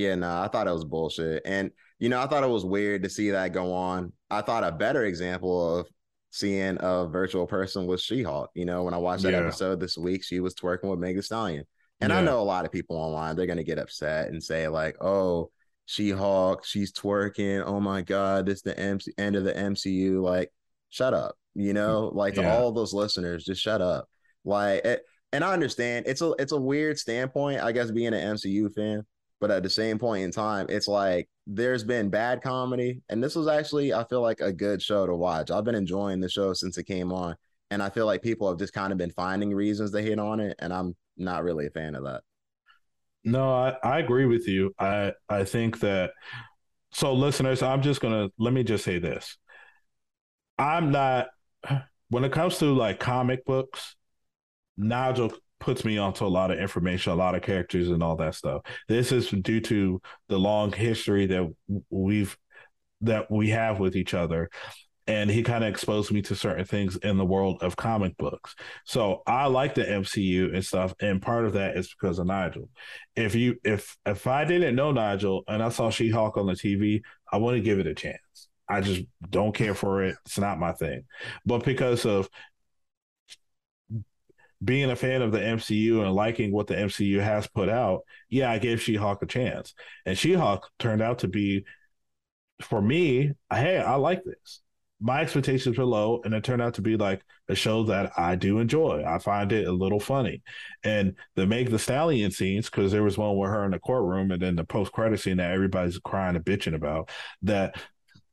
Yeah, 0.00 0.14
no, 0.14 0.28
nah, 0.28 0.44
I 0.44 0.48
thought 0.48 0.68
it 0.68 0.72
was 0.72 0.84
bullshit. 0.84 1.42
And 1.44 1.70
you 1.98 2.08
know, 2.08 2.20
I 2.20 2.26
thought 2.26 2.44
it 2.44 2.48
was 2.48 2.64
weird 2.64 3.02
to 3.02 3.10
see 3.10 3.30
that 3.30 3.52
go 3.52 3.72
on. 3.72 4.12
I 4.30 4.42
thought 4.42 4.64
a 4.64 4.72
better 4.72 5.04
example 5.04 5.78
of 5.78 5.86
seeing 6.30 6.78
a 6.80 7.06
virtual 7.06 7.46
person 7.46 7.86
with 7.86 8.00
She-Hulk. 8.00 8.50
You 8.54 8.64
know, 8.64 8.84
when 8.84 8.94
I 8.94 8.98
watched 8.98 9.24
that 9.24 9.32
yeah. 9.32 9.40
episode 9.40 9.80
this 9.80 9.98
week, 9.98 10.24
she 10.24 10.40
was 10.40 10.54
twerking 10.54 10.90
with 10.90 10.98
Meg 10.98 11.22
Stallion. 11.22 11.64
And 12.00 12.10
yeah. 12.10 12.18
I 12.18 12.22
know 12.22 12.40
a 12.40 12.42
lot 12.42 12.64
of 12.64 12.72
people 12.72 12.96
online, 12.96 13.36
they're 13.36 13.46
gonna 13.46 13.62
get 13.62 13.78
upset 13.78 14.28
and 14.28 14.42
say, 14.42 14.68
like, 14.68 14.96
oh, 15.02 15.50
She-Hulk, 15.86 16.64
she's 16.64 16.92
twerking. 16.92 17.62
Oh 17.66 17.80
my 17.80 18.00
God, 18.00 18.46
this 18.46 18.62
the 18.62 18.78
MC- 18.78 19.12
end 19.18 19.36
of 19.36 19.44
the 19.44 19.52
MCU. 19.52 20.22
Like, 20.22 20.50
shut 20.88 21.12
up. 21.14 21.34
You 21.54 21.72
know, 21.72 22.10
like 22.14 22.36
yeah. 22.36 22.42
to 22.42 22.50
all 22.50 22.72
those 22.72 22.94
listeners, 22.94 23.44
just 23.44 23.60
shut 23.60 23.82
up. 23.82 24.08
Like 24.44 24.84
it, 24.84 25.02
and 25.32 25.44
I 25.44 25.52
understand 25.52 26.06
it's 26.06 26.22
a 26.22 26.32
it's 26.38 26.52
a 26.52 26.60
weird 26.60 26.98
standpoint, 26.98 27.60
I 27.60 27.72
guess, 27.72 27.90
being 27.90 28.14
an 28.14 28.36
MCU 28.36 28.72
fan. 28.72 29.04
But 29.40 29.50
at 29.50 29.62
the 29.62 29.70
same 29.70 29.98
point 29.98 30.24
in 30.24 30.30
time, 30.30 30.66
it's 30.68 30.86
like 30.86 31.28
there's 31.46 31.82
been 31.82 32.10
bad 32.10 32.42
comedy, 32.42 33.02
and 33.08 33.22
this 33.22 33.34
was 33.34 33.48
actually 33.48 33.92
I 33.94 34.04
feel 34.04 34.20
like 34.20 34.40
a 34.40 34.52
good 34.52 34.82
show 34.82 35.06
to 35.06 35.14
watch. 35.14 35.50
I've 35.50 35.64
been 35.64 35.74
enjoying 35.74 36.20
the 36.20 36.28
show 36.28 36.52
since 36.52 36.76
it 36.76 36.84
came 36.84 37.12
on, 37.12 37.36
and 37.70 37.82
I 37.82 37.90
feel 37.90 38.06
like 38.06 38.22
people 38.22 38.48
have 38.48 38.58
just 38.58 38.74
kind 38.74 38.92
of 38.92 38.98
been 38.98 39.10
finding 39.12 39.54
reasons 39.54 39.92
to 39.92 40.02
hate 40.02 40.18
on 40.18 40.40
it, 40.40 40.56
and 40.58 40.72
I'm 40.72 40.94
not 41.16 41.42
really 41.42 41.66
a 41.66 41.70
fan 41.70 41.94
of 41.94 42.04
that. 42.04 42.22
No, 43.24 43.52
I, 43.52 43.76
I 43.82 43.98
agree 43.98 44.26
with 44.26 44.46
you. 44.46 44.74
I 44.78 45.12
I 45.28 45.44
think 45.44 45.80
that 45.80 46.10
so 46.92 47.12
listeners, 47.12 47.62
I'm 47.62 47.82
just 47.82 48.00
gonna 48.00 48.30
let 48.38 48.52
me 48.52 48.62
just 48.62 48.84
say 48.84 48.98
this. 48.98 49.36
I'm 50.58 50.90
not 50.90 51.28
when 52.10 52.24
it 52.24 52.32
comes 52.32 52.58
to 52.58 52.74
like 52.74 53.00
comic 53.00 53.44
books, 53.44 53.96
Nigel 54.76 55.32
puts 55.60 55.84
me 55.84 55.98
onto 55.98 56.26
a 56.26 56.28
lot 56.28 56.50
of 56.50 56.58
information, 56.58 57.12
a 57.12 57.16
lot 57.16 57.34
of 57.34 57.42
characters, 57.42 57.88
and 57.88 58.02
all 58.02 58.16
that 58.16 58.34
stuff. 58.34 58.62
This 58.88 59.12
is 59.12 59.30
due 59.30 59.60
to 59.60 60.00
the 60.28 60.38
long 60.38 60.72
history 60.72 61.26
that 61.26 61.48
we've 61.90 62.36
that 63.02 63.30
we 63.30 63.50
have 63.50 63.78
with 63.78 63.96
each 63.96 64.14
other. 64.14 64.50
And 65.06 65.30
he 65.30 65.42
kind 65.42 65.64
of 65.64 65.70
exposed 65.70 66.12
me 66.12 66.22
to 66.22 66.36
certain 66.36 66.64
things 66.64 66.96
in 66.96 67.16
the 67.16 67.24
world 67.24 67.62
of 67.62 67.74
comic 67.74 68.16
books. 68.16 68.54
So 68.84 69.22
I 69.26 69.46
like 69.46 69.74
the 69.74 69.82
MCU 69.82 70.54
and 70.54 70.64
stuff. 70.64 70.94
And 71.00 71.20
part 71.20 71.46
of 71.46 71.54
that 71.54 71.76
is 71.76 71.88
because 71.88 72.18
of 72.18 72.26
Nigel. 72.26 72.68
If 73.16 73.34
you 73.34 73.56
if 73.64 73.96
if 74.06 74.26
I 74.26 74.44
didn't 74.44 74.76
know 74.76 74.92
Nigel 74.92 75.42
and 75.48 75.62
I 75.62 75.70
saw 75.70 75.90
She-Hulk 75.90 76.36
on 76.36 76.46
the 76.46 76.52
TV, 76.52 77.02
I 77.32 77.38
wouldn't 77.38 77.64
give 77.64 77.80
it 77.80 77.86
a 77.86 77.94
chance. 77.94 78.48
I 78.68 78.80
just 78.80 79.02
don't 79.28 79.54
care 79.54 79.74
for 79.74 80.04
it. 80.04 80.14
It's 80.24 80.38
not 80.38 80.60
my 80.60 80.72
thing. 80.72 81.02
But 81.44 81.64
because 81.64 82.06
of 82.06 82.28
being 84.62 84.90
a 84.90 84.96
fan 84.96 85.22
of 85.22 85.32
the 85.32 85.38
MCU 85.38 86.04
and 86.04 86.12
liking 86.12 86.52
what 86.52 86.66
the 86.66 86.74
MCU 86.74 87.20
has 87.20 87.46
put 87.46 87.68
out, 87.68 88.02
yeah, 88.28 88.50
I 88.50 88.58
gave 88.58 88.82
She 88.82 88.94
Hulk 88.94 89.22
a 89.22 89.26
chance. 89.26 89.74
And 90.04 90.18
She 90.18 90.34
Hulk 90.34 90.68
turned 90.78 91.02
out 91.02 91.20
to 91.20 91.28
be, 91.28 91.64
for 92.62 92.82
me, 92.82 93.32
hey, 93.50 93.78
I 93.78 93.94
like 93.94 94.22
this. 94.24 94.60
My 95.02 95.22
expectations 95.22 95.78
were 95.78 95.86
low, 95.86 96.20
and 96.24 96.34
it 96.34 96.44
turned 96.44 96.60
out 96.60 96.74
to 96.74 96.82
be 96.82 96.98
like 96.98 97.22
a 97.48 97.54
show 97.54 97.84
that 97.84 98.12
I 98.18 98.36
do 98.36 98.58
enjoy. 98.58 99.02
I 99.06 99.18
find 99.18 99.50
it 99.50 99.66
a 99.66 99.72
little 99.72 99.98
funny. 99.98 100.42
And 100.84 101.14
the 101.36 101.46
Meg 101.46 101.70
Thee 101.70 101.78
Stallion 101.78 102.30
scenes, 102.30 102.68
because 102.68 102.92
there 102.92 103.02
was 103.02 103.16
one 103.16 103.38
with 103.38 103.48
her 103.48 103.64
in 103.64 103.70
the 103.70 103.78
courtroom 103.78 104.30
and 104.30 104.42
then 104.42 104.56
the 104.56 104.64
post 104.64 104.92
credit 104.92 105.18
scene 105.18 105.38
that 105.38 105.52
everybody's 105.52 105.98
crying 105.98 106.36
and 106.36 106.44
bitching 106.44 106.74
about, 106.74 107.08
that 107.40 107.76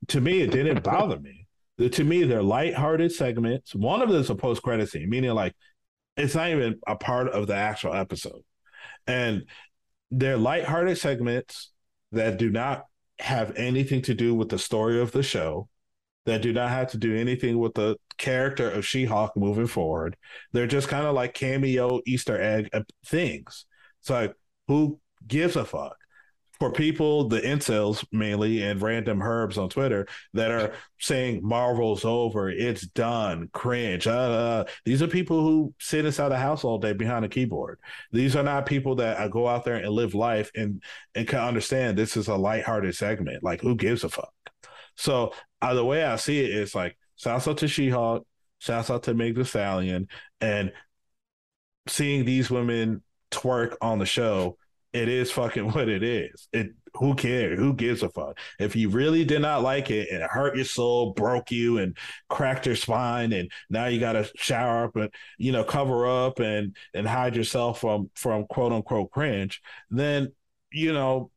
to 0.10 0.20
me, 0.20 0.42
it 0.42 0.52
didn't 0.52 0.84
bother 0.84 1.18
me. 1.18 1.48
To 1.80 2.04
me, 2.04 2.24
they're 2.24 2.44
light-hearted 2.44 3.14
segments. 3.14 3.74
One 3.74 4.02
of 4.02 4.10
them 4.10 4.20
is 4.20 4.30
a 4.30 4.36
post-credit 4.36 4.90
scene, 4.90 5.10
meaning 5.10 5.32
like 5.32 5.54
it's 6.18 6.36
not 6.36 6.50
even 6.50 6.80
a 6.88 6.96
part 6.96 7.30
of 7.30 7.48
the 7.48 7.56
actual 7.56 7.94
episode. 7.94 8.44
And 9.06 9.46
they're 10.12 10.38
light-hearted 10.38 10.98
segments 10.98 11.72
that 12.12 12.38
do 12.38 12.50
not 12.50 12.86
have 13.20 13.56
anything 13.56 14.02
to 14.04 14.14
do 14.14 14.34
with 14.36 14.50
the 14.50 14.60
story 14.60 15.00
of 15.00 15.12
the 15.12 15.24
show, 15.24 15.70
that 16.26 16.42
do 16.42 16.54
not 16.54 16.70
have 16.70 16.92
to 16.92 16.98
do 16.98 17.16
anything 17.16 17.58
with 17.58 17.74
the 17.74 17.96
character 18.18 18.70
of 18.70 18.86
She-Hulk 18.86 19.38
moving 19.38 19.68
forward. 19.68 20.18
They're 20.52 20.68
just 20.68 20.88
kind 20.88 21.06
of 21.06 21.16
like 21.16 21.34
cameo 21.34 22.02
Easter 22.06 22.40
egg 22.40 22.70
uh, 22.74 22.82
things. 23.06 23.66
It's 24.02 24.10
like 24.10 24.34
who 24.68 25.00
gives 25.26 25.56
a 25.56 25.66
fuck? 25.66 25.96
For 26.60 26.72
people, 26.72 27.28
the 27.28 27.40
incels 27.40 28.06
mainly, 28.12 28.64
and 28.64 28.82
random 28.82 29.22
herbs 29.22 29.58
on 29.58 29.70
Twitter 29.70 30.08
that 30.34 30.52
are 30.52 30.74
saying 31.00 31.42
Marvel's 31.44 32.04
over, 32.04 32.50
it's 32.50 32.82
done, 32.88 33.50
cringe. 33.54 34.08
Uh, 34.08 34.66
these 34.86 35.02
are 35.02 35.08
people 35.08 35.42
who 35.42 35.74
sit 35.80 36.06
inside 36.06 36.30
the 36.30 36.38
house 36.38 36.64
all 36.64 36.80
day 36.80 36.94
behind 36.94 37.26
a 37.26 37.30
keyboard. 37.30 37.80
These 38.12 38.36
are 38.36 38.44
not 38.44 38.66
people 38.66 38.96
that 38.96 39.30
go 39.32 39.48
out 39.48 39.66
there 39.66 39.76
and 39.76 39.90
live 39.90 40.16
life 40.16 40.52
and 40.56 40.82
and 41.14 41.28
can 41.28 41.40
understand 41.40 41.98
this 41.98 42.18
is 42.18 42.28
a 42.28 42.36
lighthearted 42.36 42.96
segment. 42.96 43.44
Like, 43.44 43.62
who 43.62 43.76
gives 43.76 44.04
a 44.04 44.10
fuck? 44.10 44.34
So 44.96 45.34
uh, 45.62 45.74
the 45.74 45.86
way 45.86 46.04
I 46.04 46.16
see 46.16 46.40
it 46.44 46.52
is 46.52 46.74
like, 46.74 46.98
shouts 47.16 47.48
out 47.48 47.58
to 47.60 47.68
She-Hulk, 47.68 48.26
shouts 48.60 48.90
out 48.90 49.04
to 49.04 49.14
Meg 49.14 49.36
Thee 49.36 49.44
Stallion, 49.44 50.08
and 50.42 50.72
seeing 51.88 52.26
these 52.26 52.50
women 52.50 53.04
twerk 53.32 53.76
on 53.82 54.00
the 54.00 54.06
show 54.06 54.58
it 54.94 55.10
is 55.10 55.32
fucking 55.32 55.72
what 55.72 55.90
it 55.90 56.04
is. 56.04 56.48
It 56.54 56.72
who 56.96 57.14
cares? 57.16 57.60
Who 57.60 57.74
gives 57.74 58.04
a 58.04 58.10
fuck? 58.10 58.40
If 58.60 58.76
you 58.76 58.90
really 58.90 59.24
did 59.24 59.42
not 59.42 59.62
like 59.62 59.92
it 59.92 60.10
and 60.12 60.24
it 60.24 60.30
hurt 60.30 60.56
your 60.56 60.66
soul, 60.66 61.14
broke 61.14 61.52
you, 61.52 61.78
and 61.78 61.96
cracked 62.30 62.66
your 62.66 62.76
spine, 62.76 63.34
and 63.34 63.52
now 63.70 63.86
you 63.86 64.00
got 64.00 64.14
to 64.14 64.30
shower 64.36 64.86
up 64.86 64.96
and 64.96 65.10
you 65.38 65.52
know 65.52 65.64
cover 65.64 66.08
up 66.08 66.40
and 66.40 66.76
and 66.94 67.08
hide 67.08 67.36
yourself 67.36 67.82
from 67.82 68.10
from 68.16 68.46
quote 68.46 68.72
unquote 68.72 69.12
cringe, 69.12 69.62
then 69.92 70.32
you 70.72 70.94
know 70.94 71.32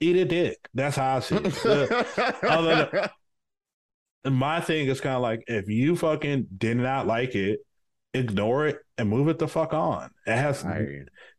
eat 0.00 0.16
a 0.16 0.24
dick. 0.24 0.68
That's 0.74 0.96
how 0.96 1.16
I 1.16 1.20
see 1.20 1.36
it. 1.36 1.64
Other 2.44 3.10
than, 4.24 4.38
my 4.38 4.60
thing 4.60 4.88
is 4.88 5.00
kind 5.00 5.16
of 5.16 5.22
like 5.22 5.44
if 5.46 5.68
you 5.68 5.96
fucking 5.96 6.46
did 6.56 6.76
not 6.76 7.06
like 7.06 7.34
it, 7.34 7.60
ignore 8.14 8.66
it 8.66 8.78
and 8.98 9.08
move 9.08 9.28
it 9.28 9.38
the 9.38 9.48
fuck 9.48 9.72
on. 9.72 10.10
It 10.26 10.36
has, 10.36 10.64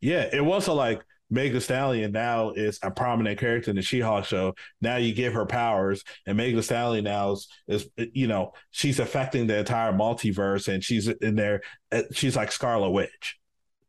yeah, 0.00 0.28
it 0.32 0.44
wasn't 0.44 0.76
like 0.76 1.02
Meg 1.32 1.58
Stallion 1.62 2.12
now 2.12 2.50
is 2.50 2.78
a 2.82 2.90
prominent 2.90 3.40
character 3.40 3.70
in 3.70 3.76
the 3.76 3.82
She-Hulk 3.82 4.26
show. 4.26 4.54
Now 4.82 4.96
you 4.96 5.14
give 5.14 5.32
her 5.32 5.46
powers, 5.46 6.04
and 6.26 6.36
Meg 6.36 6.62
Stallion 6.62 7.04
now 7.04 7.32
is, 7.32 7.48
is 7.66 7.88
you 7.96 8.26
know 8.26 8.52
she's 8.70 9.00
affecting 9.00 9.46
the 9.46 9.58
entire 9.58 9.92
multiverse, 9.92 10.72
and 10.72 10.84
she's 10.84 11.08
in 11.08 11.34
there. 11.34 11.62
Uh, 11.90 12.02
she's 12.12 12.36
like 12.36 12.52
Scarlet 12.52 12.90
Witch. 12.90 13.38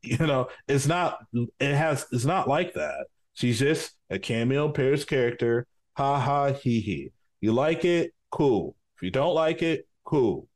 You 0.06 0.18
know, 0.18 0.50
it's 0.68 0.86
not. 0.86 1.20
It 1.34 1.76
has. 1.76 2.06
It's 2.12 2.26
not 2.26 2.50
like 2.50 2.74
that. 2.74 3.08
She's 3.36 3.60
just 3.60 3.94
a 4.10 4.20
cameo 4.20 4.68
appearance 4.68 5.06
character. 5.06 5.66
Ha 5.94 6.20
ha 6.20 6.52
he 6.52 6.82
he. 6.82 7.12
You 7.40 7.54
like 7.54 7.86
it? 7.86 8.14
Cool. 8.30 8.76
If 8.98 9.04
you 9.04 9.12
don't 9.12 9.34
like 9.34 9.62
it, 9.62 9.88
cool. 10.04 10.50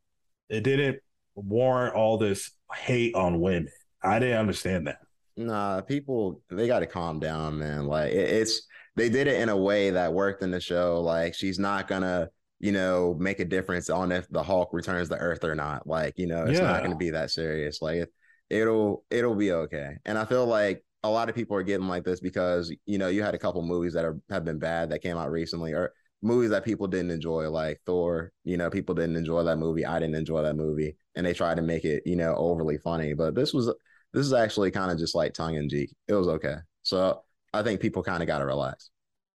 It 0.50 0.64
didn't 0.64 1.00
warrant 1.38 1.96
all 1.96 2.18
this 2.18 2.52
hate 2.74 3.16
on 3.16 3.40
women. 3.40 3.70
I 4.04 4.20
didn't 4.20 4.38
understand 4.38 4.88
that. 4.88 5.00
Nah, 5.36 5.82
people 5.82 6.42
they 6.50 6.68
got 6.68 6.80
to 6.80 6.88
calm 6.88 7.20
down, 7.20 7.60
man. 7.60 7.86
Like 7.86 8.12
it, 8.12 8.30
it's 8.30 8.64
they 8.96 9.10
did 9.10 9.28
it 9.28 9.40
in 9.42 9.50
a 9.50 9.58
way 9.58 9.92
that 9.92 10.14
worked 10.14 10.42
in 10.42 10.52
the 10.52 10.60
show. 10.60 11.00
Like 11.02 11.36
she's 11.36 11.60
not 11.60 11.88
gonna, 11.88 12.30
you 12.60 12.72
know, 12.72 13.16
make 13.20 13.40
a 13.40 13.46
difference 13.46 13.90
on 13.90 14.12
if 14.12 14.28
the 14.30 14.42
Hulk 14.42 14.74
returns 14.74 15.10
to 15.10 15.18
Earth 15.18 15.44
or 15.44 15.54
not. 15.54 15.86
Like 15.86 16.18
you 16.18 16.28
know, 16.28 16.46
it's 16.46 16.60
yeah. 16.60 16.66
not 16.66 16.82
gonna 16.84 16.96
be 16.96 17.12
that 17.12 17.30
serious. 17.30 17.82
Like 17.82 17.98
it, 17.98 18.14
it'll 18.50 19.04
it'll 19.12 19.36
be 19.36 19.52
okay. 19.52 19.98
And 20.06 20.18
I 20.18 20.26
feel 20.26 20.46
like 20.46 20.84
a 21.04 21.10
lot 21.10 21.30
of 21.30 21.36
people 21.36 21.56
are 21.56 21.64
getting 21.64 21.88
like 21.88 22.04
this 22.04 22.20
because 22.20 22.74
you 22.86 22.98
know 22.98 23.08
you 23.08 23.22
had 23.22 23.36
a 23.36 23.40
couple 23.40 23.62
movies 23.62 23.94
that 23.94 24.06
are 24.06 24.18
have 24.30 24.44
been 24.44 24.60
bad 24.60 24.90
that 24.90 25.04
came 25.04 25.18
out 25.18 25.32
recently, 25.32 25.74
or 25.74 25.94
movies 26.22 26.50
that 26.50 26.66
people 26.66 26.88
didn't 26.88 27.12
enjoy, 27.12 27.50
like 27.50 27.80
Thor. 27.86 28.32
You 28.44 28.58
know, 28.58 28.70
people 28.70 28.96
didn't 28.96 29.16
enjoy 29.16 29.44
that 29.44 29.58
movie. 29.58 29.86
I 29.86 30.00
didn't 30.00 30.16
enjoy 30.16 30.42
that 30.44 30.56
movie, 30.56 30.96
and 31.16 31.26
they 31.26 31.34
tried 31.34 31.58
to 31.58 31.62
make 31.62 31.86
it, 31.86 32.04
you 32.06 32.16
know, 32.16 32.36
overly 32.36 32.78
funny. 32.78 33.14
But 33.14 33.36
this 33.36 33.54
was 33.54 33.68
this 34.14 34.26
is 34.26 34.34
actually 34.34 34.72
kind 34.72 34.92
of 34.92 34.98
just 34.98 35.16
like 35.16 35.34
tongue 35.34 35.56
in 35.56 35.70
cheek. 35.70 35.94
It 36.08 36.14
was 36.14 36.28
okay. 36.28 36.56
So 36.84 37.24
I 37.54 37.64
think 37.64 37.82
people 37.82 38.04
kind 38.04 38.24
of 38.24 38.28
got 38.28 38.40
to 38.40 38.46
relax. 38.46 38.90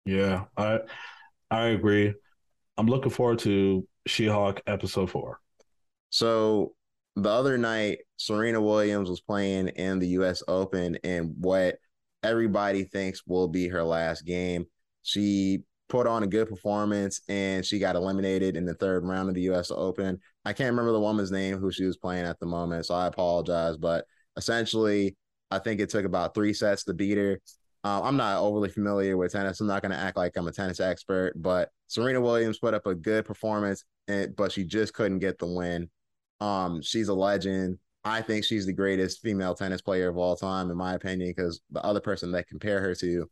Yeah, 0.06 0.44
I 0.56 0.80
I 1.50 1.68
agree. 1.68 2.14
I'm 2.78 2.86
looking 2.86 3.10
forward 3.10 3.40
to 3.40 3.86
She-Hulk 4.06 4.62
episode 4.66 5.10
four. 5.10 5.38
So 6.08 6.74
the 7.16 7.28
other 7.28 7.58
night, 7.58 7.98
Serena 8.16 8.60
Williams 8.60 9.10
was 9.10 9.20
playing 9.20 9.68
in 9.68 9.98
the 9.98 10.08
U.S. 10.08 10.42
Open 10.48 10.96
and 11.04 11.34
what 11.38 11.78
everybody 12.22 12.84
thinks 12.84 13.26
will 13.26 13.48
be 13.48 13.68
her 13.68 13.82
last 13.82 14.22
game. 14.22 14.66
She 15.02 15.64
put 15.90 16.06
on 16.06 16.22
a 16.22 16.26
good 16.26 16.48
performance 16.48 17.20
and 17.28 17.66
she 17.66 17.78
got 17.78 17.96
eliminated 17.96 18.56
in 18.56 18.64
the 18.64 18.74
third 18.74 19.04
round 19.04 19.28
of 19.28 19.34
the 19.34 19.50
US 19.52 19.70
Open. 19.70 20.18
I 20.44 20.52
can't 20.52 20.70
remember 20.70 20.92
the 20.92 21.00
woman's 21.00 21.32
name 21.32 21.58
who 21.58 21.70
she 21.70 21.84
was 21.84 21.98
playing 21.98 22.24
at 22.24 22.38
the 22.40 22.46
moment, 22.46 22.86
so 22.86 22.94
I 22.94 23.08
apologize. 23.08 23.76
But 23.76 24.06
essentially, 24.36 25.16
I 25.50 25.58
think 25.58 25.80
it 25.80 25.90
took 25.90 26.06
about 26.06 26.34
three 26.34 26.54
sets 26.54 26.84
to 26.84 26.94
beat 26.94 27.18
her. 27.18 27.40
Uh, 27.82 28.02
I'm 28.02 28.16
not 28.16 28.38
overly 28.38 28.68
familiar 28.68 29.16
with 29.16 29.32
tennis. 29.32 29.60
I'm 29.60 29.66
not 29.66 29.82
going 29.82 29.92
to 29.92 29.98
act 29.98 30.16
like 30.16 30.36
I'm 30.36 30.46
a 30.46 30.52
tennis 30.52 30.80
expert, 30.80 31.32
but 31.36 31.70
Serena 31.88 32.20
Williams 32.20 32.58
put 32.58 32.74
up 32.74 32.86
a 32.86 32.94
good 32.94 33.24
performance, 33.24 33.84
and, 34.06 34.34
but 34.36 34.52
she 34.52 34.64
just 34.64 34.94
couldn't 34.94 35.18
get 35.18 35.38
the 35.38 35.46
win. 35.46 35.90
Um, 36.40 36.82
she's 36.82 37.08
a 37.08 37.14
legend. 37.14 37.78
I 38.04 38.22
think 38.22 38.44
she's 38.44 38.64
the 38.64 38.72
greatest 38.72 39.20
female 39.20 39.54
tennis 39.54 39.82
player 39.82 40.08
of 40.08 40.16
all 40.16 40.36
time, 40.36 40.70
in 40.70 40.76
my 40.76 40.94
opinion, 40.94 41.34
because 41.36 41.60
the 41.70 41.82
other 41.82 42.00
person 42.00 42.32
that 42.32 42.48
compare 42.48 42.80
her 42.80 42.94
to 42.96 43.28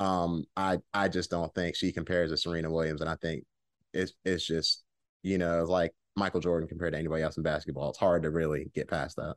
um, 0.00 0.44
I 0.56 0.78
I 0.92 1.08
just 1.08 1.30
don't 1.30 1.54
think 1.54 1.76
she 1.76 1.92
compares 1.92 2.30
to 2.30 2.36
Serena 2.36 2.70
Williams, 2.70 3.00
and 3.00 3.10
I 3.10 3.16
think 3.16 3.44
it's 3.92 4.12
it's 4.24 4.44
just 4.44 4.82
you 5.22 5.38
know 5.38 5.64
like 5.64 5.92
Michael 6.16 6.40
Jordan 6.40 6.68
compared 6.68 6.92
to 6.92 6.98
anybody 6.98 7.22
else 7.22 7.36
in 7.36 7.42
basketball. 7.42 7.90
It's 7.90 7.98
hard 7.98 8.22
to 8.24 8.30
really 8.30 8.70
get 8.74 8.88
past 8.88 9.16
that. 9.16 9.34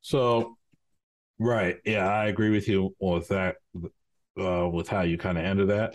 So, 0.00 0.56
right, 1.38 1.76
yeah, 1.84 2.06
I 2.06 2.26
agree 2.26 2.50
with 2.50 2.68
you 2.68 2.94
with 3.00 3.28
that. 3.28 3.56
Uh, 4.38 4.68
with 4.68 4.86
how 4.86 5.00
you 5.00 5.16
kind 5.16 5.38
of 5.38 5.44
ended 5.44 5.68
that. 5.68 5.94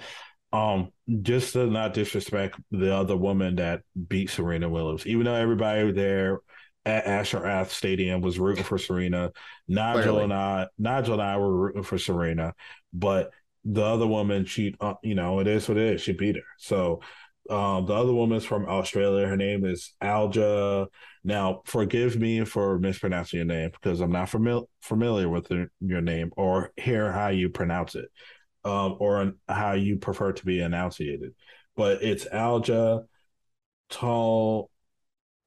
Um, 0.51 0.89
just 1.21 1.53
to 1.53 1.67
not 1.67 1.93
disrespect 1.93 2.59
the 2.71 2.93
other 2.93 3.15
woman 3.15 3.57
that 3.57 3.81
beat 4.07 4.31
Serena 4.31 4.67
Williams, 4.67 5.05
even 5.05 5.25
though 5.25 5.35
everybody 5.35 5.91
there 5.91 6.39
at 6.85 7.05
Ashford 7.05 7.69
Stadium 7.69 8.21
was 8.21 8.39
rooting 8.39 8.63
for 8.63 8.77
Serena. 8.77 9.31
Nigel 9.67 10.01
Clearly. 10.01 10.23
and 10.23 10.33
I, 10.33 10.67
Nigel 10.77 11.13
and 11.13 11.21
I 11.21 11.37
were 11.37 11.55
rooting 11.55 11.83
for 11.83 11.97
Serena, 11.97 12.53
but 12.91 13.31
the 13.63 13.83
other 13.83 14.07
woman, 14.07 14.45
she, 14.45 14.75
uh, 14.79 14.95
you 15.03 15.15
know, 15.15 15.39
it 15.39 15.47
is 15.47 15.67
what 15.67 15.77
it 15.77 15.95
is. 15.95 16.01
She 16.01 16.13
beat 16.13 16.35
her. 16.35 16.41
So 16.57 17.01
um, 17.49 17.85
the 17.85 17.93
other 17.93 18.13
woman's 18.13 18.45
from 18.45 18.67
Australia. 18.67 19.27
Her 19.27 19.37
name 19.37 19.65
is 19.65 19.93
Alja. 20.01 20.87
Now, 21.23 21.61
forgive 21.65 22.17
me 22.17 22.45
for 22.45 22.79
mispronouncing 22.79 23.37
your 23.37 23.45
name 23.45 23.71
because 23.71 23.99
I'm 23.99 24.11
not 24.11 24.29
familiar 24.29 24.65
familiar 24.81 25.29
with 25.29 25.47
the, 25.47 25.67
your 25.79 26.01
name 26.01 26.31
or 26.37 26.71
hear 26.77 27.11
how 27.11 27.27
you 27.27 27.49
pronounce 27.49 27.95
it, 27.95 28.09
um, 28.63 28.95
or 28.99 29.33
how 29.47 29.73
you 29.73 29.97
prefer 29.97 30.31
to 30.31 30.45
be 30.45 30.61
enunciated. 30.61 31.33
But 31.75 32.03
it's 32.03 32.25
Alja 32.25 33.05
Tol 33.89 34.69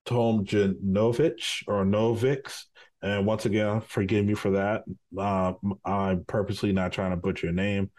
Tomjanovic 0.06 1.64
or 1.66 1.84
Novix. 1.84 2.64
And 3.04 3.26
once 3.26 3.44
again, 3.44 3.82
forgive 3.82 4.24
me 4.24 4.32
for 4.32 4.52
that. 4.52 4.84
Uh, 5.16 5.52
I'm 5.84 6.24
purposely 6.24 6.72
not 6.72 6.90
trying 6.90 7.10
to 7.10 7.18
butcher 7.18 7.48
your 7.48 7.54
name. 7.54 7.90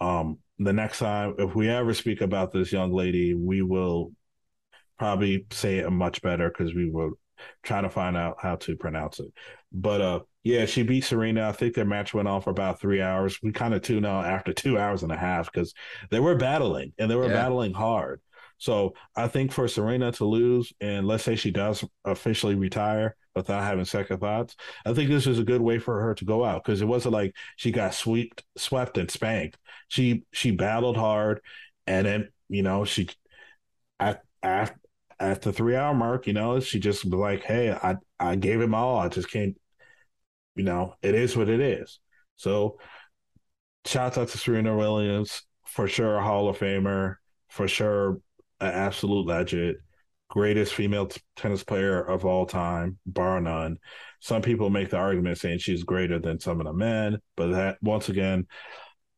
Um, 0.00 0.38
the 0.58 0.72
next 0.72 1.00
time, 1.00 1.34
if 1.38 1.54
we 1.54 1.68
ever 1.68 1.92
speak 1.92 2.22
about 2.22 2.50
this 2.50 2.72
young 2.72 2.92
lady, 2.94 3.34
we 3.34 3.60
will 3.60 4.12
probably 4.98 5.46
say 5.50 5.78
it 5.78 5.90
much 5.90 6.22
better 6.22 6.48
because 6.48 6.74
we 6.74 6.88
will 6.88 7.12
try 7.62 7.82
to 7.82 7.90
find 7.90 8.16
out 8.16 8.36
how 8.40 8.56
to 8.56 8.74
pronounce 8.74 9.20
it. 9.20 9.30
But 9.70 10.00
uh, 10.00 10.20
yeah, 10.44 10.64
she 10.64 10.82
beat 10.82 11.04
Serena. 11.04 11.50
I 11.50 11.52
think 11.52 11.74
their 11.74 11.84
match 11.84 12.14
went 12.14 12.26
on 12.26 12.40
for 12.40 12.50
about 12.50 12.80
three 12.80 13.02
hours. 13.02 13.38
We 13.42 13.52
kind 13.52 13.74
of 13.74 13.82
tuned 13.82 14.06
out 14.06 14.24
after 14.24 14.52
two 14.54 14.78
hours 14.78 15.02
and 15.02 15.12
a 15.12 15.16
half 15.16 15.52
because 15.52 15.74
they 16.10 16.20
were 16.20 16.36
battling 16.36 16.94
and 16.98 17.10
they 17.10 17.16
were 17.16 17.28
yeah. 17.28 17.34
battling 17.34 17.74
hard. 17.74 18.22
So 18.62 18.94
I 19.16 19.26
think 19.26 19.50
for 19.50 19.66
Serena 19.66 20.12
to 20.12 20.24
lose, 20.24 20.72
and 20.80 21.04
let's 21.04 21.24
say 21.24 21.34
she 21.34 21.50
does 21.50 21.84
officially 22.04 22.54
retire 22.54 23.16
without 23.34 23.64
having 23.64 23.84
second 23.84 24.20
thoughts, 24.20 24.54
I 24.86 24.94
think 24.94 25.10
this 25.10 25.26
is 25.26 25.40
a 25.40 25.44
good 25.44 25.60
way 25.60 25.80
for 25.80 26.00
her 26.00 26.14
to 26.14 26.24
go 26.24 26.44
out 26.44 26.62
because 26.62 26.80
it 26.80 26.84
wasn't 26.84 27.14
like 27.14 27.34
she 27.56 27.72
got 27.72 27.92
swept, 27.92 28.44
swept 28.56 28.98
and 28.98 29.10
spanked. 29.10 29.58
She 29.88 30.22
she 30.30 30.52
battled 30.52 30.96
hard, 30.96 31.40
and 31.88 32.06
then 32.06 32.28
you 32.48 32.62
know 32.62 32.84
she 32.84 33.08
at 33.98 34.22
at 34.44 34.76
at 35.18 35.42
the 35.42 35.52
three 35.52 35.74
hour 35.74 35.92
mark, 35.92 36.28
you 36.28 36.32
know, 36.32 36.60
she 36.60 36.78
just 36.78 37.04
was 37.04 37.14
like, 37.14 37.42
"Hey, 37.42 37.72
I 37.72 37.96
I 38.20 38.36
gave 38.36 38.60
him 38.60 38.76
all. 38.76 38.96
I 38.96 39.08
just 39.08 39.28
can't." 39.28 39.56
You 40.54 40.62
know, 40.62 40.94
it 41.02 41.16
is 41.16 41.36
what 41.36 41.48
it 41.48 41.60
is. 41.60 41.98
So, 42.36 42.78
shouts 43.86 44.18
out 44.18 44.28
to 44.28 44.38
Serena 44.38 44.76
Williams 44.76 45.42
for 45.66 45.88
sure, 45.88 46.20
Hall 46.20 46.48
of 46.48 46.58
Famer 46.58 47.16
for 47.48 47.66
sure, 47.68 48.20
an 48.62 48.72
absolute 48.72 49.26
legend, 49.26 49.76
greatest 50.30 50.74
female 50.74 51.06
t- 51.06 51.20
tennis 51.36 51.64
player 51.64 52.00
of 52.00 52.24
all 52.24 52.46
time, 52.46 52.98
bar 53.04 53.40
none. 53.40 53.78
Some 54.20 54.42
people 54.42 54.70
make 54.70 54.90
the 54.90 54.96
argument 54.96 55.38
saying 55.38 55.58
she's 55.58 55.84
greater 55.84 56.18
than 56.18 56.40
some 56.40 56.60
of 56.60 56.66
the 56.66 56.72
men, 56.72 57.18
but 57.36 57.48
that 57.48 57.78
once 57.82 58.08
again, 58.08 58.46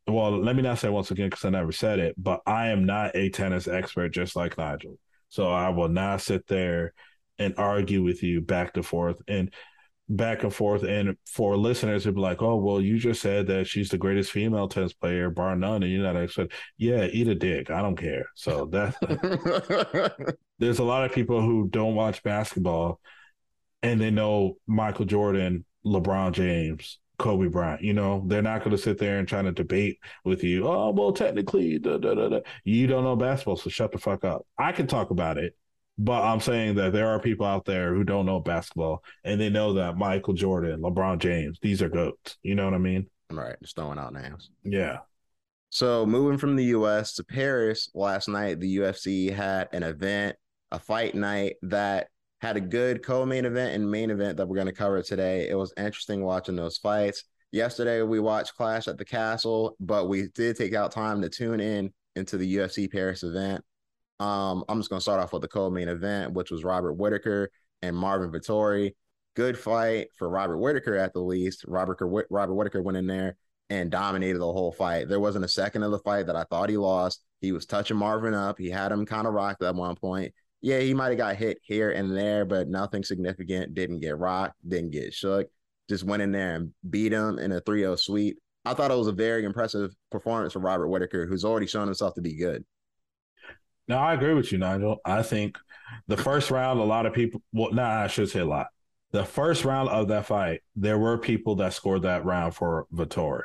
well, 0.06 0.36
let 0.36 0.56
me 0.56 0.62
not 0.62 0.78
say 0.78 0.88
once 0.88 1.10
again 1.10 1.30
because 1.30 1.44
I 1.44 1.50
never 1.50 1.72
said 1.72 1.98
it, 1.98 2.14
but 2.18 2.40
I 2.46 2.68
am 2.68 2.84
not 2.84 3.14
a 3.14 3.30
tennis 3.30 3.68
expert, 3.68 4.10
just 4.10 4.36
like 4.36 4.58
Nigel. 4.58 4.98
So 5.28 5.48
I 5.48 5.70
will 5.70 5.88
not 5.88 6.20
sit 6.20 6.46
there 6.46 6.92
and 7.38 7.54
argue 7.56 8.02
with 8.02 8.22
you 8.22 8.40
back 8.40 8.76
and 8.76 8.84
forth. 8.84 9.20
And 9.28 9.52
back 10.08 10.42
and 10.42 10.54
forth. 10.54 10.82
And 10.82 11.16
for 11.26 11.56
listeners, 11.56 12.04
it'd 12.04 12.14
be 12.14 12.20
like, 12.20 12.42
oh, 12.42 12.56
well, 12.56 12.80
you 12.80 12.98
just 12.98 13.22
said 13.22 13.46
that 13.48 13.66
she's 13.66 13.88
the 13.88 13.98
greatest 13.98 14.30
female 14.30 14.68
tennis 14.68 14.92
player, 14.92 15.30
bar 15.30 15.56
none, 15.56 15.82
and 15.82 15.92
you're 15.92 16.02
not 16.02 16.16
expert. 16.16 16.52
Yeah, 16.76 17.06
eat 17.06 17.28
a 17.28 17.34
dick. 17.34 17.70
I 17.70 17.82
don't 17.82 17.96
care. 17.96 18.26
So 18.34 18.66
that 18.66 20.26
there's 20.58 20.78
a 20.78 20.84
lot 20.84 21.04
of 21.04 21.12
people 21.12 21.40
who 21.40 21.68
don't 21.68 21.94
watch 21.94 22.22
basketball 22.22 23.00
and 23.82 24.00
they 24.00 24.10
know 24.10 24.56
Michael 24.66 25.04
Jordan, 25.04 25.64
LeBron 25.84 26.32
James, 26.32 26.98
Kobe 27.18 27.48
Bryant. 27.48 27.82
You 27.82 27.92
know, 27.92 28.24
they're 28.26 28.42
not 28.42 28.60
going 28.60 28.76
to 28.76 28.82
sit 28.82 28.98
there 28.98 29.18
and 29.18 29.28
try 29.28 29.42
to 29.42 29.52
debate 29.52 29.98
with 30.24 30.42
you. 30.42 30.66
Oh, 30.66 30.90
well, 30.90 31.12
technically, 31.12 31.78
da, 31.78 31.98
da, 31.98 32.14
da, 32.14 32.40
you 32.64 32.86
don't 32.86 33.04
know 33.04 33.16
basketball, 33.16 33.56
so 33.56 33.70
shut 33.70 33.92
the 33.92 33.98
fuck 33.98 34.24
up. 34.24 34.46
I 34.58 34.72
can 34.72 34.86
talk 34.86 35.10
about 35.10 35.38
it 35.38 35.54
but 35.98 36.22
I'm 36.22 36.40
saying 36.40 36.74
that 36.76 36.92
there 36.92 37.08
are 37.08 37.20
people 37.20 37.46
out 37.46 37.64
there 37.64 37.94
who 37.94 38.04
don't 38.04 38.26
know 38.26 38.40
basketball 38.40 39.04
and 39.22 39.40
they 39.40 39.50
know 39.50 39.74
that 39.74 39.96
Michael 39.96 40.34
Jordan, 40.34 40.80
LeBron 40.80 41.18
James, 41.18 41.58
these 41.62 41.82
are 41.82 41.88
goats. 41.88 42.36
You 42.42 42.54
know 42.54 42.64
what 42.64 42.74
I 42.74 42.78
mean? 42.78 43.08
Right. 43.30 43.56
Just 43.62 43.76
throwing 43.76 43.98
out 43.98 44.12
names. 44.12 44.50
Yeah. 44.62 44.98
So 45.70 46.04
moving 46.06 46.38
from 46.38 46.56
the 46.56 46.64
US 46.66 47.14
to 47.14 47.24
Paris 47.24 47.90
last 47.94 48.28
night, 48.28 48.60
the 48.60 48.76
UFC 48.78 49.32
had 49.32 49.68
an 49.72 49.82
event, 49.82 50.36
a 50.70 50.78
fight 50.78 51.14
night 51.14 51.54
that 51.62 52.08
had 52.40 52.56
a 52.56 52.60
good 52.60 53.02
co-main 53.02 53.44
event 53.44 53.74
and 53.74 53.90
main 53.90 54.10
event 54.10 54.36
that 54.36 54.46
we're 54.46 54.56
going 54.56 54.66
to 54.66 54.72
cover 54.72 55.00
today. 55.02 55.48
It 55.48 55.56
was 55.56 55.72
interesting 55.76 56.24
watching 56.24 56.56
those 56.56 56.78
fights. 56.78 57.24
Yesterday 57.52 58.02
we 58.02 58.20
watched 58.20 58.56
Clash 58.56 58.88
at 58.88 58.98
the 58.98 59.04
Castle, 59.04 59.76
but 59.80 60.08
we 60.08 60.28
did 60.34 60.56
take 60.56 60.74
out 60.74 60.90
time 60.90 61.22
to 61.22 61.28
tune 61.28 61.60
in 61.60 61.92
into 62.16 62.36
the 62.36 62.56
UFC 62.56 62.90
Paris 62.90 63.22
event. 63.22 63.64
Um, 64.20 64.64
I'm 64.68 64.78
just 64.78 64.90
gonna 64.90 65.00
start 65.00 65.20
off 65.20 65.32
with 65.32 65.42
the 65.42 65.48
co-main 65.48 65.88
event, 65.88 66.32
which 66.32 66.50
was 66.50 66.64
Robert 66.64 66.94
Whitaker 66.94 67.50
and 67.82 67.96
Marvin 67.96 68.30
Vettori. 68.30 68.94
Good 69.34 69.58
fight 69.58 70.08
for 70.16 70.28
Robert 70.28 70.58
Whitaker 70.58 70.96
at 70.96 71.12
the 71.12 71.20
least. 71.20 71.64
Robert 71.66 71.98
Robert 72.30 72.54
Whitaker 72.54 72.82
went 72.82 72.96
in 72.96 73.06
there 73.06 73.36
and 73.70 73.90
dominated 73.90 74.38
the 74.38 74.52
whole 74.52 74.72
fight. 74.72 75.08
There 75.08 75.20
wasn't 75.20 75.44
a 75.44 75.48
second 75.48 75.82
of 75.82 75.90
the 75.90 75.98
fight 75.98 76.26
that 76.26 76.36
I 76.36 76.44
thought 76.44 76.70
he 76.70 76.76
lost. 76.76 77.24
He 77.40 77.52
was 77.52 77.66
touching 77.66 77.96
Marvin 77.96 78.34
up. 78.34 78.58
He 78.58 78.70
had 78.70 78.92
him 78.92 79.06
kind 79.06 79.26
of 79.26 79.34
rocked 79.34 79.62
at 79.62 79.74
one 79.74 79.96
point. 79.96 80.32
Yeah, 80.60 80.78
he 80.78 80.94
might 80.94 81.08
have 81.08 81.18
got 81.18 81.36
hit 81.36 81.58
here 81.62 81.90
and 81.90 82.16
there, 82.16 82.44
but 82.44 82.68
nothing 82.68 83.02
significant. 83.02 83.74
Didn't 83.74 84.00
get 84.00 84.16
rocked, 84.16 84.54
didn't 84.66 84.92
get 84.92 85.12
shook. 85.12 85.48
Just 85.88 86.04
went 86.04 86.22
in 86.22 86.32
there 86.32 86.54
and 86.54 86.72
beat 86.88 87.12
him 87.12 87.38
in 87.38 87.52
a 87.52 87.60
3-0 87.60 87.98
sweep. 87.98 88.38
I 88.64 88.72
thought 88.72 88.90
it 88.90 88.96
was 88.96 89.08
a 89.08 89.12
very 89.12 89.44
impressive 89.44 89.94
performance 90.10 90.54
for 90.54 90.60
Robert 90.60 90.88
Whitaker, 90.88 91.26
who's 91.26 91.44
already 91.44 91.66
shown 91.66 91.86
himself 91.86 92.14
to 92.14 92.22
be 92.22 92.34
good. 92.34 92.64
No, 93.86 93.98
I 93.98 94.14
agree 94.14 94.34
with 94.34 94.50
you, 94.50 94.58
Nigel. 94.58 94.98
I 95.04 95.22
think 95.22 95.58
the 96.06 96.16
first 96.16 96.50
round, 96.50 96.80
a 96.80 96.84
lot 96.84 97.06
of 97.06 97.12
people, 97.12 97.42
well, 97.52 97.72
nah, 97.72 98.02
I 98.02 98.06
should 98.06 98.30
say 98.30 98.40
a 98.40 98.44
lot. 98.44 98.68
The 99.12 99.24
first 99.24 99.64
round 99.64 99.90
of 99.90 100.08
that 100.08 100.26
fight, 100.26 100.62
there 100.74 100.98
were 100.98 101.18
people 101.18 101.56
that 101.56 101.74
scored 101.74 102.02
that 102.02 102.24
round 102.24 102.54
for 102.54 102.86
Vettori. 102.92 103.44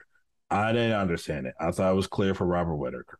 I 0.49 0.71
didn't 0.71 0.97
understand 0.97 1.45
it. 1.45 1.53
I 1.59 1.71
thought 1.71 1.91
it 1.91 1.95
was 1.95 2.07
clear 2.07 2.33
for 2.33 2.45
Robert 2.45 2.75
Whitaker. 2.75 3.19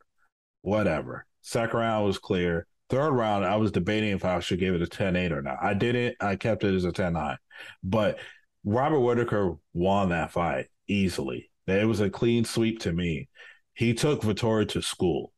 Whatever. 0.62 1.26
Second 1.42 1.80
round 1.80 2.06
was 2.06 2.18
clear. 2.18 2.66
Third 2.90 3.12
round, 3.12 3.46
I 3.46 3.58
was 3.58 3.72
debating 3.72 4.10
if 4.10 4.26
I 4.26 4.40
should 4.40 4.60
give 4.60 4.74
it 4.74 4.82
a 4.82 4.88
10 4.88 5.16
8 5.16 5.32
or 5.32 5.42
not. 5.44 5.58
I 5.62 5.76
didn't. 5.76 6.16
I 6.20 6.38
kept 6.38 6.64
it 6.64 6.74
as 6.74 6.86
a 6.86 6.92
10 6.92 7.14
9. 7.14 7.38
But 7.84 8.18
Robert 8.64 9.00
Whitaker 9.00 9.58
won 9.74 10.10
that 10.10 10.32
fight 10.32 10.68
easily. 10.88 11.52
It 11.68 11.88
was 11.88 12.00
a 12.00 12.10
clean 12.10 12.46
sweep 12.46 12.80
to 12.80 12.92
me. 12.92 13.30
He 13.74 13.94
took 13.94 14.22
Vettori 14.22 14.68
to 14.70 14.82
school. 14.82 15.32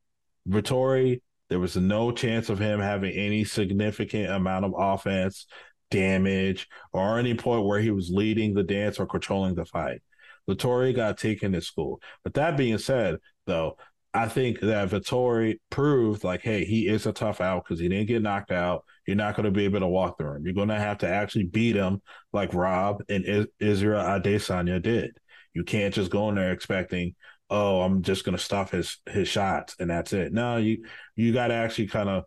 Vettori 0.48 1.22
there 1.52 1.60
was 1.60 1.76
no 1.76 2.14
chance 2.14 2.48
of 2.48 2.60
him 2.60 2.80
having 2.80 3.12
any 3.12 3.44
significant 3.44 4.32
amount 4.32 4.64
of 4.64 4.74
offense, 4.78 5.48
damage, 5.90 6.66
or 6.94 7.20
any 7.20 7.34
point 7.34 7.66
where 7.66 7.82
he 7.82 7.92
was 7.92 8.10
leading 8.10 8.54
the 8.54 8.64
dance 8.64 9.02
or 9.02 9.06
controlling 9.06 9.56
the 9.56 9.66
fight. 9.66 10.02
Vettori 10.50 10.96
got 10.96 11.18
taken 11.18 11.52
to 11.52 11.60
school. 11.60 12.02
But 12.24 12.36
that 12.36 12.56
being 12.56 12.78
said, 12.78 13.18
though, 13.48 13.76
I 14.14 14.30
think 14.30 14.62
that 14.62 14.92
Vettori 14.92 15.60
proved 15.70 16.24
like, 16.24 16.42
hey, 16.42 16.64
he 16.64 16.88
is 16.88 17.06
a 17.06 17.12
tough 17.12 17.42
out 17.42 17.66
because 17.66 17.82
he 17.82 17.90
didn't 17.90 18.08
get 18.08 18.22
knocked 18.22 18.52
out. 18.52 18.86
You're 19.06 19.18
not 19.18 19.36
going 19.36 19.44
to 19.44 19.52
be 19.52 19.66
able 19.66 19.82
to 19.82 19.88
walk 19.88 20.18
through 20.18 20.38
him. 20.38 20.46
You're 20.46 20.54
going 20.54 20.70
to 20.70 20.80
have 20.80 21.00
to 21.00 21.10
actually 21.10 21.48
beat 21.48 21.76
him 21.76 22.02
like 22.32 22.54
Rob 22.54 23.04
and 23.10 23.48
Israel 23.60 24.02
Adesanya 24.02 24.82
did. 24.82 25.12
You 25.54 25.66
can't 25.66 25.94
just 25.94 26.12
go 26.12 26.30
in 26.30 26.36
there 26.36 26.54
expecting, 26.54 27.14
oh, 27.52 27.82
I'm 27.82 28.02
just 28.02 28.24
gonna 28.26 28.38
stop 28.40 28.72
his 28.72 28.98
his 29.08 29.28
shots 29.28 29.76
and 29.80 29.90
that's 29.90 30.14
it. 30.14 30.34
No, 30.34 30.58
you 30.58 30.86
you 31.16 31.34
got 31.34 31.48
to 31.48 31.54
actually 31.54 31.88
kind 31.88 32.10
of 32.10 32.24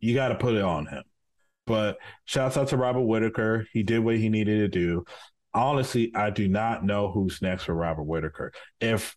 you 0.00 0.14
got 0.14 0.28
to 0.28 0.34
put 0.34 0.54
it 0.54 0.62
on 0.62 0.86
him. 0.86 1.04
But 1.66 1.98
shouts 2.24 2.56
out 2.56 2.68
to 2.68 2.76
Robert 2.76 3.02
Whitaker. 3.02 3.66
He 3.72 3.82
did 3.82 4.00
what 4.00 4.16
he 4.16 4.28
needed 4.28 4.58
to 4.58 4.68
do. 4.68 5.04
Honestly, 5.54 6.12
I 6.14 6.30
do 6.30 6.48
not 6.48 6.84
know 6.84 7.10
who's 7.10 7.42
next 7.42 7.64
for 7.64 7.74
Robert 7.74 8.04
Whitaker. 8.04 8.52
If 8.80 9.16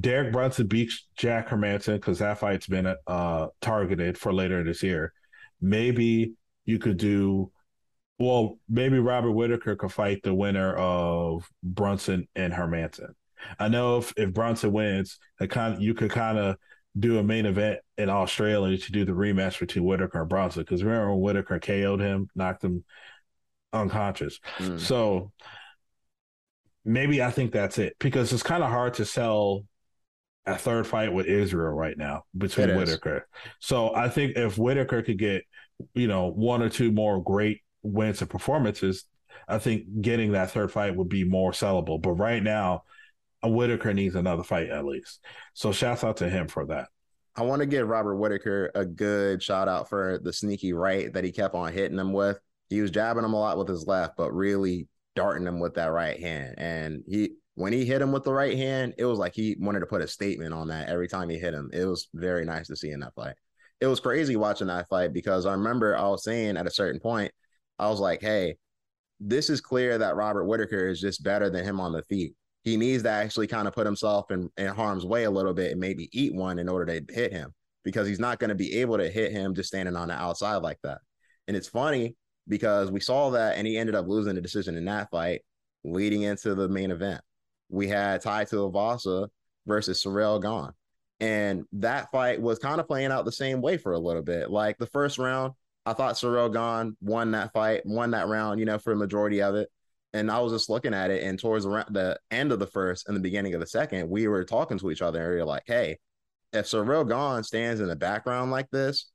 Derek 0.00 0.32
Brunson 0.32 0.66
beats 0.66 1.06
Jack 1.16 1.48
Hermansson, 1.48 1.94
because 1.94 2.20
that 2.20 2.38
fight's 2.38 2.66
been 2.66 2.94
uh, 3.06 3.46
targeted 3.60 4.16
for 4.16 4.32
later 4.32 4.62
this 4.64 4.82
year, 4.82 5.12
maybe 5.60 6.34
you 6.64 6.78
could 6.78 6.96
do. 6.96 7.50
Well, 8.18 8.58
maybe 8.68 8.98
Robert 8.98 9.32
Whitaker 9.32 9.76
could 9.76 9.92
fight 9.92 10.22
the 10.22 10.34
winner 10.34 10.74
of 10.74 11.48
Brunson 11.62 12.28
and 12.34 12.52
Hermansson. 12.52 13.14
I 13.58 13.68
know 13.68 13.98
if 13.98 14.12
if 14.16 14.32
Brunson 14.32 14.72
wins, 14.72 15.18
kind 15.48 15.82
you 15.82 15.94
could 15.94 16.10
kind 16.10 16.38
of 16.38 16.56
do 16.98 17.18
a 17.18 17.22
main 17.22 17.46
event 17.46 17.80
in 17.98 18.08
Australia 18.08 18.76
to 18.76 18.92
do 18.92 19.04
the 19.04 19.12
rematch 19.12 19.60
between 19.60 19.84
Whitaker 19.84 20.20
and 20.20 20.28
Brunson. 20.28 20.62
because 20.62 20.82
remember 20.82 21.12
when 21.12 21.20
Whitaker 21.20 21.60
KO'd 21.60 22.00
him, 22.00 22.28
knocked 22.34 22.64
him 22.64 22.84
unconscious. 23.72 24.40
Mm. 24.58 24.80
So 24.80 25.30
maybe 26.84 27.22
I 27.22 27.30
think 27.30 27.52
that's 27.52 27.78
it 27.78 27.96
because 28.00 28.32
it's 28.32 28.42
kind 28.42 28.64
of 28.64 28.70
hard 28.70 28.94
to 28.94 29.04
sell 29.04 29.64
a 30.46 30.56
third 30.56 30.86
fight 30.86 31.12
with 31.12 31.26
Israel 31.26 31.72
right 31.72 31.96
now 31.96 32.24
between 32.36 32.74
Whitaker. 32.76 33.28
So 33.60 33.94
I 33.94 34.08
think 34.08 34.36
if 34.36 34.58
Whitaker 34.58 35.02
could 35.02 35.18
get, 35.18 35.44
you 35.94 36.08
know, 36.08 36.30
one 36.30 36.62
or 36.62 36.68
two 36.68 36.90
more 36.90 37.22
great 37.22 37.60
wins 37.82 38.20
and 38.20 38.30
performances, 38.30 39.04
I 39.46 39.58
think 39.58 39.84
getting 40.00 40.32
that 40.32 40.50
third 40.50 40.72
fight 40.72 40.96
would 40.96 41.08
be 41.08 41.24
more 41.24 41.52
sellable. 41.52 42.00
But 42.00 42.12
right 42.12 42.42
now, 42.42 42.84
Whitaker 43.42 43.94
needs 43.94 44.14
another 44.14 44.42
fight 44.42 44.70
at 44.70 44.84
least. 44.84 45.24
So 45.54 45.72
shouts 45.72 46.04
out 46.04 46.18
to 46.18 46.28
him 46.28 46.48
for 46.48 46.66
that. 46.66 46.88
I 47.36 47.42
want 47.42 47.60
to 47.60 47.66
give 47.66 47.88
Robert 47.88 48.16
Whitaker 48.16 48.70
a 48.74 48.84
good 48.84 49.42
shout 49.42 49.68
out 49.68 49.88
for 49.88 50.18
the 50.22 50.32
sneaky 50.32 50.72
right 50.72 51.12
that 51.12 51.24
he 51.24 51.32
kept 51.32 51.54
on 51.54 51.72
hitting 51.72 51.98
him 51.98 52.12
with. 52.12 52.38
He 52.68 52.80
was 52.80 52.90
jabbing 52.90 53.24
him 53.24 53.32
a 53.32 53.38
lot 53.38 53.56
with 53.56 53.68
his 53.68 53.86
left, 53.86 54.16
but 54.16 54.32
really 54.32 54.88
darting 55.16 55.46
him 55.46 55.60
with 55.60 55.74
that 55.74 55.86
right 55.86 56.18
hand. 56.18 56.54
And 56.58 57.02
he 57.08 57.32
when 57.54 57.72
he 57.72 57.84
hit 57.84 58.02
him 58.02 58.12
with 58.12 58.24
the 58.24 58.32
right 58.32 58.56
hand, 58.56 58.94
it 58.98 59.04
was 59.04 59.18
like 59.18 59.34
he 59.34 59.56
wanted 59.58 59.80
to 59.80 59.86
put 59.86 60.02
a 60.02 60.08
statement 60.08 60.54
on 60.54 60.68
that 60.68 60.88
every 60.88 61.08
time 61.08 61.28
he 61.28 61.38
hit 61.38 61.54
him. 61.54 61.70
It 61.72 61.84
was 61.84 62.08
very 62.14 62.44
nice 62.44 62.68
to 62.68 62.76
see 62.76 62.90
in 62.90 63.00
that 63.00 63.14
fight. 63.14 63.34
It 63.80 63.86
was 63.86 64.00
crazy 64.00 64.36
watching 64.36 64.68
that 64.68 64.88
fight 64.88 65.12
because 65.12 65.46
I 65.46 65.52
remember 65.52 65.96
I 65.96 66.08
was 66.08 66.24
saying 66.24 66.56
at 66.56 66.66
a 66.66 66.70
certain 66.70 67.00
point, 67.00 67.32
I 67.78 67.88
was 67.88 68.00
like, 68.00 68.20
hey, 68.20 68.56
this 69.20 69.50
is 69.50 69.60
clear 69.60 69.98
that 69.98 70.16
Robert 70.16 70.44
Whitaker 70.44 70.88
is 70.88 71.00
just 71.00 71.22
better 71.22 71.50
than 71.50 71.64
him 71.64 71.80
on 71.80 71.92
the 71.92 72.02
feet 72.02 72.34
he 72.62 72.76
needs 72.76 73.02
to 73.04 73.10
actually 73.10 73.46
kind 73.46 73.66
of 73.66 73.74
put 73.74 73.86
himself 73.86 74.30
in, 74.30 74.50
in 74.56 74.68
harm's 74.68 75.06
way 75.06 75.24
a 75.24 75.30
little 75.30 75.54
bit 75.54 75.72
and 75.72 75.80
maybe 75.80 76.08
eat 76.12 76.34
one 76.34 76.58
in 76.58 76.68
order 76.68 76.86
to 77.00 77.14
hit 77.14 77.32
him 77.32 77.54
because 77.84 78.06
he's 78.06 78.20
not 78.20 78.38
going 78.38 78.50
to 78.50 78.54
be 78.54 78.80
able 78.80 78.98
to 78.98 79.08
hit 79.08 79.32
him 79.32 79.54
just 79.54 79.68
standing 79.68 79.96
on 79.96 80.08
the 80.08 80.14
outside 80.14 80.56
like 80.56 80.78
that. 80.82 80.98
And 81.48 81.56
it's 81.56 81.68
funny 81.68 82.16
because 82.48 82.90
we 82.90 83.00
saw 83.00 83.30
that 83.30 83.56
and 83.56 83.66
he 83.66 83.78
ended 83.78 83.94
up 83.94 84.06
losing 84.06 84.34
the 84.34 84.40
decision 84.40 84.76
in 84.76 84.84
that 84.86 85.10
fight 85.10 85.42
leading 85.84 86.22
into 86.22 86.54
the 86.54 86.68
main 86.68 86.90
event. 86.90 87.22
We 87.70 87.88
had 87.88 88.20
Tai 88.20 88.44
Tuivasa 88.44 89.28
versus 89.66 90.04
Ciryl 90.04 90.42
Gane. 90.42 90.72
And 91.20 91.64
that 91.72 92.10
fight 92.10 92.40
was 92.40 92.58
kind 92.58 92.80
of 92.80 92.86
playing 92.88 93.12
out 93.12 93.24
the 93.24 93.32
same 93.32 93.60
way 93.60 93.76
for 93.76 93.92
a 93.92 93.98
little 93.98 94.22
bit. 94.22 94.50
Like 94.50 94.78
the 94.78 94.86
first 94.86 95.18
round, 95.18 95.54
I 95.86 95.92
thought 95.92 96.14
Ciryl 96.14 96.52
Gane 96.52 96.96
won 97.00 97.30
that 97.32 97.52
fight, 97.52 97.82
won 97.84 98.10
that 98.12 98.28
round, 98.28 98.58
you 98.58 98.66
know, 98.66 98.78
for 98.78 98.92
the 98.92 98.98
majority 98.98 99.42
of 99.42 99.54
it. 99.54 99.70
And 100.12 100.30
I 100.30 100.40
was 100.40 100.52
just 100.52 100.68
looking 100.68 100.92
at 100.92 101.10
it, 101.10 101.22
and 101.22 101.38
towards 101.38 101.64
the, 101.64 101.84
the 101.90 102.18
end 102.32 102.50
of 102.50 102.58
the 102.58 102.66
first 102.66 103.06
and 103.06 103.16
the 103.16 103.20
beginning 103.20 103.54
of 103.54 103.60
the 103.60 103.66
second, 103.66 104.10
we 104.10 104.26
were 104.26 104.44
talking 104.44 104.78
to 104.78 104.90
each 104.90 105.02
other, 105.02 105.22
and 105.22 105.30
we 105.30 105.36
were 105.36 105.44
like, 105.44 105.62
"Hey, 105.66 105.98
if 106.52 106.66
Ciryl 106.66 107.08
Gane 107.08 107.44
stands 107.44 107.80
in 107.80 107.88
the 107.88 107.96
background 107.96 108.50
like 108.50 108.68
this, 108.70 109.10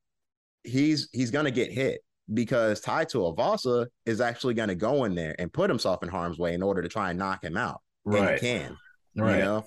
he's 0.64 1.10
he's 1.12 1.32
gonna 1.32 1.52
get 1.52 1.72
hit 1.72 2.02
because 2.34 2.82
Tai 2.82 3.06
Tuivasa 3.06 3.88
is 4.06 4.22
actually 4.22 4.54
gonna 4.54 4.76
go 4.76 5.04
in 5.04 5.16
there 5.16 5.36
and 5.38 5.52
put 5.52 5.70
himself 5.70 6.02
in 6.02 6.10
harm's 6.10 6.38
way 6.38 6.54
in 6.54 6.64
order 6.64 6.82
to 6.82 6.90
try 6.90 7.10
and 7.10 7.20
knock 7.20 7.44
him 7.44 7.58
out. 7.58 7.82
Right, 8.06 8.22
and 8.22 8.40
he 8.40 8.40
can, 8.40 8.78
right? 9.18 9.38
You 9.38 9.44
know, 9.44 9.66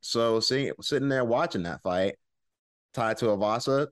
so 0.00 0.40
seeing 0.40 0.72
sitting 0.80 1.08
there 1.08 1.24
watching 1.24 1.62
that 1.64 1.82
fight, 1.82 2.16
Tai 2.94 3.14
Tuivasa, 3.14 3.88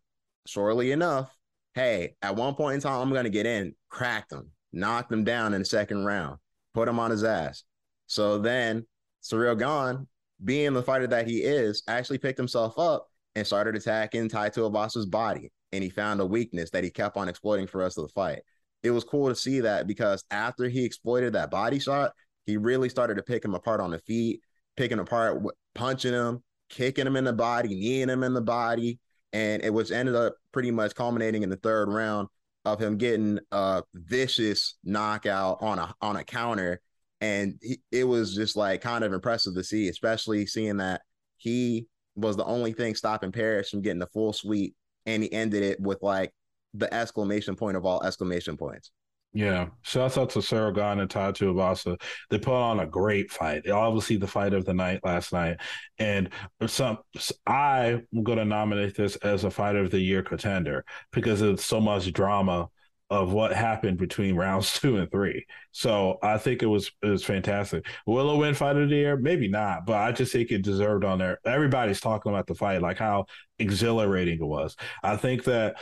surely 0.47 0.93
enough, 0.93 1.33
hey, 1.75 2.17
at 2.23 2.37
one 2.37 2.55
point 2.55 2.77
in 2.77 2.81
time, 2.81 3.01
I'm 3.01 3.13
gonna 3.13 3.31
get 3.31 3.47
in, 3.47 3.75
cracked 3.89 4.33
him, 4.33 4.51
knocked 4.73 5.13
him 5.13 5.25
down 5.25 5.55
in 5.55 5.61
the 5.61 5.67
second 5.67 6.05
round 6.05 6.39
put 6.77 6.89
him 6.89 6.99
on 6.99 7.11
his 7.11 7.25
ass. 7.25 7.65
So 8.07 8.37
then 8.37 8.87
Ciryl 9.23 9.59
Gane, 9.59 10.07
being 10.45 10.75
the 10.75 10.83
fighter 10.83 11.07
that 11.07 11.27
he 11.27 11.39
is, 11.39 11.83
actually 11.89 12.19
picked 12.19 12.37
himself 12.37 12.79
up 12.79 13.09
and 13.35 13.47
started 13.47 13.75
attacking 13.75 14.29
Tai 14.29 14.51
Tuivasa's 14.51 15.07
body. 15.07 15.51
And 15.73 15.83
he 15.83 15.89
found 15.89 16.21
a 16.21 16.27
weakness 16.27 16.71
that 16.71 16.85
he 16.85 16.91
kept 16.91 17.17
on 17.17 17.31
exploiting 17.31 17.67
for 17.67 17.79
the 17.79 17.85
rest 17.85 17.97
of 17.97 18.05
the 18.07 18.13
fight. 18.13 18.43
It 18.83 18.91
was 18.91 19.05
cool 19.05 19.31
to 19.31 19.35
see 19.35 19.61
that 19.61 19.87
because 19.87 20.23
after 20.31 20.69
he 20.69 20.85
exploited 20.85 21.33
that 21.33 21.51
body 21.51 21.79
shot, 21.79 22.13
he 22.45 22.59
really 22.59 22.91
started 22.91 23.15
to 23.17 23.23
pick 23.23 23.43
him 23.43 23.55
apart 23.55 23.81
on 23.81 23.91
the 23.91 23.99
feet, 24.01 24.43
picking 24.77 24.99
apart, 24.99 25.43
punching 25.75 26.13
him, 26.13 26.45
kicking 26.69 27.07
him 27.07 27.17
in 27.17 27.25
the 27.25 27.33
body, 27.33 27.71
kneeing 27.71 28.11
him 28.11 28.23
in 28.23 28.35
the 28.35 28.43
body. 28.43 29.01
And 29.33 29.65
it 29.65 29.73
was 29.73 29.91
ended 29.91 30.15
up 30.15 30.35
pretty 30.53 30.71
much 30.71 30.95
culminating 30.95 31.43
in 31.43 31.49
the 31.49 31.57
third 31.57 31.89
round 31.89 32.29
of 32.67 32.81
him 32.81 32.99
getting 32.99 33.39
a 33.53 33.83
vicious 33.95 34.75
knockout 34.85 35.59
on 35.63 35.79
a 35.79 35.95
on 36.03 36.17
a 36.17 36.25
counter, 36.25 36.81
and 37.21 37.55
he, 37.63 37.81
it 37.93 38.05
was 38.05 38.35
just 38.35 38.57
like 38.57 38.83
kind 38.83 39.05
of 39.05 39.13
impressive 39.13 39.55
to 39.55 39.65
see, 39.65 39.89
especially 39.89 40.47
seeing 40.47 40.79
that 40.79 41.03
he 41.37 41.87
was 42.17 42.37
the 42.37 42.45
only 42.45 42.73
thing 42.73 42.95
stopping 42.95 43.31
Paris 43.31 43.71
from 43.71 43.83
getting 43.83 44.01
the 44.01 44.09
full 44.09 44.33
sweep, 44.33 44.75
and 45.07 45.23
he 45.23 45.33
ended 45.33 45.63
it 45.63 45.81
with 45.81 46.03
like 46.03 46.33
the 46.75 46.93
exclamation 46.93 47.55
point 47.55 47.77
of 47.77 47.87
all 47.87 48.03
exclamation 48.03 48.57
points. 48.57 48.91
Yeah, 49.37 49.67
shouts 49.83 50.17
out 50.17 50.31
to 50.31 50.73
Gane 50.73 50.99
and 50.99 51.11
Tai 51.11 51.33
Tuivasa. 51.33 52.01
They 52.31 52.39
put 52.39 52.55
on 52.55 52.81
a 52.81 52.87
great 52.87 53.31
fight. 53.31 53.69
Obviously, 53.69 54.17
the 54.17 54.27
fight 54.27 54.55
of 54.55 54.65
the 54.65 54.73
night 54.73 55.01
last 55.05 55.31
night, 55.31 55.59
and 55.99 56.31
some 56.67 56.99
I'm 57.47 58.07
going 58.23 58.39
to 58.39 58.47
nominate 58.47 58.97
this 58.97 59.17
as 59.17 59.45
a 59.45 59.51
fight 59.51 59.77
of 59.77 59.91
the 59.91 60.01
year 60.01 60.23
contender 60.23 60.87
because 61.13 61.43
it's 61.43 61.67
so 61.67 61.83
much 61.83 62.11
drama 62.15 62.69
of 63.11 63.35
what 63.35 63.53
happened 63.53 63.99
between 63.99 64.37
rounds 64.37 64.81
two 64.81 64.97
and 64.97 65.11
three. 65.11 65.45
So 65.71 66.17
I 66.23 66.39
think 66.39 66.63
it 66.63 66.67
was 66.67 66.91
it 67.03 67.09
was 67.09 67.23
fantastic. 67.23 67.85
Will 68.07 68.35
it 68.35 68.39
win 68.39 68.55
fight 68.55 68.77
of 68.77 68.89
the 68.89 68.97
year? 68.97 69.19
Maybe 69.19 69.49
not, 69.49 69.85
but 69.85 69.97
I 69.97 70.13
just 70.13 70.33
think 70.33 70.51
it 70.51 70.63
deserved 70.63 71.05
on 71.05 71.19
there. 71.19 71.41
Everybody's 71.45 72.01
talking 72.01 72.33
about 72.33 72.47
the 72.47 72.55
fight, 72.55 72.81
like 72.81 72.97
how 72.97 73.27
exhilarating 73.59 74.39
it 74.41 74.47
was. 74.47 74.77
I 75.03 75.17
think 75.19 75.45
that 75.45 75.77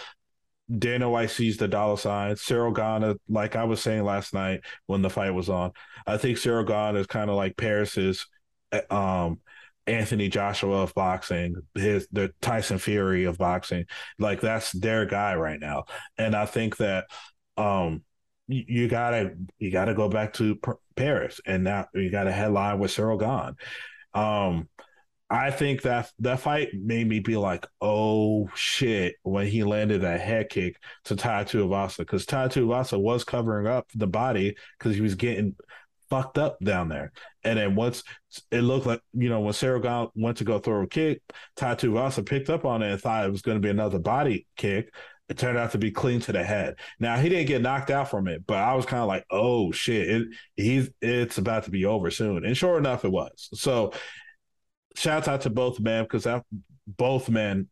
Dana 0.79 1.11
White 1.11 1.31
sees 1.31 1.57
the 1.57 1.69
dollar 1.69 1.97
signs. 1.97 2.41
Ciryl 2.41 2.75
Gane, 2.75 3.17
like 3.29 3.57
I 3.57 3.65
was 3.65 3.83
saying 3.83 4.05
last 4.05 4.33
night 4.33 4.61
when 4.87 5.03
the 5.03 5.11
fight 5.11 5.31
was 5.31 5.49
on, 5.49 5.73
I 6.07 6.17
think 6.17 6.39
Ciryl 6.39 6.67
Gane 6.67 6.97
is 6.97 7.07
kind 7.07 7.31
of 7.31 7.37
like 7.37 7.57
Paris's 7.57 8.27
eh, 8.73 8.81
um, 8.91 9.41
Anthony 9.87 10.29
Joshua 10.29 10.83
of 10.83 10.95
boxing, 10.95 11.57
his 11.75 12.09
the 12.11 12.33
Tyson 12.41 12.79
Fury 12.79 13.25
of 13.25 13.37
boxing. 13.37 13.85
Like 14.19 14.41
that's 14.41 14.73
their 14.73 15.05
guy 15.05 15.35
right 15.35 15.61
now, 15.61 15.85
and 16.17 16.35
I 16.35 16.47
think 16.47 16.79
that 16.79 17.07
um, 17.59 18.03
you, 18.49 18.89
gotta 18.89 19.35
you 19.59 19.71
gotta 19.71 19.95
go 19.95 20.09
back 20.09 20.33
to 20.35 20.59
Paris, 20.97 21.41
and 21.45 21.65
now 21.65 21.87
you 21.93 22.11
got 22.11 22.27
a 22.27 22.33
headline 22.33 22.79
with 22.79 22.91
Ciryl 22.91 23.21
Gane. 23.21 23.57
Um, 24.15 24.69
I 25.35 25.51
think 25.51 25.83
that 25.83 26.13
that 26.21 26.39
fight 26.39 26.69
made 26.73 27.09
me 27.09 27.19
be 27.19 27.37
like, 27.37 27.67
oh 27.81 28.49
shit, 28.55 29.17
when 29.25 29.49
he 29.49 29.65
landed 29.65 30.03
that 30.03 30.21
head 30.21 30.49
kick 30.49 30.77
to 31.07 31.17
Tai 31.17 31.43
Tuivasa, 31.43 31.99
because 31.99 32.25
Tai 32.25 32.47
Tuivasa 32.47 33.01
was 33.01 33.25
covering 33.25 33.67
up 33.67 33.89
the 33.97 34.07
body 34.07 34.57
because 34.79 34.95
he 34.95 35.01
was 35.01 35.17
getting 35.17 35.57
fucked 36.09 36.39
up 36.39 36.61
down 36.61 36.89
there. 36.89 37.11
And 37.43 37.59
then 37.59 37.75
once 37.75 38.05
it 38.53 38.61
looked 38.61 38.87
like, 38.87 39.01
you 39.13 39.29
know, 39.29 39.41
when 39.41 39.53
Gane 39.81 40.09
went 40.15 40.37
to 40.37 40.45
go 40.45 40.61
throw 40.61 40.83
a 40.83 40.87
kick, 40.87 41.21
Tai 41.57 41.75
Tuivasa 41.75 42.25
picked 42.25 42.49
up 42.49 42.65
on 42.65 42.83
it 42.83 42.93
and 42.93 43.01
thought 43.01 43.27
it 43.27 43.33
was 43.33 43.43
going 43.43 43.57
to 43.57 43.63
be 43.63 43.71
another 43.71 43.99
body 43.99 44.47
kick. 44.57 44.95
It 45.29 45.37
turned 45.37 45.59
out 45.59 45.73
to 45.73 45.79
be 45.79 45.91
clean 45.91 46.21
to 46.21 46.33
the 46.33 46.45
head. 46.45 46.77
Now 47.01 47.17
he 47.17 47.29
didn't 47.29 47.49
get 47.49 47.63
knocked 47.63 47.91
out 47.91 48.09
from 48.09 48.29
it, 48.29 48.47
but 48.47 48.59
I 48.59 48.75
was 48.75 48.85
kind 48.87 49.01
of 49.01 49.09
like, 49.09 49.25
"Oh 49.31 49.73
shit, 49.73 50.07
it, 50.07 50.29
he's 50.55 50.91
it's 51.01 51.39
about 51.39 51.65
to 51.65 51.71
be 51.71 51.87
over 51.87 52.11
soon." 52.11 52.45
And 52.45 52.55
sure 52.55 52.77
enough, 52.77 53.07
it 53.07 53.11
was. 53.11 53.49
So 53.55 53.95
shouts 54.95 55.29
out 55.29 55.43
to 55.43 55.51
both 55.51 55.81
men 55.81 56.05
because 56.05 56.27
both 56.87 57.29
men, 57.29 57.69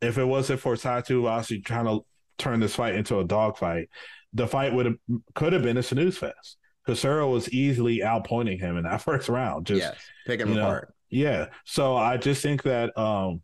if 0.00 0.18
it 0.18 0.24
wasn't 0.24 0.60
for 0.60 0.74
Satu 0.74 1.30
actually 1.30 1.60
trying 1.60 1.86
to 1.86 2.04
turn 2.38 2.60
this 2.60 2.74
fight 2.74 2.94
into 2.94 3.18
a 3.18 3.24
dogfight, 3.24 3.88
the 4.32 4.46
fight 4.46 4.72
would 4.72 4.86
have 4.86 4.96
could 5.34 5.52
have 5.52 5.62
been 5.62 5.76
a 5.76 5.82
snooze 5.82 6.18
fest. 6.18 6.56
Casero 6.86 7.30
was 7.30 7.48
easily 7.50 7.98
outpointing 7.98 8.58
him 8.58 8.76
in 8.76 8.84
that 8.84 9.02
first 9.02 9.28
round. 9.28 9.66
Just 9.66 9.80
yes, 9.80 9.96
picking 10.26 10.48
him 10.48 10.54
know, 10.54 10.62
apart. 10.62 10.94
Yeah. 11.10 11.46
So 11.64 11.94
I 11.94 12.16
just 12.16 12.42
think 12.42 12.62
that 12.64 12.96
um 12.98 13.42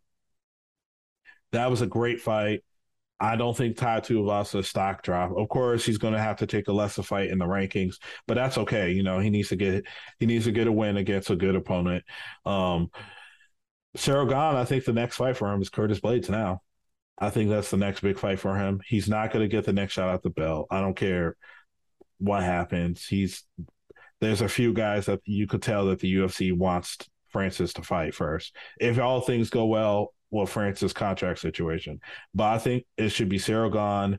that 1.53 1.71
was 1.71 1.83
a 1.83 1.87
great 1.87 2.21
fight. 2.21 2.63
I 3.21 3.37
don't 3.37 3.57
think 3.57 3.77
Tai 3.77 4.01
Tuivasa 4.01 4.65
stock 4.65 5.03
drop. 5.03 5.37
Of 5.37 5.49
course, 5.49 5.85
he's 5.85 5.99
going 5.99 6.13
to 6.13 6.21
have 6.21 6.37
to 6.37 6.47
take 6.47 6.69
a 6.69 6.73
lesser 6.73 7.03
fight 7.03 7.31
in 7.31 7.39
the 7.39 7.47
rankings, 7.47 7.97
but 8.29 8.35
that's 8.35 8.59
okay. 8.59 8.93
You 8.93 9.03
know, 9.03 9.19
he 9.19 9.29
needs 9.29 9.49
to 9.49 9.57
get 9.57 9.85
he 10.21 10.27
needs 10.27 10.45
to 10.45 10.53
get 10.53 10.69
a 10.69 10.73
win 10.73 10.97
against 10.97 11.31
a 11.31 11.37
good 11.37 11.57
opponent. 11.57 12.05
Um, 12.47 12.91
Gane, 13.97 14.33
I 14.33 14.65
think 14.65 14.85
the 14.85 14.93
next 14.93 15.17
fight 15.17 15.37
for 15.37 15.53
him 15.53 15.63
is 15.63 15.71
Curtis 15.71 16.01
Blaydes 16.01 16.29
now. 16.29 16.63
I 17.19 17.31
think 17.31 17.51
that's 17.51 17.71
the 17.71 17.77
next 17.77 18.01
big 18.01 18.19
fight 18.19 18.39
for 18.39 18.57
him. 18.57 18.81
He's 18.87 19.09
not 19.09 19.33
going 19.33 19.43
to 19.43 19.49
get 19.49 19.65
the 19.65 19.73
next 19.73 19.95
shot 19.95 20.15
at 20.15 20.23
the 20.23 20.31
belt. 20.31 20.69
I 20.71 20.81
don't 20.81 20.97
care 20.97 21.37
what 22.19 22.43
happens. 22.43 23.07
He's 23.07 23.45
there's 24.21 24.41
a 24.41 24.49
few 24.49 24.73
guys 24.73 25.07
that 25.07 25.21
you 25.25 25.47
could 25.47 25.63
tell 25.63 25.87
that 25.87 26.01
the 26.01 26.15
UFC 26.17 26.57
wants 26.57 26.99
Francis 27.29 27.73
to 27.75 27.83
fight 27.83 28.15
first. 28.15 28.55
If 28.81 28.99
all 28.99 29.21
things 29.21 29.51
go 29.51 29.67
well, 29.67 30.13
well, 30.31 30.47
Francis 30.47 30.93
contract 30.93 31.39
situation. 31.39 32.01
But 32.35 32.55
I 32.55 32.59
think 32.59 32.85
it 32.97 33.11
should 33.11 33.29
be 33.29 33.39
Gane, 33.39 34.19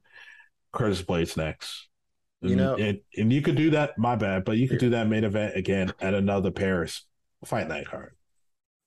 Curtis 0.72 1.02
Blaydes 1.02 1.38
next. 1.38 1.88
You 2.42 2.56
know, 2.56 2.76
and, 2.76 3.00
and 3.18 3.34
you 3.34 3.42
could 3.42 3.58
do 3.58 3.72
that. 3.72 3.98
My 3.98 4.16
bad, 4.16 4.46
but 4.46 4.58
you 4.58 4.70
could 4.70 4.80
do 4.80 4.92
that 4.92 5.10
main 5.10 5.26
event 5.26 5.58
again 5.58 5.94
at 6.00 6.14
another 6.14 6.52
Paris 6.52 7.06
fight 7.44 7.68
night 7.68 7.86
card. 7.88 8.16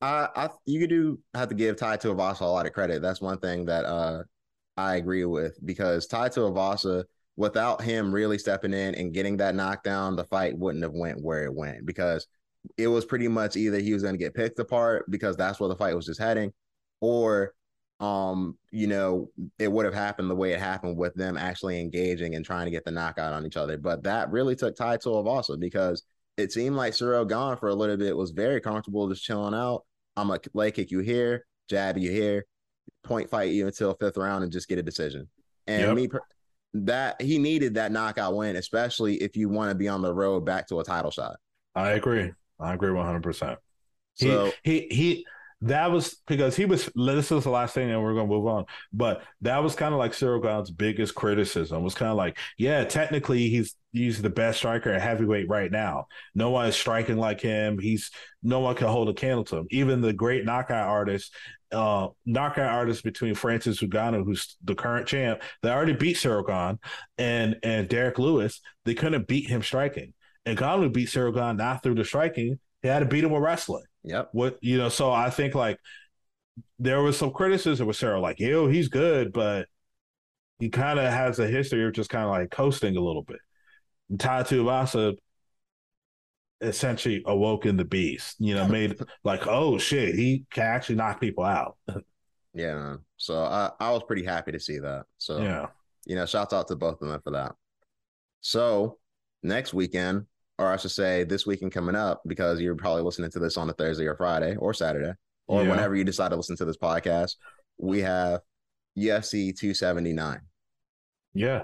I, 0.03 0.29
I 0.35 0.49
you 0.67 0.87
do 0.89 1.19
have 1.33 1.49
to 1.49 1.55
give 1.55 1.77
Tai 1.77 1.97
Tuivasa 1.97 2.41
a 2.43 2.47
lot 2.47 2.67
of 2.67 2.73
credit. 2.73 3.01
That's 3.01 3.21
one 3.21 3.39
thing 3.39 3.65
that 3.67 3.85
uh 3.85 4.25
I 4.77 4.97
agree 4.97 5.25
with 5.25 5.59
because 5.65 6.07
Tai 6.07 6.29
Tuivasa, 6.31 7.05
without 7.37 7.83
him 7.83 8.13
really 8.13 8.39
stepping 8.39 8.75
in 8.75 8.95
and 8.97 9.15
getting 9.15 9.37
that 9.39 9.55
knockdown, 9.55 10.17
the 10.17 10.25
fight 10.25 10.59
wouldn't 10.59 10.83
have 10.83 10.93
went 10.93 11.23
where 11.23 11.45
it 11.45 11.55
went 11.55 11.87
because 11.87 12.27
it 12.77 12.89
was 12.89 13.05
pretty 13.05 13.29
much 13.29 13.57
either 13.57 13.79
he 13.79 13.93
was 13.93 14.03
going 14.03 14.15
to 14.15 14.19
get 14.19 14.35
picked 14.35 14.59
apart 14.59 15.05
because 15.11 15.37
that's 15.37 15.61
where 15.61 15.69
the 15.69 15.77
fight 15.77 15.97
was 15.97 16.07
just 16.07 16.21
heading, 16.21 16.53
or 17.01 17.55
um, 18.01 18.59
you 18.73 18.89
know, 18.89 19.31
it 19.61 19.71
would 19.71 19.85
have 19.85 19.95
happened 19.95 20.29
the 20.29 20.35
way 20.35 20.53
it 20.53 20.59
happened 20.59 20.97
with 20.97 21.15
them 21.15 21.37
actually 21.37 21.81
engaging 21.81 22.35
and 22.35 22.45
trying 22.45 22.65
to 22.65 22.71
get 22.73 22.85
the 22.85 22.91
knockout 22.91 23.33
on 23.33 23.47
each 23.47 23.57
other. 23.57 23.79
But 23.79 24.03
that 24.05 24.33
really 24.33 24.57
took 24.57 24.75
Tai 24.75 24.97
Tuivasa 24.97 25.61
because 25.61 26.03
it 26.37 26.51
seemed 26.51 26.77
like 26.77 26.95
Ciryl 26.95 27.29
Gane 27.29 27.59
for 27.59 27.69
a 27.69 27.75
little 27.75 27.97
bit 27.97 28.17
was 28.17 28.33
very 28.33 28.61
comfortable 28.61 29.09
just 29.09 29.23
chilling 29.23 29.55
out 29.55 29.85
I'm 30.17 30.29
gonna 30.29 30.41
leg 30.55 30.75
kick 30.75 30.91
you 30.91 31.01
here, 31.01 31.47
jab 31.69 31.99
you 31.99 32.11
here, 32.11 32.45
point 33.05 33.31
fight 33.31 33.53
you 33.53 33.67
until 33.67 33.95
fifth 33.95 34.17
round, 34.17 34.45
and 34.45 34.53
just 34.53 34.69
get 34.69 34.79
a 34.79 34.83
decision. 34.83 35.29
And 35.67 35.83
yep. 35.83 35.95
me, 35.97 36.09
that 36.75 37.21
he 37.21 37.39
needed 37.39 37.75
that 37.75 37.93
knockout 37.93 38.35
win, 38.35 38.57
especially 38.57 39.17
if 39.17 39.37
you 39.37 39.49
want 39.49 39.71
to 39.71 39.75
be 39.75 39.89
on 39.89 40.03
the 40.03 40.13
road 40.13 40.45
back 40.45 40.67
to 40.69 40.81
a 40.81 40.85
title 40.85 41.11
shot. 41.11 41.37
I 41.75 41.91
agree. 41.91 42.33
I 42.59 42.75
agree 42.75 42.91
100. 42.91 43.23
percent 43.23 43.59
So 44.15 44.53
he 44.63 44.87
he 44.91 44.95
he 44.95 45.27
that 45.63 45.91
was 45.91 46.21
because 46.27 46.57
he 46.57 46.65
was 46.65 46.91
this 46.95 47.31
is 47.31 47.45
the 47.45 47.51
last 47.51 47.75
thing 47.75 47.91
and 47.91 48.03
we're 48.03 48.15
gonna 48.15 48.27
move 48.27 48.47
on 48.47 48.65
but 48.93 49.23
that 49.41 49.63
was 49.63 49.75
kind 49.75 49.95
of 49.95 49.99
like 49.99 50.13
Ciryl 50.13 50.43
Gane's 50.43 50.71
biggest 50.71 51.15
criticism 51.15 51.83
was 51.83 51.95
kind 51.95 52.11
of 52.11 52.17
like 52.17 52.37
yeah 52.59 52.85
technically 52.85 53.49
he's 53.49 53.77
he's 53.93 54.21
the 54.21 54.31
best 54.31 54.59
striker 54.59 54.91
at 54.91 55.01
heavyweight 55.01 55.49
right 55.49 55.71
now 55.71 56.07
no 56.35 56.51
one 56.51 56.67
is 56.67 56.77
striking 56.77 57.17
like 57.17 57.41
him 57.41 57.79
he's 57.79 58.11
no 58.43 58.61
one 58.61 58.75
can 58.75 58.89
hold 58.89 59.09
a 59.09 59.15
candle 59.15 59.45
to 59.45 59.59
him 59.59 59.67
even 59.71 60.01
the 60.01 60.13
great 60.13 60.45
knockout 60.45 60.89
artists 60.89 61.31
uh, 61.73 62.09
knockout 62.27 62.71
artists 62.71 63.01
between 63.03 63.35
Francis 63.35 63.81
Ngannou, 63.81 64.27
who's 64.27 64.57
the 64.63 64.75
current 64.75 65.07
champ, 65.07 65.41
they 65.63 65.71
already 65.71 65.95
beat 65.95 66.17
Ciryl 66.17 66.47
Gane, 66.47 66.79
and 67.17 67.57
and 67.63 67.89
Derrick 67.89 68.19
Lewis, 68.19 68.61
they 68.85 68.93
couldn't 68.93 69.27
beat 69.27 69.49
him 69.49 69.63
striking. 69.63 70.13
And 70.45 70.59
Ngannou 70.59 70.93
beat 70.93 71.09
Ciryl 71.09 71.35
Gane 71.35 71.57
not 71.57 71.83
through 71.83 71.95
the 71.95 72.05
striking, 72.05 72.59
he 72.83 72.89
had 72.89 72.99
to 72.99 73.07
beat 73.07 73.25
him 73.25 73.31
with 73.31 73.43
wrestling. 73.43 73.85
Yep. 74.05 74.31
What 74.33 74.59
you 74.63 74.79
know, 74.79 74.89
so 74.89 75.13
I 75.13 75.31
think 75.31 75.55
like 75.55 75.79
there 76.79 77.03
was 77.03 77.17
some 77.17 77.31
criticism 77.31 77.87
with 77.87 77.97
Sarah, 77.97 78.21
like, 78.21 78.41
yo, 78.41 78.69
he's 78.69 78.89
good, 78.89 79.33
but 79.33 79.69
he 80.59 80.69
kind 80.69 80.99
of 80.99 81.11
has 81.11 81.39
a 81.39 81.47
history 81.47 81.85
of 81.87 81.93
just 81.93 82.11
kind 82.11 82.25
of 82.25 82.31
like 82.31 82.51
coasting 82.51 82.97
a 82.97 83.01
little 83.01 83.23
bit. 83.23 83.41
And 84.11 84.19
Tai 84.19 84.43
Tuivasa 84.43 85.17
essentially 86.61 87.23
awoken 87.27 87.77
the 87.77 87.85
beast, 87.85 88.37
you 88.39 88.55
know, 88.55 88.67
made 88.69 88.99
like, 89.25 89.47
oh 89.47 89.79
shit, 89.79 90.15
he 90.15 90.45
can 90.51 90.65
actually 90.65 90.95
knock 90.95 91.21
people 91.21 91.45
out. 91.45 91.77
yeah. 92.55 92.97
So 93.17 93.43
I, 93.43 93.71
I 93.81 93.91
was 93.91 94.03
pretty 94.05 94.25
happy 94.25 94.53
to 94.53 94.61
see 94.61 94.79
that. 94.79 95.05
So, 95.19 95.43
yeah. 95.43 95.67
you 96.07 96.15
know, 96.15 96.27
shouts 96.27 96.53
out 96.53 96.69
to 96.69 96.77
both 96.77 97.01
of 97.03 97.09
them 97.09 97.21
for 97.23 97.33
that. 97.33 97.55
So 98.41 98.99
next 99.43 99.75
weekend, 99.75 100.27
or 100.59 100.69
I 100.69 100.77
should 100.77 100.91
say 100.91 101.25
this 101.25 101.47
weekend 101.47 101.73
coming 101.73 101.97
up, 101.97 102.23
because 102.27 102.61
you're 102.61 102.77
probably 102.77 103.03
listening 103.03 103.31
to 103.31 103.39
this 103.39 103.57
on 103.57 103.69
a 103.71 103.73
Thursday 103.73 104.07
or 104.07 104.17
Friday 104.17 104.57
or 104.57 104.75
Saturday, 104.75 105.13
or 105.47 105.63
yeah. 105.63 105.71
whenever 105.71 105.95
you 105.95 106.05
decide 106.05 106.31
to 106.31 106.37
listen 106.37 106.57
to 106.57 106.65
this 106.65 106.77
podcast, 106.77 107.37
we 107.79 108.01
have 108.01 108.41
UFC 108.99 109.57
279. 109.57 110.41
Yeah. 111.35 111.63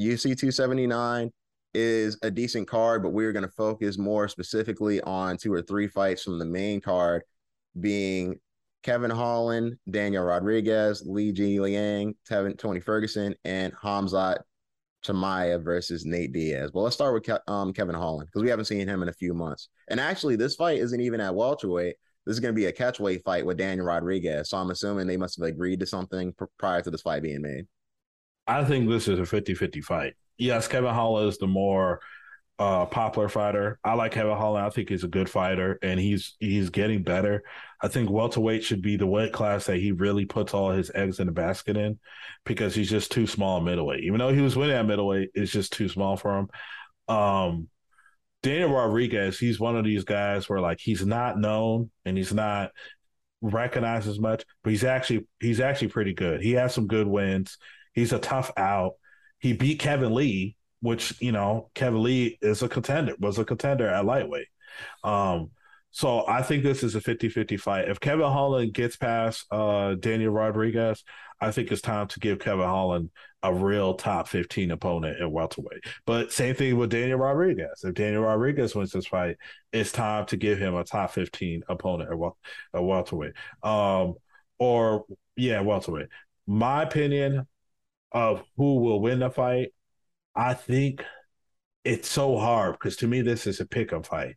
UFC 0.00 0.36
279 0.36 1.30
is 1.74 2.18
a 2.22 2.30
decent 2.30 2.68
card, 2.68 3.02
but 3.02 3.10
we're 3.10 3.32
going 3.32 3.44
to 3.44 3.52
focus 3.52 3.98
more 3.98 4.28
specifically 4.28 5.00
on 5.02 5.36
two 5.36 5.52
or 5.52 5.62
three 5.62 5.88
fights 5.88 6.22
from 6.22 6.38
the 6.38 6.44
main 6.44 6.80
card 6.80 7.22
being 7.80 8.38
Kevin 8.82 9.10
Holland, 9.10 9.76
Daniel 9.88 10.24
Rodriguez, 10.24 11.04
Li 11.06 11.32
Jingliang, 11.32 12.14
Tony 12.58 12.80
Ferguson, 12.80 13.34
and 13.44 13.72
Khamzat 13.74 14.38
Chimaev 15.04 15.62
versus 15.62 16.04
Nate 16.04 16.32
Diaz. 16.32 16.70
Well, 16.72 16.84
let's 16.84 16.94
start 16.94 17.14
with 17.14 17.24
Ke- 17.24 17.50
um, 17.50 17.72
Kevin 17.72 17.94
Holland 17.94 18.28
because 18.28 18.42
we 18.42 18.48
haven't 18.48 18.66
seen 18.66 18.86
him 18.88 19.02
in 19.02 19.08
a 19.08 19.12
few 19.12 19.34
months. 19.34 19.68
And 19.88 19.98
actually, 20.00 20.36
this 20.36 20.54
fight 20.54 20.78
isn't 20.78 21.00
even 21.00 21.20
at 21.20 21.34
welterweight. 21.34 21.96
This 22.24 22.34
is 22.34 22.40
going 22.40 22.54
to 22.54 22.58
be 22.58 22.66
a 22.66 22.72
catchweight 22.72 23.24
fight 23.24 23.44
with 23.44 23.58
Daniel 23.58 23.86
Rodriguez. 23.86 24.50
So 24.50 24.56
I'm 24.56 24.70
assuming 24.70 25.06
they 25.06 25.16
must 25.16 25.38
have 25.40 25.48
agreed 25.48 25.80
to 25.80 25.86
something 25.86 26.32
pr- 26.32 26.44
prior 26.58 26.80
to 26.80 26.90
this 26.90 27.02
fight 27.02 27.22
being 27.22 27.42
made. 27.42 27.66
I 28.46 28.64
think 28.64 28.88
this 28.88 29.08
is 29.08 29.18
a 29.18 29.26
50 29.26 29.54
50 29.54 29.80
fight. 29.80 30.14
Yes, 30.38 30.68
Kevin 30.68 30.94
Holland 30.94 31.28
is 31.28 31.38
the 31.38 31.46
more 31.46 32.00
uh, 32.62 32.86
popular 32.86 33.28
fighter. 33.28 33.76
I 33.82 33.94
like 33.94 34.12
Kevin 34.12 34.36
Holland. 34.36 34.64
I 34.64 34.70
think 34.70 34.88
he's 34.88 35.02
a 35.02 35.08
good 35.08 35.28
fighter, 35.28 35.80
and 35.82 35.98
he's 35.98 36.36
he's 36.38 36.70
getting 36.70 37.02
better. 37.02 37.42
I 37.80 37.88
think 37.88 38.08
welterweight 38.08 38.62
should 38.62 38.82
be 38.82 38.96
the 38.96 39.06
weight 39.06 39.32
class 39.32 39.66
that 39.66 39.78
he 39.78 39.90
really 39.90 40.26
puts 40.26 40.54
all 40.54 40.70
his 40.70 40.88
eggs 40.94 41.18
in 41.18 41.26
the 41.26 41.32
basket 41.32 41.76
in, 41.76 41.98
because 42.44 42.72
he's 42.72 42.88
just 42.88 43.10
too 43.10 43.26
small 43.26 43.58
in 43.58 43.64
middleweight. 43.64 44.04
Even 44.04 44.20
though 44.20 44.32
he 44.32 44.40
was 44.40 44.54
winning 44.54 44.76
at 44.76 44.86
middleweight, 44.86 45.30
it's 45.34 45.50
just 45.50 45.72
too 45.72 45.88
small 45.88 46.16
for 46.16 46.38
him. 46.38 46.48
Um, 47.08 47.68
Daniel 48.44 48.70
Rodriguez, 48.70 49.40
he's 49.40 49.58
one 49.58 49.76
of 49.76 49.84
these 49.84 50.04
guys 50.04 50.48
where 50.48 50.60
like 50.60 50.78
he's 50.80 51.04
not 51.04 51.40
known 51.40 51.90
and 52.04 52.16
he's 52.16 52.32
not 52.32 52.70
recognized 53.40 54.08
as 54.08 54.20
much, 54.20 54.44
but 54.62 54.70
he's 54.70 54.84
actually 54.84 55.26
he's 55.40 55.58
actually 55.58 55.88
pretty 55.88 56.14
good. 56.14 56.40
He 56.40 56.52
has 56.52 56.72
some 56.72 56.86
good 56.86 57.08
wins. 57.08 57.58
He's 57.92 58.12
a 58.12 58.20
tough 58.20 58.52
out. 58.56 58.92
He 59.40 59.52
beat 59.52 59.80
Kevin 59.80 60.14
Lee, 60.14 60.54
which 60.82 61.14
you 61.20 61.32
know 61.32 61.70
Kevin 61.74 62.02
Lee 62.02 62.38
is 62.42 62.62
a 62.62 62.68
contender, 62.68 63.14
was 63.18 63.38
a 63.38 63.44
contender 63.44 63.88
at 63.88 64.04
lightweight. 64.04 64.48
Um, 65.02 65.50
so 65.90 66.26
I 66.26 66.42
think 66.42 66.62
this 66.62 66.82
is 66.82 66.94
a 66.94 67.00
50-50 67.02 67.60
fight. 67.60 67.88
If 67.88 68.00
Kevin 68.00 68.24
Holland 68.24 68.72
gets 68.72 68.96
past 68.96 69.44
uh, 69.50 69.94
Daniel 69.94 70.32
Rodriguez, 70.32 71.04
I 71.38 71.50
think 71.50 71.70
it's 71.70 71.82
time 71.82 72.08
to 72.08 72.20
give 72.20 72.38
Kevin 72.38 72.64
Holland 72.64 73.10
a 73.42 73.52
real 73.52 73.94
top 73.94 74.26
15 74.28 74.70
opponent 74.70 75.20
at 75.20 75.30
welterweight. 75.30 75.84
But 76.06 76.32
same 76.32 76.54
thing 76.54 76.78
with 76.78 76.90
Daniel 76.90 77.18
Rodriguez. 77.18 77.82
If 77.84 77.94
Daniel 77.94 78.22
Rodriguez 78.22 78.74
wins 78.74 78.92
this 78.92 79.06
fight, 79.06 79.36
it's 79.72 79.92
time 79.92 80.24
to 80.26 80.36
give 80.36 80.58
him 80.58 80.74
a 80.74 80.84
top 80.84 81.10
15 81.10 81.62
opponent 81.68 82.10
at, 82.10 82.18
wel- 82.18 82.38
at 82.74 82.82
welterweight. 82.82 83.34
Um, 83.62 84.14
or 84.58 85.04
yeah, 85.36 85.60
welterweight. 85.60 86.08
My 86.46 86.84
opinion 86.84 87.46
of 88.12 88.42
who 88.56 88.76
will 88.76 89.00
win 89.00 89.18
the 89.18 89.30
fight, 89.30 89.74
I 90.34 90.54
think 90.54 91.04
it's 91.84 92.08
so 92.08 92.38
hard 92.38 92.74
because 92.74 92.96
to 92.96 93.06
me 93.06 93.22
this 93.22 93.46
is 93.46 93.60
a 93.60 93.66
pick-up 93.66 94.06
fight. 94.06 94.36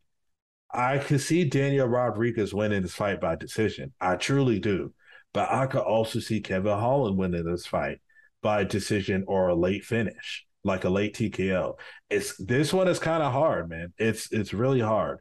I 0.73 0.97
could 0.97 1.21
see 1.21 1.45
Daniel 1.45 1.87
Rodriguez 1.87 2.53
winning 2.53 2.81
this 2.81 2.95
fight 2.95 3.21
by 3.21 3.35
decision. 3.35 3.93
I 4.01 4.15
truly 4.17 4.59
do. 4.59 4.93
But 5.33 5.51
I 5.51 5.67
could 5.67 5.81
also 5.81 6.19
see 6.19 6.39
Kevin 6.39 6.77
Holland 6.77 7.17
winning 7.17 7.43
this 7.43 7.65
fight 7.65 7.99
by 8.41 8.63
decision 8.63 9.25
or 9.27 9.49
a 9.49 9.55
late 9.55 9.83
finish, 9.83 10.45
like 10.63 10.85
a 10.85 10.89
late 10.89 11.13
TKO. 11.13 11.73
It's 12.09 12.37
this 12.37 12.71
one 12.71 12.87
is 12.87 12.99
kind 12.99 13.21
of 13.21 13.33
hard, 13.33 13.69
man. 13.69 13.93
It's 13.97 14.31
it's 14.31 14.53
really 14.53 14.79
hard. 14.79 15.19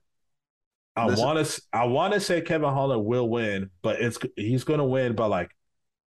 I 0.95 1.07
want 1.17 1.45
to 1.45 1.63
I 1.73 1.87
want 1.87 2.15
to 2.15 2.21
say 2.21 2.41
Kevin 2.43 2.69
Holland 2.69 3.05
will 3.05 3.29
win, 3.29 3.71
but 3.83 4.01
it's 4.01 4.19
he's 4.37 4.63
going 4.63 4.79
to 4.79 4.85
win 4.85 5.17
by 5.17 5.27
like 5.27 5.51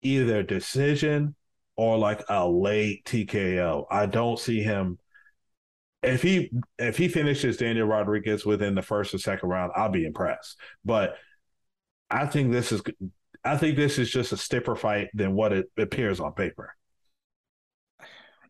either 0.01 0.43
decision 0.43 1.35
or 1.75 1.97
like 1.97 2.23
a 2.29 2.47
late 2.47 3.05
TKO. 3.05 3.85
I 3.89 4.05
don't 4.05 4.39
see 4.39 4.61
him 4.61 4.99
if 6.05 6.21
he 6.21 6.51
if 6.77 6.97
he 6.97 7.07
finishes 7.07 7.57
Daniel 7.57 7.87
Rodriguez 7.87 8.45
within 8.45 8.75
the 8.75 8.81
first 8.81 9.13
or 9.13 9.17
second 9.17 9.49
round, 9.49 9.71
I'll 9.75 9.89
be 9.89 10.05
impressed. 10.05 10.57
But 10.83 11.15
I 12.09 12.27
think 12.27 12.51
this 12.51 12.71
is 12.71 12.81
I 13.43 13.57
think 13.57 13.75
this 13.75 13.97
is 13.99 14.09
just 14.09 14.31
a 14.31 14.37
stiffer 14.37 14.75
fight 14.75 15.09
than 15.13 15.33
what 15.35 15.51
it 15.51 15.67
appears 15.77 16.19
on 16.19 16.33
paper. 16.33 16.75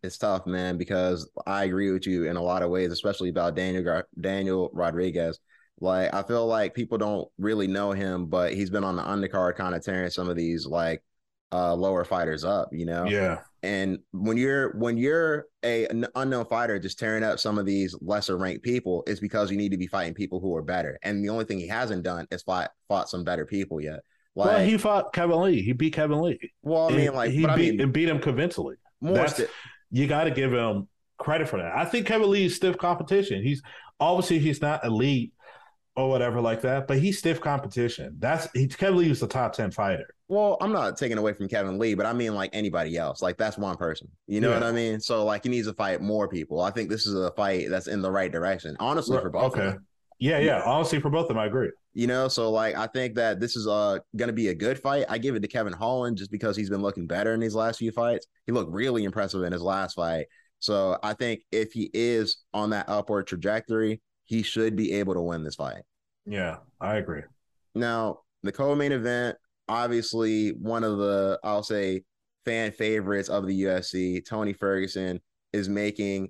It's 0.03 0.17
tough, 0.17 0.45
man, 0.45 0.78
because 0.78 1.30
I 1.47 1.63
agree 1.63 1.91
with 1.91 2.05
you 2.05 2.26
in 2.26 2.36
a 2.36 2.41
lot 2.41 2.61
of 2.61 2.69
ways, 2.69 2.91
especially 2.91 3.30
about 3.30 3.55
Daniel 3.55 4.03
Daniel 4.19 4.69
Rodriguez. 4.73 5.39
Like 5.80 6.13
I 6.13 6.23
feel 6.23 6.45
like 6.45 6.73
people 6.73 6.97
don't 6.97 7.28
really 7.38 7.67
know 7.67 7.91
him, 7.91 8.28
but 8.28 8.53
he's 8.53 8.69
been 8.69 8.84
on 8.84 8.95
the 8.95 9.03
undercard, 9.03 9.55
kind 9.55 9.76
of 9.76 9.84
tearing 9.84 10.09
some 10.09 10.30
of 10.30 10.36
these 10.36 10.65
like 10.65 11.03
uh, 11.51 11.73
lower 11.73 12.03
fighters 12.03 12.43
up, 12.43 12.69
you 12.71 12.85
know? 12.85 13.05
Yeah. 13.05 13.39
And 13.63 13.99
when 14.11 14.37
you're 14.37 14.77
when 14.77 14.95
you're 14.95 15.47
a 15.63 15.87
an 15.87 16.05
unknown 16.13 16.45
fighter 16.45 16.77
just 16.77 16.99
tearing 16.99 17.23
up 17.23 17.39
some 17.39 17.57
of 17.57 17.65
these 17.65 17.95
lesser 17.99 18.37
ranked 18.37 18.63
people, 18.63 19.03
it's 19.07 19.19
because 19.19 19.49
you 19.49 19.57
need 19.57 19.71
to 19.71 19.77
be 19.77 19.87
fighting 19.87 20.13
people 20.13 20.39
who 20.39 20.55
are 20.55 20.61
better. 20.61 20.99
And 21.01 21.23
the 21.23 21.29
only 21.29 21.45
thing 21.45 21.59
he 21.59 21.67
hasn't 21.67 22.03
done 22.03 22.27
is 22.29 22.43
fought 22.43 22.69
fought 22.87 23.09
some 23.09 23.23
better 23.23 23.45
people 23.45 23.81
yet. 23.81 24.01
Like, 24.35 24.47
well, 24.49 24.65
he 24.65 24.77
fought 24.77 25.13
Kevin 25.13 25.41
Lee. 25.41 25.61
He 25.63 25.73
beat 25.73 25.93
Kevin 25.93 26.21
Lee. 26.21 26.51
Well, 26.61 26.93
I 26.93 26.95
mean, 26.95 27.13
like 27.13 27.31
he 27.31 27.39
beat 27.39 27.49
I 27.49 27.55
mean, 27.55 27.81
and 27.81 27.93
beat 27.93 28.09
him 28.09 28.19
convincingly. 28.19 28.75
More 29.01 29.15
That's, 29.15 29.37
st- 29.37 29.49
you 29.91 30.07
got 30.07 30.25
to 30.25 30.31
give 30.31 30.53
him 30.53 30.87
credit 31.17 31.47
for 31.47 31.57
that. 31.57 31.75
I 31.75 31.85
think 31.85 32.05
Kevin 32.05 32.29
Lee 32.29 32.45
is 32.45 32.55
stiff 32.55 32.77
competition. 32.77 33.41
He's 33.41 33.63
obviously 33.99 34.39
he's 34.39 34.61
not 34.61 34.83
elite 34.83 35.33
or 35.95 36.09
whatever 36.09 36.41
like 36.41 36.61
that, 36.61 36.87
but 36.87 36.99
he's 36.99 37.17
stiff 37.17 37.39
competition. 37.39 38.17
That's 38.19 38.47
he, 38.53 38.67
Kevin 38.67 38.97
Lee 38.97 39.09
was 39.09 39.21
the 39.21 39.27
top 39.27 39.53
ten 39.53 39.71
fighter. 39.71 40.13
Well, 40.28 40.57
I'm 40.59 40.71
not 40.71 40.97
taking 40.97 41.17
away 41.17 41.34
from 41.34 41.47
Kevin 41.47 41.78
Lee, 41.78 41.93
but 41.93 42.05
I 42.05 42.13
mean 42.13 42.34
like 42.34 42.49
anybody 42.53 42.97
else. 42.97 43.21
Like 43.21 43.38
that's 43.38 43.57
one 43.57 43.78
person. 43.78 44.07
You 44.28 44.41
know 44.41 44.49
yeah. 44.49 44.55
what 44.55 44.63
I 44.63 44.71
mean? 44.71 44.99
So 44.99 45.23
like 45.23 45.43
he 45.43 45.49
needs 45.49 45.67
to 45.67 45.73
fight 45.73 46.01
more 46.01 46.28
people. 46.28 46.61
I 46.61 46.71
think 46.71 46.89
this 46.89 47.05
is 47.05 47.13
a 47.13 47.32
fight 47.32 47.69
that's 47.69 47.88
in 47.88 48.01
the 48.01 48.11
right 48.11 48.32
direction. 48.32 48.76
Honestly, 48.80 49.19
for 49.19 49.30
both. 49.30 49.55
Okay. 49.55 49.76
Yeah, 50.17 50.39
yeah. 50.39 50.61
Honestly, 50.65 50.99
for 50.99 51.09
both 51.09 51.23
of 51.23 51.28
them, 51.30 51.38
I 51.38 51.45
agree. 51.45 51.69
You 51.93 52.07
know, 52.07 52.28
so 52.28 52.49
like 52.49 52.76
I 52.76 52.88
think 52.88 53.15
that 53.15 53.39
this 53.39 53.55
is 53.55 53.67
uh 53.67 53.99
gonna 54.15 54.34
be 54.34 54.47
a 54.47 54.55
good 54.55 54.80
fight. 54.80 55.05
I 55.09 55.17
give 55.17 55.36
it 55.36 55.41
to 55.41 55.47
Kevin 55.47 55.73
Holland 55.73 56.17
just 56.17 56.32
because 56.32 56.57
he's 56.57 56.69
been 56.69 56.82
looking 56.82 57.05
better 57.05 57.34
in 57.34 57.39
these 57.39 57.55
last 57.55 57.78
few 57.78 57.91
fights. 57.91 58.26
He 58.47 58.51
looked 58.51 58.71
really 58.71 59.03
impressive 59.03 59.43
in 59.43 59.53
his 59.53 59.61
last 59.61 59.93
fight. 59.93 60.26
So 60.59 60.97
I 61.03 61.13
think 61.13 61.41
if 61.51 61.73
he 61.73 61.91
is 61.93 62.38
on 62.53 62.71
that 62.71 62.89
upward 62.89 63.28
trajectory, 63.28 64.01
he 64.23 64.41
should 64.41 64.76
be 64.76 64.93
able 64.93 65.13
to 65.13 65.21
win 65.21 65.43
this 65.43 65.55
fight. 65.55 65.84
Yeah, 66.26 66.57
I 66.82 66.95
agree. 66.95 67.21
Now, 67.76 68.21
the 68.41 68.51
co-main 68.51 68.91
event, 68.91 69.38
obviously 69.68 70.49
one 70.49 70.84
of 70.84 70.97
the 70.97 71.39
I'll 71.43 71.63
say 71.63 72.03
fan 72.45 72.72
favorites 72.72 73.30
of 73.30 73.47
the 73.47 73.63
UFC, 73.63 74.26
Tony 74.26 74.53
Ferguson 74.53 75.20
is 75.53 75.70
making 75.70 76.30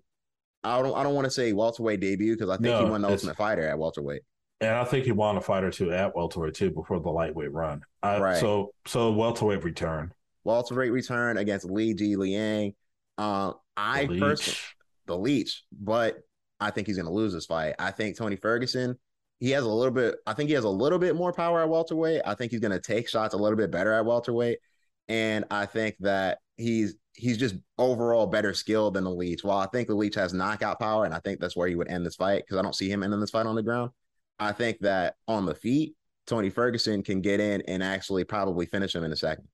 I 0.64 0.82
don't 0.82 0.96
I 0.96 1.04
don't 1.04 1.14
want 1.14 1.26
to 1.26 1.32
say 1.32 1.54
welterweight 1.54 2.00
debut 2.00 2.36
because 2.36 2.50
I 2.50 2.56
think 2.56 2.66
no, 2.66 2.86
he 2.86 2.90
won 2.90 3.02
the 3.02 3.10
Ultimate 3.10 3.38
Fighter 3.38 3.68
at 3.68 3.78
welterweight. 3.78 4.22
And 4.62 4.72
I 4.72 4.86
think 4.86 5.06
he 5.06 5.12
won 5.12 5.38
a 5.38 5.42
fight 5.42 5.64
or 5.64 5.72
two 5.72 5.92
at 5.92 6.16
welterweight 6.16 6.56
too 6.56 6.72
before 6.72 7.00
the 7.00 7.10
lightweight 7.10 7.52
run. 7.52 7.82
Uh, 8.02 8.20
right. 8.22 8.38
So 8.38 8.72
so 8.88 9.12
welterweight 9.12 9.64
return. 9.64 10.12
Welterweight 10.44 10.92
return 10.92 11.38
against 11.38 11.66
Li 11.66 11.94
Jingliang. 11.94 12.74
Uh, 13.18 13.54
I 13.78 14.06
personally 14.06 14.58
the 15.06 15.18
leech, 15.18 15.64
but 15.72 16.18
I 16.60 16.72
think 16.72 16.88
he's 16.88 16.96
going 16.96 17.08
to 17.08 17.12
lose 17.12 17.34
this 17.34 17.46
fight. 17.46 17.76
I 17.78 17.92
think 17.92 18.18
Tony 18.18 18.36
Ferguson 18.36 18.98
he 19.40 19.52
has 19.52 19.64
a 19.64 19.70
little 19.70 19.92
bit. 19.92 20.16
I 20.26 20.34
think 20.34 20.50
he 20.50 20.56
has 20.56 20.64
a 20.64 20.70
little 20.70 21.00
bit 21.00 21.16
more 21.16 21.34
power 21.34 21.62
at 21.62 21.70
welterweight. 21.70 22.22
I 22.26 22.36
think 22.36 22.52
he's 22.52 22.62
going 22.62 22.72
to 22.72 22.80
take 22.80 23.10
shots 23.10 23.34
a 23.34 23.38
little 23.38 23.58
bit 23.58 23.72
better 23.72 23.94
at 23.94 24.06
welterweight, 24.06 24.60
and 25.08 25.46
I 25.52 25.66
think 25.66 25.96
that 26.00 26.40
he's 26.58 26.96
he's 27.14 27.38
just 27.38 27.56
overall 27.78 28.28
better 28.28 28.54
skilled 28.54 28.94
than 28.94 29.04
the 29.04 29.12
Leech. 29.12 29.44
While 29.44 29.60
I 29.60 29.68
think 29.68 29.88
the 29.88 29.96
Leech 29.96 30.16
has 30.16 30.34
knockout 30.34 30.80
power, 30.80 31.06
and 31.06 31.14
I 31.14 31.20
think 31.20 31.40
that's 31.40 31.56
where 31.56 31.68
he 31.68 31.76
would 31.76 31.90
end 31.90 32.06
this 32.06 32.16
fight 32.16 32.44
because 32.46 32.58
I 32.58 32.62
don't 32.62 32.76
see 32.76 32.90
him 32.90 33.04
ending 33.04 33.20
this 33.20 33.30
fight 33.30 33.46
on 33.46 33.56
the 33.56 33.64
ground. 33.64 33.92
I 34.40 34.52
think 34.52 34.80
that 34.82 35.16
on 35.28 35.46
the 35.46 35.56
feet, 35.56 35.96
Tony 36.28 36.50
Ferguson 36.50 37.04
can 37.04 37.22
get 37.22 37.40
in 37.40 37.62
and 37.62 37.84
actually 37.84 38.24
probably 38.24 38.66
finish 38.66 38.96
him 38.96 39.04
in 39.04 39.12
a 39.12 39.16
second. 39.16 39.48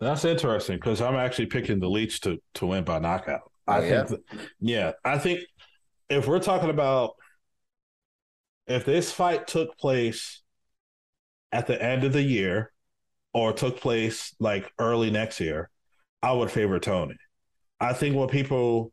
That's 0.00 0.24
interesting 0.24 0.76
because 0.76 1.02
I'm 1.02 1.16
actually 1.16 1.46
picking 1.46 1.78
the 1.78 1.88
Leech 1.88 2.20
to 2.22 2.38
to 2.54 2.66
win 2.66 2.84
by 2.84 2.98
knockout. 2.98 3.42
Oh, 3.68 3.72
I 3.74 3.84
yeah? 3.84 4.04
think, 4.04 4.20
yeah, 4.60 4.92
I 5.04 5.18
think 5.18 5.40
if 6.08 6.26
we're 6.26 6.40
talking 6.40 6.70
about 6.70 7.14
if 8.70 8.84
this 8.84 9.10
fight 9.10 9.48
took 9.48 9.76
place 9.76 10.42
at 11.50 11.66
the 11.66 11.82
end 11.82 12.04
of 12.04 12.12
the 12.12 12.22
year 12.22 12.72
or 13.34 13.52
took 13.52 13.80
place 13.80 14.32
like 14.38 14.72
early 14.78 15.10
next 15.10 15.40
year, 15.40 15.68
I 16.22 16.32
would 16.32 16.52
favor 16.52 16.78
Tony. 16.78 17.16
I 17.80 17.94
think 17.94 18.14
what 18.14 18.30
people 18.30 18.92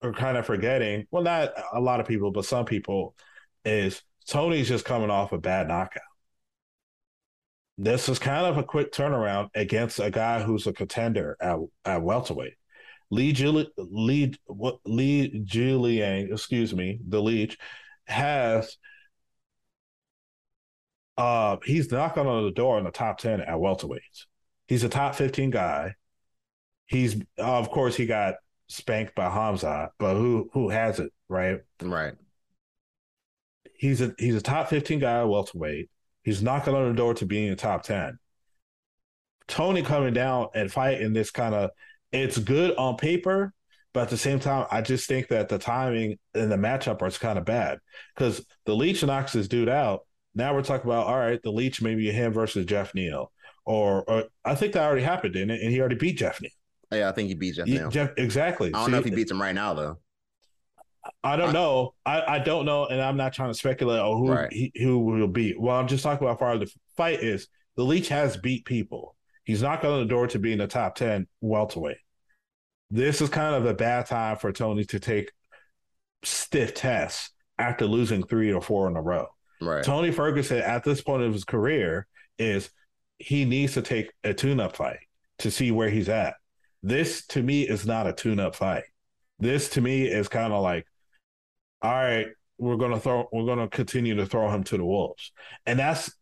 are 0.00 0.12
kind 0.12 0.36
of 0.36 0.46
forgetting, 0.46 1.06
well, 1.10 1.24
not 1.24 1.50
a 1.72 1.80
lot 1.80 1.98
of 1.98 2.06
people, 2.06 2.30
but 2.30 2.44
some 2.44 2.64
people, 2.64 3.16
is 3.64 4.00
Tony's 4.28 4.68
just 4.68 4.84
coming 4.84 5.10
off 5.10 5.32
a 5.32 5.38
bad 5.38 5.66
knockout. 5.66 6.02
This 7.78 8.08
is 8.08 8.20
kind 8.20 8.46
of 8.46 8.58
a 8.58 8.62
quick 8.62 8.92
turnaround 8.92 9.48
against 9.56 9.98
a 9.98 10.10
guy 10.10 10.40
who's 10.40 10.68
a 10.68 10.72
contender 10.72 11.36
at, 11.40 11.58
at 11.84 12.02
welterweight. 12.02 12.54
Lee 13.10 13.32
Juli- 13.32 13.72
Lee 13.76 14.34
Lee 14.86 15.42
Julian, 15.44 16.32
excuse 16.32 16.72
me, 16.72 17.00
the 17.08 17.20
leech 17.20 17.58
has 18.06 18.76
uh 21.16 21.56
he's 21.64 21.90
knocking 21.90 22.26
on 22.26 22.44
the 22.44 22.50
door 22.50 22.78
in 22.78 22.84
the 22.84 22.90
top 22.90 23.18
10 23.18 23.40
at 23.40 23.48
welterweights. 23.48 24.26
He's 24.66 24.84
a 24.84 24.88
top 24.88 25.14
15 25.14 25.50
guy. 25.50 25.94
He's 26.86 27.16
uh, 27.38 27.58
of 27.58 27.70
course 27.70 27.96
he 27.96 28.06
got 28.06 28.34
spanked 28.68 29.14
by 29.14 29.28
Hamza, 29.28 29.90
but 29.98 30.14
who 30.14 30.48
who 30.52 30.70
has 30.70 30.98
it, 30.98 31.12
right? 31.28 31.60
Right. 31.80 32.14
He's 33.76 34.00
a 34.00 34.14
he's 34.18 34.34
a 34.36 34.40
top 34.40 34.68
15 34.68 35.00
guy 35.00 35.20
at 35.20 35.28
welterweight. 35.28 35.90
He's 36.22 36.42
knocking 36.42 36.74
on 36.74 36.88
the 36.88 36.94
door 36.94 37.14
to 37.14 37.26
being 37.26 37.50
a 37.50 37.56
top 37.56 37.82
10. 37.82 38.18
Tony 39.48 39.82
coming 39.82 40.14
down 40.14 40.48
and 40.54 40.70
fighting 40.70 41.12
this 41.12 41.30
kind 41.30 41.54
of 41.54 41.70
it's 42.12 42.38
good 42.38 42.76
on 42.76 42.96
paper, 42.96 43.52
but 43.92 44.04
at 44.04 44.10
the 44.10 44.16
same 44.16 44.40
time, 44.40 44.66
I 44.70 44.80
just 44.80 45.06
think 45.06 45.28
that 45.28 45.48
the 45.48 45.58
timing 45.58 46.18
and 46.34 46.50
the 46.50 46.56
matchup 46.56 47.02
are 47.02 47.10
kind 47.10 47.38
of 47.38 47.44
bad 47.44 47.78
because 48.14 48.44
the 48.64 48.74
Leech 48.74 49.04
knocks 49.04 49.32
this 49.32 49.48
dude 49.48 49.68
out. 49.68 50.06
Now 50.34 50.54
we're 50.54 50.62
talking 50.62 50.90
about 50.90 51.06
all 51.06 51.18
right, 51.18 51.42
the 51.42 51.52
Leech 51.52 51.82
maybe 51.82 52.10
him 52.10 52.32
versus 52.32 52.64
Geoff 52.64 52.94
Neal, 52.94 53.30
or, 53.66 54.02
or 54.08 54.24
I 54.44 54.54
think 54.54 54.72
that 54.72 54.84
already 54.84 55.02
happened, 55.02 55.34
didn't 55.34 55.50
it? 55.50 55.62
And 55.62 55.70
he 55.70 55.80
already 55.80 55.96
beat 55.96 56.18
Geoff 56.18 56.40
Neal. 56.40 56.50
Yeah, 56.90 57.08
I 57.08 57.12
think 57.12 57.28
he 57.28 57.34
beat 57.34 57.54
Geoff 57.56 57.68
Neal. 57.68 57.90
Jeff, 57.90 58.12
exactly. 58.16 58.68
I 58.68 58.80
don't 58.80 58.90
know 58.90 58.98
if 58.98 59.04
he 59.04 59.10
beats 59.10 59.30
him 59.30 59.40
right 59.40 59.54
now 59.54 59.74
though. 59.74 59.98
I 61.24 61.36
don't 61.36 61.50
I, 61.50 61.52
know. 61.52 61.94
I, 62.06 62.36
I 62.36 62.38
don't 62.38 62.64
know, 62.64 62.86
and 62.86 63.00
I'm 63.00 63.16
not 63.16 63.32
trying 63.32 63.50
to 63.50 63.58
speculate 63.58 64.00
on 64.00 64.18
who 64.18 64.32
right. 64.32 64.52
he, 64.52 64.72
who 64.76 65.00
will 65.00 65.26
beat. 65.26 65.60
Well, 65.60 65.76
I'm 65.76 65.88
just 65.88 66.02
talking 66.02 66.24
about 66.24 66.38
how 66.38 66.46
far 66.46 66.58
the 66.58 66.72
fight 66.96 67.20
is. 67.20 67.48
The 67.76 67.84
Leech 67.84 68.08
has 68.08 68.36
beat 68.36 68.64
people. 68.64 69.16
He's 69.44 69.62
knocking 69.62 69.90
on 69.90 70.00
the 70.00 70.06
door 70.06 70.28
to 70.28 70.38
be 70.38 70.52
in 70.52 70.58
the 70.58 70.66
top 70.66 70.94
ten 70.94 71.26
welterweight. 71.40 71.96
This 72.92 73.22
is 73.22 73.30
kind 73.30 73.54
of 73.54 73.64
a 73.64 73.72
bad 73.72 74.04
time 74.04 74.36
for 74.36 74.52
Tony 74.52 74.84
to 74.84 75.00
take 75.00 75.32
stiff 76.22 76.74
tests 76.74 77.30
after 77.58 77.86
losing 77.86 78.22
three 78.22 78.52
or 78.52 78.60
four 78.60 78.86
in 78.86 78.96
a 78.96 79.02
row. 79.02 79.28
Right. 79.62 79.82
Tony 79.82 80.10
Ferguson 80.10 80.58
at 80.58 80.84
this 80.84 81.00
point 81.00 81.22
of 81.22 81.32
his 81.32 81.44
career 81.44 82.06
is 82.38 82.68
he 83.16 83.46
needs 83.46 83.72
to 83.74 83.82
take 83.82 84.12
a 84.24 84.34
tune-up 84.34 84.76
fight 84.76 84.98
to 85.38 85.50
see 85.50 85.70
where 85.70 85.88
he's 85.88 86.10
at. 86.10 86.34
This 86.82 87.26
to 87.28 87.42
me 87.42 87.62
is 87.62 87.86
not 87.86 88.06
a 88.06 88.12
tune-up 88.12 88.56
fight. 88.56 88.84
This 89.38 89.70
to 89.70 89.80
me 89.80 90.02
is 90.06 90.28
kind 90.28 90.52
of 90.52 90.62
like, 90.62 90.86
all 91.80 91.92
right, 91.92 92.26
we're 92.58 92.76
gonna 92.76 93.00
throw, 93.00 93.26
we're 93.32 93.46
gonna 93.46 93.68
continue 93.68 94.16
to 94.16 94.26
throw 94.26 94.50
him 94.50 94.64
to 94.64 94.76
the 94.76 94.84
wolves, 94.84 95.32
and 95.64 95.78
that's 95.78 96.14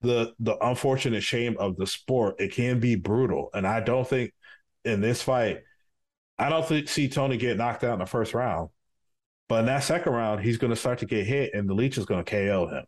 the 0.00 0.32
the 0.40 0.56
unfortunate 0.64 1.22
shame 1.22 1.56
of 1.58 1.76
the 1.76 1.86
sport. 1.86 2.40
It 2.40 2.52
can 2.52 2.80
be 2.80 2.94
brutal, 2.94 3.50
and 3.52 3.66
I 3.66 3.80
don't 3.80 4.08
think 4.08 4.32
in 4.84 5.02
this 5.02 5.22
fight, 5.22 5.62
I 6.38 6.48
don't 6.48 6.66
think 6.66 6.88
see 6.88 7.08
Tony 7.08 7.36
get 7.36 7.56
knocked 7.56 7.84
out 7.84 7.94
in 7.94 7.98
the 7.98 8.06
first 8.06 8.34
round. 8.34 8.70
But 9.48 9.60
in 9.60 9.66
that 9.66 9.84
second 9.84 10.12
round, 10.12 10.42
he's 10.42 10.58
going 10.58 10.70
to 10.70 10.76
start 10.76 10.98
to 10.98 11.06
get 11.06 11.26
hit, 11.26 11.54
and 11.54 11.68
the 11.68 11.74
leech 11.74 11.98
is 11.98 12.04
going 12.04 12.24
to 12.24 12.30
KO 12.30 12.68
him. 12.68 12.84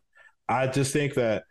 I 0.47 0.67
just 0.67 0.91
think 0.91 1.13
that 1.13 1.43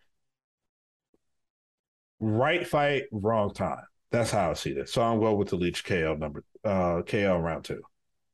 right 2.20 2.66
fight, 2.66 3.05
wrong 3.11 3.55
time. 3.55 3.82
That's 4.11 4.30
how 4.30 4.51
I 4.51 4.55
see 4.55 4.72
this. 4.72 4.92
So 4.92 5.03
I'm 5.03 5.20
going 5.20 5.36
with 5.36 5.49
the 5.49 5.57
leech 5.57 5.84
KO 5.84 6.14
number 6.14 6.44
uh 6.64 7.03
KO 7.03 7.38
round 7.38 7.64
two. 7.64 7.82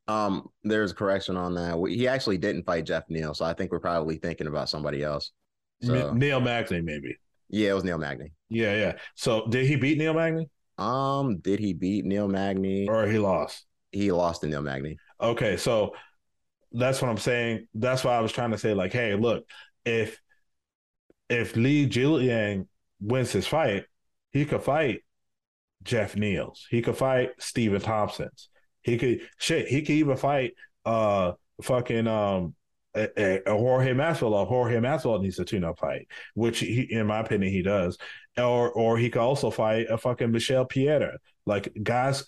Um, 0.07 0.49
there's 0.63 0.93
a 0.93 0.95
correction 0.95 1.37
on 1.37 1.55
that. 1.55 1.83
He 1.89 2.07
actually 2.07 2.39
didn't 2.39 2.65
fight 2.65 2.85
Geoff 2.85 3.05
Neal, 3.09 3.35
so 3.35 3.45
I 3.45 3.55
think 3.55 3.73
we're 3.73 3.81
probably 3.81 4.17
thinking 4.17 4.47
about 4.47 4.69
somebody 4.69 5.03
else. 5.03 5.33
So, 5.83 6.13
Neil 6.13 6.41
Magny, 6.41 6.83
maybe. 6.83 7.17
Yeah, 7.49 7.71
it 7.71 7.75
was 7.75 7.85
Neil 7.85 7.99
Magny. 7.99 8.33
Yeah, 8.49 8.75
yeah. 8.75 8.93
So 9.15 9.47
did 9.47 9.67
he 9.67 9.77
beat 9.77 9.99
Neil 9.99 10.15
Magny? 10.15 10.49
Um, 10.79 11.39
did 11.39 11.61
he 11.61 11.73
beat 11.73 12.05
Neil 12.05 12.29
Magny? 12.29 12.89
Or 12.89 13.07
he 13.07 13.19
lost? 13.19 13.65
He 13.93 14.11
lost 14.13 14.41
to 14.41 14.49
Neil 14.49 14.63
Magny. 14.63 14.97
Okay, 15.21 15.57
so 15.57 15.95
that's 16.73 17.01
what 17.01 17.11
I'm 17.11 17.19
saying. 17.19 17.69
That's 17.75 18.05
why 18.05 18.17
I 18.17 18.21
was 18.21 18.33
trying 18.33 18.51
to 18.51 18.59
say, 18.59 18.75
like, 18.75 18.93
hey, 18.93 19.15
look, 19.15 19.49
if 19.85 20.21
if 21.29 21.57
Lee 21.57 21.87
Julian 21.87 22.69
wins 23.01 23.33
his 23.33 23.47
fight, 23.47 23.85
he 24.33 24.45
could 24.45 24.63
fight 24.63 25.03
Geoff 25.83 26.15
Neals. 26.15 26.61
He 26.71 26.83
could 26.83 26.97
fight 26.97 27.31
Stephen 27.39 27.81
Thompson's. 27.81 28.49
He 28.83 28.99
could 28.99 29.21
shit. 29.39 29.69
He 29.69 29.83
could 29.83 29.95
even 29.95 30.17
fight 30.17 30.55
uh 30.85 31.33
fucking 31.63 32.07
um 32.07 32.55
a, 32.95 33.09
a, 33.17 33.43
a 33.47 33.59
Jorge 33.59 33.93
Masvidal. 33.93 34.47
Jorge 34.47 34.77
Masvidal 34.77 35.23
needs 35.23 35.39
a 35.39 35.45
tune-up 35.45 35.79
fight, 35.79 36.07
which 36.35 36.61
he, 36.61 36.87
in 36.91 37.07
my 37.07 37.21
opinion, 37.21 37.53
he 37.53 37.63
does. 37.63 37.99
Or 38.37 38.73
or 38.73 38.99
he 38.99 39.11
could 39.11 39.23
also 39.23 39.51
fight 39.51 39.87
a 39.91 39.99
fucking 39.99 40.31
Michel 40.31 40.65
Pereira. 40.65 41.19
Like 41.47 41.73
guys 41.83 42.25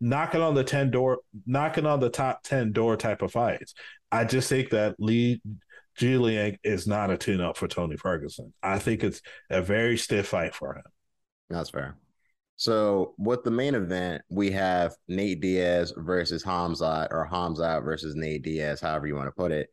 knocking 0.00 0.40
on 0.40 0.54
the 0.54 0.64
10 0.64 0.90
door 0.90 1.18
knocking 1.46 1.86
on 1.86 2.00
the 2.00 2.10
top 2.10 2.42
10 2.44 2.72
door 2.72 2.96
type 2.96 3.22
of 3.22 3.32
fights 3.32 3.74
i 4.12 4.24
just 4.24 4.48
think 4.48 4.70
that 4.70 4.94
lee 4.98 5.40
julian 5.96 6.56
is 6.62 6.86
not 6.86 7.10
a 7.10 7.16
tune-up 7.16 7.56
for 7.56 7.66
tony 7.66 7.96
ferguson 7.96 8.52
i 8.62 8.78
think 8.78 9.02
it's 9.02 9.20
a 9.50 9.60
very 9.60 9.96
stiff 9.96 10.28
fight 10.28 10.54
for 10.54 10.74
him 10.74 10.84
that's 11.50 11.70
fair 11.70 11.96
so 12.54 13.14
with 13.18 13.42
the 13.42 13.50
main 13.50 13.74
event 13.74 14.22
we 14.28 14.50
have 14.50 14.94
nate 15.08 15.40
diaz 15.40 15.92
versus 15.96 16.44
hamzat 16.44 17.08
or 17.10 17.28
hamzat 17.30 17.82
versus 17.82 18.14
nate 18.14 18.42
diaz 18.42 18.80
however 18.80 19.06
you 19.06 19.16
want 19.16 19.26
to 19.26 19.32
put 19.32 19.50
it 19.50 19.68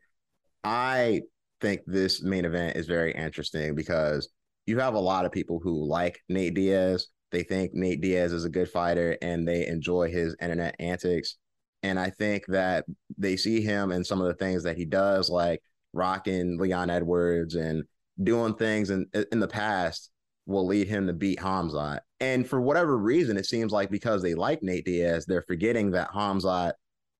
i 0.64 1.22
think 1.62 1.82
this 1.86 2.22
main 2.22 2.46
event 2.46 2.76
is 2.76 2.88
very 2.88 3.14
interesting 3.14 3.76
because 3.76 4.30
you 4.66 4.80
have 4.80 4.94
a 4.94 5.00
lot 5.00 5.26
of 5.26 5.32
people 5.32 5.60
who 5.64 5.86
like 5.86 6.20
nate 6.30 6.54
diaz 6.54 7.08
they 7.34 7.44
think 7.44 7.74
Nate 7.74 8.00
Diaz 8.00 8.32
is 8.32 8.46
a 8.46 8.50
good 8.50 8.70
fighter 8.70 9.18
and 9.22 9.46
they 9.46 9.66
enjoy 9.66 10.10
his 10.10 10.36
internet 10.40 10.76
antics. 10.80 11.38
And 11.82 12.00
I 12.00 12.12
think 12.12 12.46
that 12.48 12.86
they 13.18 13.36
see 13.36 13.60
him 13.60 13.92
and 13.92 14.06
some 14.06 14.22
of 14.22 14.28
the 14.28 14.36
things 14.36 14.64
that 14.64 14.78
he 14.78 14.86
does, 14.86 15.30
like 15.32 15.62
rocking 15.94 16.60
Leon 16.60 16.92
Edwards 16.92 17.56
and 17.56 17.84
doing 18.22 18.54
things 18.54 18.92
in, 18.92 19.08
in 19.32 19.40
the 19.40 19.48
past 19.48 20.12
will 20.46 20.68
lead 20.68 20.88
him 20.88 21.08
to 21.08 21.14
beat 21.14 21.40
Hamzat. 21.40 22.02
And 22.20 22.48
for 22.48 22.62
whatever 22.62 22.98
reason, 22.98 23.36
it 23.36 23.48
seems 23.48 23.72
like 23.72 23.90
because 23.90 24.22
they 24.22 24.36
like 24.36 24.62
Nate 24.62 24.86
Diaz, 24.86 25.26
they're 25.26 25.42
forgetting 25.42 25.92
that 25.92 26.12
Hamzat 26.12 26.74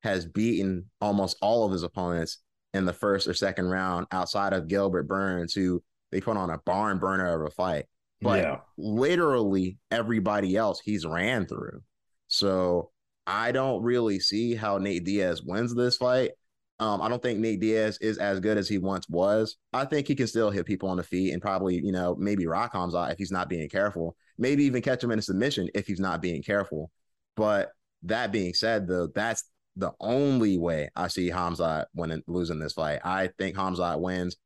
has 0.04 0.28
beaten 0.28 0.92
almost 1.02 1.38
all 1.42 1.66
of 1.66 1.72
his 1.72 1.84
opponents 1.84 2.38
in 2.74 2.86
the 2.86 2.94
first 2.94 3.28
or 3.28 3.34
second 3.34 3.70
round 3.70 4.08
outside 4.12 4.54
of 4.54 4.68
Gilbert 4.68 5.08
Burns, 5.08 5.54
who 5.54 5.84
they 6.12 6.22
put 6.22 6.38
on 6.38 6.50
a 6.50 6.58
barn 6.60 7.00
burner 7.00 7.42
of 7.42 7.48
a 7.48 7.52
fight 7.52 7.86
but 8.24 8.42
yeah. 8.42 8.60
literally 8.78 9.78
everybody 9.92 10.56
else 10.56 10.80
he's 10.80 11.06
ran 11.06 11.46
through. 11.46 11.82
So 12.28 12.90
I 13.28 13.52
don't 13.52 13.84
really 13.84 14.20
see 14.20 14.56
how 14.56 14.78
Nate 14.78 15.04
Diaz 15.04 15.44
wins 15.44 15.76
this 15.76 15.98
fight. 15.98 16.32
Um, 16.80 17.02
I 17.02 17.10
don't 17.10 17.22
think 17.22 17.40
Nate 17.40 17.60
Diaz 17.60 17.98
is 18.02 18.18
as 18.18 18.40
good 18.40 18.58
as 18.58 18.68
he 18.68 18.78
once 18.78 19.08
was. 19.08 19.58
I 19.74 19.86
think 19.86 20.08
he 20.08 20.16
can 20.16 20.28
still 20.28 20.50
hit 20.50 20.66
people 20.66 20.90
on 20.90 20.98
the 20.98 21.04
feet 21.04 21.32
and 21.32 21.42
probably, 21.42 21.76
you 21.76 21.92
know, 21.92 22.16
maybe 22.18 22.48
rock 22.48 22.74
Hamzat 22.74 23.12
if 23.12 23.18
he's 23.18 23.32
not 23.32 23.50
being 23.50 23.70
careful. 23.70 24.16
Maybe 24.38 24.64
even 24.64 24.82
catch 24.82 25.04
him 25.04 25.12
in 25.12 25.20
a 25.20 25.22
submission 25.22 25.70
if 25.76 25.86
he's 25.86 26.00
not 26.00 26.22
being 26.22 26.42
careful. 26.42 26.92
But 27.36 27.72
that 28.04 28.32
being 28.32 28.54
said, 28.54 28.88
though, 28.88 29.08
that's 29.08 29.44
the 29.76 29.92
only 30.00 30.58
way 30.58 30.90
I 30.96 31.08
see 31.08 31.30
Hamzat 31.30 31.86
winning 31.96 32.24
losing 32.28 32.60
this 32.60 32.74
fight. 32.74 33.00
I 33.04 33.30
think 33.38 33.56
Hamzat 33.56 34.00
wins 34.00 34.38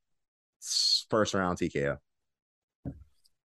first 1.10 1.34
round 1.34 1.58
TKO. 1.58 1.98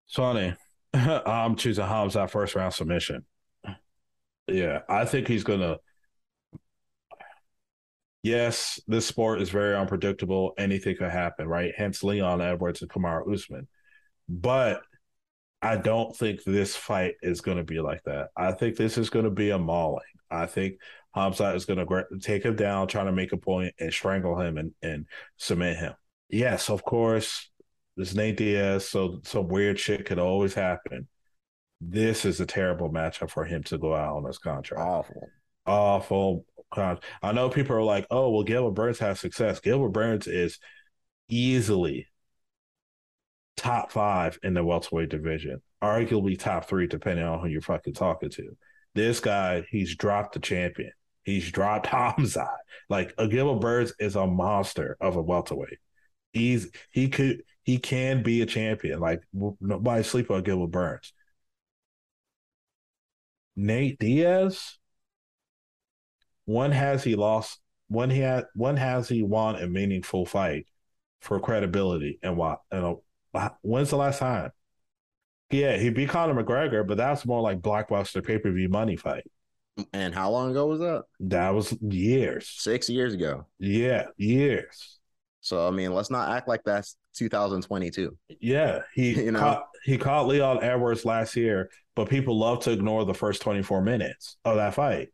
Sonny, 0.05 0.55
I'm 0.93 1.55
choosing 1.55 1.85
Hamza 1.85 2.27
first 2.27 2.55
round 2.55 2.73
submission. 2.73 3.25
Yeah, 4.47 4.79
I 4.87 5.05
think 5.05 5.27
he's 5.27 5.43
gonna. 5.43 5.77
Yes, 8.21 8.79
this 8.87 9.05
sport 9.05 9.41
is 9.41 9.49
very 9.49 9.75
unpredictable. 9.75 10.53
Anything 10.57 10.95
could 10.95 11.11
happen, 11.11 11.47
right? 11.47 11.73
Hence 11.75 12.03
Leon 12.03 12.41
Edwards 12.41 12.81
and 12.81 12.89
Kamaru 12.89 13.33
Usman. 13.33 13.67
But 14.29 14.81
I 15.61 15.75
don't 15.75 16.15
think 16.15 16.43
this 16.43 16.75
fight 16.75 17.15
is 17.21 17.41
going 17.41 17.57
to 17.57 17.65
be 17.65 17.81
like 17.81 18.01
that. 18.03 18.29
I 18.37 18.53
think 18.53 18.77
this 18.77 18.97
is 18.97 19.09
going 19.09 19.25
to 19.25 19.31
be 19.31 19.49
a 19.49 19.57
mauling. 19.57 20.03
I 20.33 20.45
think 20.45 20.75
Hamza 21.13 21.53
is 21.53 21.65
going 21.65 21.85
to 21.85 22.05
take 22.19 22.43
him 22.43 22.55
down, 22.55 22.87
trying 22.87 23.05
to 23.05 23.11
make 23.11 23.33
a 23.33 23.37
point 23.37 23.73
and 23.79 23.93
strangle 23.93 24.39
him 24.39 24.57
and, 24.57 24.71
and 24.81 25.05
submit 25.37 25.77
him. 25.77 25.93
Yes, 26.29 26.69
of 26.69 26.83
course, 26.83 27.51
this 27.95 28.15
Nate 28.15 28.37
Diaz, 28.37 28.89
so 28.89 29.19
some 29.23 29.47
weird 29.47 29.79
shit 29.79 30.05
could 30.05 30.19
always 30.19 30.53
happen. 30.53 31.07
This 31.79 32.25
is 32.25 32.39
a 32.39 32.45
terrible 32.45 32.89
matchup 32.89 33.29
for 33.29 33.45
him 33.45 33.61
to 33.63 33.77
go 33.77 33.93
out 33.93 34.15
on 34.15 34.23
this 34.23 34.39
contract. 34.39 34.81
Awful. 34.81 35.29
Awful. 35.65 36.45
I 36.75 37.31
know 37.33 37.49
people 37.49 37.75
are 37.75 37.83
like, 37.83 38.07
oh, 38.09 38.31
well, 38.31 38.43
Gilbert 38.43 38.71
Burns 38.71 38.97
has 38.97 39.19
success. 39.19 39.59
Gilbert 39.59 39.89
Burns 39.89 40.25
is 40.25 40.57
easily 41.29 42.07
top 43.57 43.91
five 43.91 44.39
in 44.41 44.55
the 44.55 44.63
welterweight 44.63 45.09
division, 45.09 45.61
arguably 45.83 46.39
top 46.39 46.65
three, 46.65 46.87
depending 46.87 47.25
on 47.25 47.39
who 47.39 47.47
you're 47.47 47.61
fucking 47.61 47.93
talking 47.93 48.31
to. 48.31 48.57
This 48.95 49.19
guy, 49.19 49.65
he's 49.69 49.95
dropped 49.95 50.33
the 50.33 50.39
champion. 50.39 50.91
He's 51.23 51.51
dropped 51.51 51.87
Hamza. 51.87 52.49
Like 52.89 53.15
Gilbert 53.17 53.61
Burns 53.61 53.93
is 53.99 54.15
a 54.15 54.27
monster 54.27 54.97
of 54.99 55.15
a 55.15 55.21
welterweight. 55.21 55.79
He's 56.31 56.69
he 56.91 57.09
could 57.09 57.43
he 57.63 57.77
can 57.77 58.23
be 58.23 58.41
a 58.41 58.45
champion. 58.45 58.99
Like 58.99 59.21
nobody 59.33 60.03
sleep 60.03 60.31
on 60.31 60.43
Gilbert 60.43 60.71
Burns. 60.71 61.13
Nate 63.55 63.99
Diaz. 63.99 64.77
One 66.45 66.71
has 66.71 67.03
he 67.03 67.15
lost. 67.15 67.59
One 67.87 68.09
he 68.09 68.19
had. 68.19 68.45
One 68.55 68.77
has 68.77 69.07
he 69.07 69.23
won 69.23 69.55
a 69.55 69.67
meaningful 69.67 70.25
fight 70.25 70.67
for 71.21 71.39
credibility 71.39 72.19
and 72.21 72.35
what? 72.35 72.59
And 72.71 72.97
uh, 73.33 73.49
when's 73.61 73.89
the 73.91 73.97
last 73.97 74.19
time? 74.19 74.51
Yeah, 75.53 75.77
he 75.77 75.89
beat 75.89 76.09
Conor 76.09 76.43
McGregor, 76.43 76.85
but 76.85 76.97
that's 76.97 77.25
more 77.25 77.41
like 77.41 77.61
blockbuster 77.61 78.25
pay 78.25 78.39
per 78.39 78.51
view 78.51 78.69
money 78.69 78.95
fight. 78.95 79.23
And 79.93 80.13
how 80.13 80.29
long 80.29 80.51
ago 80.51 80.67
was 80.67 80.79
that? 80.79 81.03
That 81.19 81.49
was 81.51 81.71
years. 81.81 82.47
Six 82.47 82.89
years 82.89 83.13
ago. 83.13 83.47
Yeah, 83.59 84.07
years. 84.17 84.99
So 85.41 85.67
I 85.67 85.71
mean, 85.71 85.93
let's 85.93 86.09
not 86.11 86.31
act 86.31 86.47
like 86.47 86.61
that's 86.63 86.95
2022. 87.15 88.17
Yeah, 88.39 88.79
he 88.93 89.13
you 89.25 89.31
know 89.31 89.39
caught, 89.39 89.67
he 89.83 89.97
caught 89.97 90.27
Leon 90.27 90.63
Edwards 90.63 91.05
last 91.05 91.35
year, 91.35 91.69
but 91.95 92.09
people 92.09 92.37
love 92.37 92.61
to 92.61 92.71
ignore 92.71 93.05
the 93.05 93.13
first 93.13 93.41
24 93.41 93.81
minutes 93.81 94.37
of 94.45 94.55
that 94.55 94.73
fight. 94.73 95.09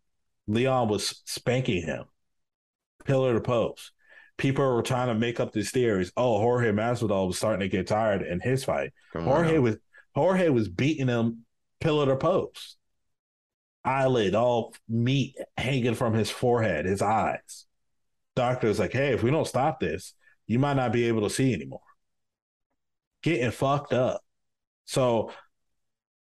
Leon 0.47 0.87
was 0.87 1.21
spanking 1.25 1.83
him, 1.83 2.05
pillar 3.05 3.33
to 3.33 3.41
post. 3.41 3.91
People 4.37 4.73
were 4.73 4.81
trying 4.81 5.07
to 5.07 5.15
make 5.15 5.39
up 5.39 5.51
these 5.51 5.71
theories. 5.71 6.11
Oh, 6.15 6.37
Jorge 6.39 6.71
Masvidal 6.71 7.27
was 7.27 7.37
starting 7.37 7.59
to 7.59 7.67
get 7.67 7.87
tired 7.87 8.21
in 8.21 8.39
his 8.39 8.63
fight. 8.63 8.93
Come 9.11 9.25
Jorge 9.25 9.57
on. 9.57 9.63
was 9.63 9.77
Jorge 10.15 10.49
was 10.49 10.67
beating 10.67 11.07
him 11.07 11.45
pillar 11.79 12.05
to 12.07 12.15
post, 12.15 12.77
eyelid 13.83 14.35
all 14.35 14.73
meat 14.87 15.35
hanging 15.57 15.95
from 15.95 16.13
his 16.13 16.29
forehead, 16.29 16.85
his 16.85 17.01
eyes. 17.01 17.65
Doctor's 18.35 18.79
like, 18.79 18.93
hey, 18.93 19.13
if 19.13 19.23
we 19.23 19.31
don't 19.31 19.47
stop 19.47 19.79
this, 19.79 20.13
you 20.47 20.59
might 20.59 20.75
not 20.75 20.91
be 20.93 21.05
able 21.07 21.21
to 21.21 21.29
see 21.29 21.53
anymore. 21.53 21.81
Getting 23.21 23.51
fucked 23.51 23.93
up. 23.93 24.21
So 24.85 25.31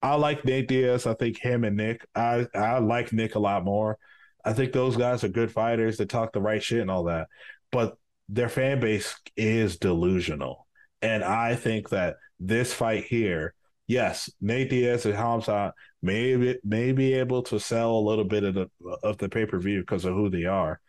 I 0.02 0.16
like 0.16 0.46
Nate 0.46 0.68
Diaz. 0.68 1.06
I 1.06 1.14
think 1.14 1.40
him 1.40 1.64
and 1.64 1.76
Nick. 1.78 2.06
I 2.16 2.48
I 2.56 2.80
like 2.80 3.12
Nick 3.12 3.36
a 3.36 3.40
lot 3.40 3.64
more. 3.64 3.98
I 4.44 4.54
think 4.54 4.72
those 4.72 4.96
guys 4.96 5.24
are 5.24 5.30
good 5.30 5.52
fighters 5.52 5.98
that 5.98 6.10
talk 6.10 6.32
the 6.32 6.42
right 6.42 6.62
shit 6.64 6.82
and 6.82 6.92
all 6.92 7.06
that. 7.06 7.28
But 7.72 7.98
their 8.30 8.50
fan 8.50 8.80
base 8.80 9.16
is 9.36 9.78
delusional. 9.78 10.68
And 11.02 11.24
I 11.24 11.56
think 11.56 11.90
that 11.90 12.18
this 12.40 12.74
fight 12.74 13.06
here, 13.06 13.54
yes, 13.88 14.30
Nate 14.42 14.70
Diaz 14.70 15.06
and 15.06 15.16
Hamza 15.16 15.74
may, 16.02 16.58
may 16.64 16.92
be 16.92 17.14
able 17.14 17.44
to 17.44 17.60
sell 17.60 17.92
a 17.92 18.08
little 18.08 18.26
bit 18.26 18.44
of 18.44 18.56
the 18.56 18.70
of 19.04 19.18
the 19.18 19.30
pay 19.30 19.46
per 19.46 19.60
view 19.60 19.82
because 19.82 20.06
of 20.06 20.14
who 20.14 20.30
they 20.30 20.46
are. 20.46 20.80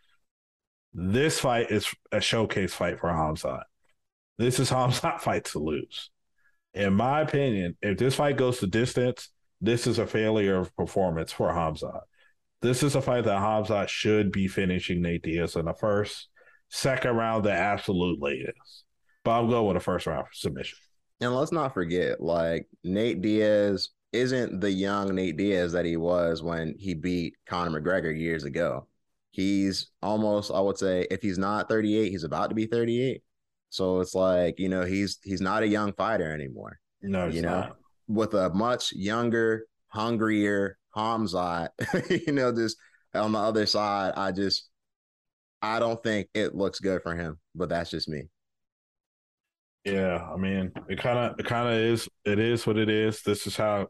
This 0.93 1.39
fight 1.39 1.71
is 1.71 1.87
a 2.11 2.21
showcase 2.21 2.73
fight 2.73 2.99
for 2.99 3.09
Hamza. 3.09 3.63
This 4.37 4.59
is 4.59 4.69
Hamzat 4.69 5.21
fight 5.21 5.45
to 5.45 5.59
lose. 5.59 6.09
In 6.73 6.93
my 6.93 7.21
opinion, 7.21 7.75
if 7.81 7.97
this 7.97 8.15
fight 8.15 8.37
goes 8.37 8.59
to 8.59 8.67
distance, 8.67 9.29
this 9.61 9.87
is 9.87 9.99
a 9.99 10.07
failure 10.07 10.57
of 10.57 10.75
performance 10.75 11.31
for 11.31 11.51
Hamza. 11.53 12.01
This 12.61 12.83
is 12.83 12.95
a 12.95 13.01
fight 13.01 13.25
that 13.25 13.39
Hamza 13.39 13.85
should 13.87 14.31
be 14.31 14.47
finishing 14.47 15.01
Nate 15.01 15.23
Diaz 15.23 15.55
in 15.55 15.65
the 15.65 15.73
first, 15.73 16.29
second 16.69 17.15
round, 17.15 17.45
the 17.45 17.51
absolute 17.51 18.21
latest. 18.21 18.83
But 19.23 19.39
I'm 19.39 19.49
going 19.49 19.67
with 19.67 19.77
a 19.77 19.81
first 19.81 20.07
round 20.07 20.27
submission. 20.33 20.77
And 21.19 21.35
let's 21.35 21.51
not 21.51 21.73
forget, 21.73 22.21
like 22.21 22.67
Nate 22.83 23.21
Diaz 23.21 23.89
isn't 24.13 24.61
the 24.61 24.71
young 24.71 25.15
Nate 25.15 25.37
Diaz 25.37 25.71
that 25.73 25.85
he 25.85 25.97
was 25.97 26.43
when 26.43 26.75
he 26.77 26.93
beat 26.93 27.35
Conor 27.47 27.81
McGregor 27.81 28.17
years 28.17 28.43
ago. 28.43 28.87
He's 29.37 29.91
almost 30.01 30.51
i 30.51 30.59
would 30.59 30.79
say 30.79 31.05
if 31.11 31.21
he's 31.21 31.37
not 31.37 31.69
38 31.69 32.09
he's 32.09 32.23
about 32.23 32.49
to 32.49 32.55
be 32.55 32.65
38 32.65 33.21
so 33.69 33.99
it's 33.99 34.15
like 34.15 34.57
you 34.57 34.67
know 34.67 34.83
he's 34.83 35.19
he's 35.23 35.41
not 35.41 35.61
a 35.61 35.67
young 35.67 35.93
fighter 35.93 36.33
anymore 36.33 36.79
no 37.03 37.27
you 37.27 37.43
know? 37.43 37.61
not. 37.61 37.77
with 38.07 38.33
a 38.33 38.49
much 38.49 38.93
younger 38.93 39.65
hungrier 39.89 40.79
Hamzat, 40.95 41.69
you 42.27 42.33
know 42.33 42.51
just 42.51 42.77
on 43.13 43.33
the 43.33 43.37
other 43.37 43.67
side 43.67 44.13
i 44.17 44.31
just 44.31 44.69
i 45.61 45.77
don't 45.77 46.01
think 46.01 46.29
it 46.33 46.55
looks 46.55 46.79
good 46.79 47.03
for 47.03 47.13
him 47.13 47.37
but 47.53 47.69
that's 47.69 47.91
just 47.91 48.09
me 48.09 48.23
yeah 49.91 50.27
i 50.33 50.37
mean 50.37 50.71
it 50.89 50.99
kind 50.99 51.17
of 51.17 51.39
it 51.39 51.45
kind 51.45 51.67
of 51.67 51.75
is 51.75 52.09
it 52.25 52.39
is 52.39 52.67
what 52.67 52.77
it 52.77 52.89
is 52.89 53.21
this 53.21 53.47
is 53.47 53.55
how 53.55 53.87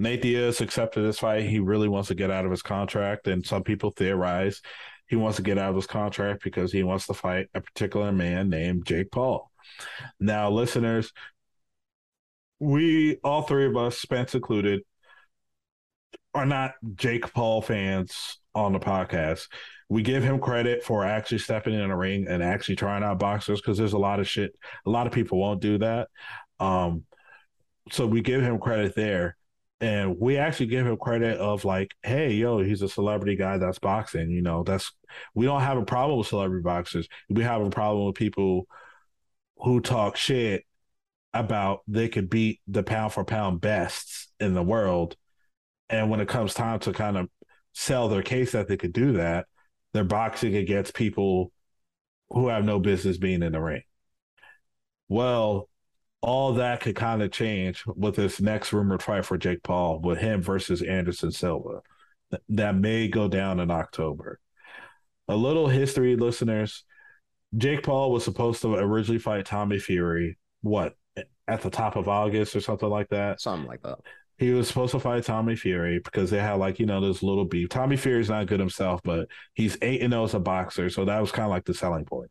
Nate 0.00 0.22
Diaz 0.22 0.60
accepted 0.60 1.02
this 1.02 1.18
fight. 1.18 1.42
He 1.46 1.58
really 1.58 1.88
wants 1.88 2.06
to 2.06 2.14
get 2.14 2.30
out 2.30 2.44
of 2.44 2.52
his 2.52 2.62
contract, 2.62 3.26
and 3.26 3.44
some 3.44 3.64
people 3.64 3.90
theorize 3.90 4.62
he 5.08 5.16
wants 5.16 5.36
to 5.36 5.42
get 5.42 5.58
out 5.58 5.70
of 5.70 5.76
his 5.76 5.86
contract 5.86 6.44
because 6.44 6.70
he 6.70 6.82
wants 6.82 7.06
to 7.06 7.14
fight 7.14 7.48
a 7.54 7.60
particular 7.60 8.12
man 8.12 8.50
named 8.50 8.86
Jake 8.86 9.10
Paul. 9.10 9.50
Now, 10.20 10.50
listeners, 10.50 11.12
we 12.60 13.16
all 13.24 13.42
three 13.42 13.66
of 13.66 13.76
us, 13.76 13.98
Spence 13.98 14.34
included, 14.34 14.82
are 16.34 16.46
not 16.46 16.74
Jake 16.94 17.32
Paul 17.32 17.62
fans 17.62 18.38
on 18.54 18.72
the 18.72 18.78
podcast. 18.78 19.48
We 19.88 20.02
give 20.02 20.22
him 20.22 20.38
credit 20.38 20.82
for 20.82 21.04
actually 21.04 21.38
stepping 21.38 21.74
in 21.74 21.90
a 21.90 21.96
ring 21.96 22.26
and 22.28 22.42
actually 22.42 22.76
trying 22.76 23.02
out 23.02 23.18
boxers 23.18 23.60
because 23.60 23.78
there's 23.78 23.94
a 23.94 23.98
lot 23.98 24.20
of 24.20 24.28
shit. 24.28 24.54
A 24.86 24.90
lot 24.90 25.06
of 25.06 25.12
people 25.12 25.38
won't 25.38 25.60
do 25.60 25.78
that. 25.78 26.08
Um, 26.60 27.04
so 27.90 28.06
we 28.06 28.20
give 28.20 28.42
him 28.42 28.58
credit 28.58 28.94
there 28.94 29.36
and 29.80 30.18
we 30.18 30.36
actually 30.36 30.66
give 30.66 30.86
him 30.86 30.96
credit 30.96 31.38
of 31.38 31.64
like, 31.64 31.94
hey, 32.02 32.32
yo, 32.32 32.62
he's 32.62 32.82
a 32.82 32.88
celebrity 32.88 33.36
guy 33.36 33.58
that's 33.58 33.78
boxing. 33.78 34.30
You 34.30 34.42
know, 34.42 34.64
that's 34.64 34.92
we 35.34 35.46
don't 35.46 35.60
have 35.60 35.78
a 35.78 35.84
problem 35.84 36.18
with 36.18 36.26
celebrity 36.26 36.62
boxers. 36.62 37.08
We 37.28 37.44
have 37.44 37.62
a 37.62 37.70
problem 37.70 38.06
with 38.06 38.16
people 38.16 38.66
who 39.58 39.80
talk 39.80 40.16
shit 40.16 40.64
about 41.32 41.80
they 41.86 42.08
could 42.08 42.28
beat 42.28 42.60
the 42.66 42.82
pound 42.82 43.12
for 43.12 43.24
pound 43.24 43.60
bests 43.60 44.28
in 44.40 44.54
the 44.54 44.62
world. 44.62 45.16
And 45.88 46.10
when 46.10 46.20
it 46.20 46.28
comes 46.28 46.54
time 46.54 46.80
to 46.80 46.92
kind 46.92 47.16
of 47.16 47.28
sell 47.72 48.08
their 48.08 48.22
case 48.22 48.52
that 48.52 48.66
they 48.66 48.76
could 48.76 48.92
do 48.92 49.12
that, 49.12 49.46
they're 49.98 50.04
boxing 50.04 50.54
against 50.54 50.94
people 50.94 51.50
who 52.30 52.46
have 52.46 52.64
no 52.64 52.78
business 52.78 53.18
being 53.18 53.42
in 53.42 53.50
the 53.50 53.60
ring. 53.60 53.82
Well, 55.08 55.68
all 56.20 56.54
that 56.54 56.82
could 56.82 56.94
kind 56.94 57.20
of 57.20 57.32
change 57.32 57.82
with 57.84 58.14
this 58.14 58.40
next 58.40 58.72
rumored 58.72 59.02
fight 59.02 59.24
for 59.24 59.36
Jake 59.36 59.64
Paul 59.64 59.98
with 59.98 60.18
him 60.18 60.40
versus 60.40 60.82
Anderson 60.82 61.32
Silva. 61.32 61.80
That 62.48 62.76
may 62.76 63.08
go 63.08 63.26
down 63.26 63.58
in 63.58 63.72
October. 63.72 64.38
A 65.26 65.34
little 65.34 65.66
history, 65.66 66.14
listeners. 66.14 66.84
Jake 67.56 67.82
Paul 67.82 68.12
was 68.12 68.22
supposed 68.22 68.62
to 68.62 68.74
originally 68.74 69.18
fight 69.18 69.46
Tommy 69.46 69.80
Fury, 69.80 70.38
what, 70.60 70.94
at 71.48 71.62
the 71.62 71.70
top 71.70 71.96
of 71.96 72.06
August 72.06 72.54
or 72.54 72.60
something 72.60 72.88
like 72.88 73.08
that? 73.08 73.40
Something 73.40 73.66
like 73.66 73.82
that. 73.82 73.98
He 74.38 74.52
was 74.52 74.68
supposed 74.68 74.92
to 74.92 75.00
fight 75.00 75.24
Tommy 75.24 75.56
Fury 75.56 75.98
because 75.98 76.30
they 76.30 76.38
had 76.38 76.54
like, 76.54 76.78
you 76.78 76.86
know, 76.86 77.00
this 77.00 77.22
little 77.22 77.44
beef. 77.44 77.68
Tommy 77.68 77.96
Fury's 77.96 78.30
not 78.30 78.46
good 78.46 78.60
himself, 78.60 79.00
but 79.02 79.28
he's 79.54 79.76
8 79.82 80.00
and 80.02 80.12
0 80.12 80.24
as 80.24 80.34
a 80.34 80.40
boxer. 80.40 80.90
So 80.90 81.04
that 81.04 81.20
was 81.20 81.32
kind 81.32 81.44
of 81.44 81.50
like 81.50 81.64
the 81.64 81.74
selling 81.74 82.04
point. 82.04 82.30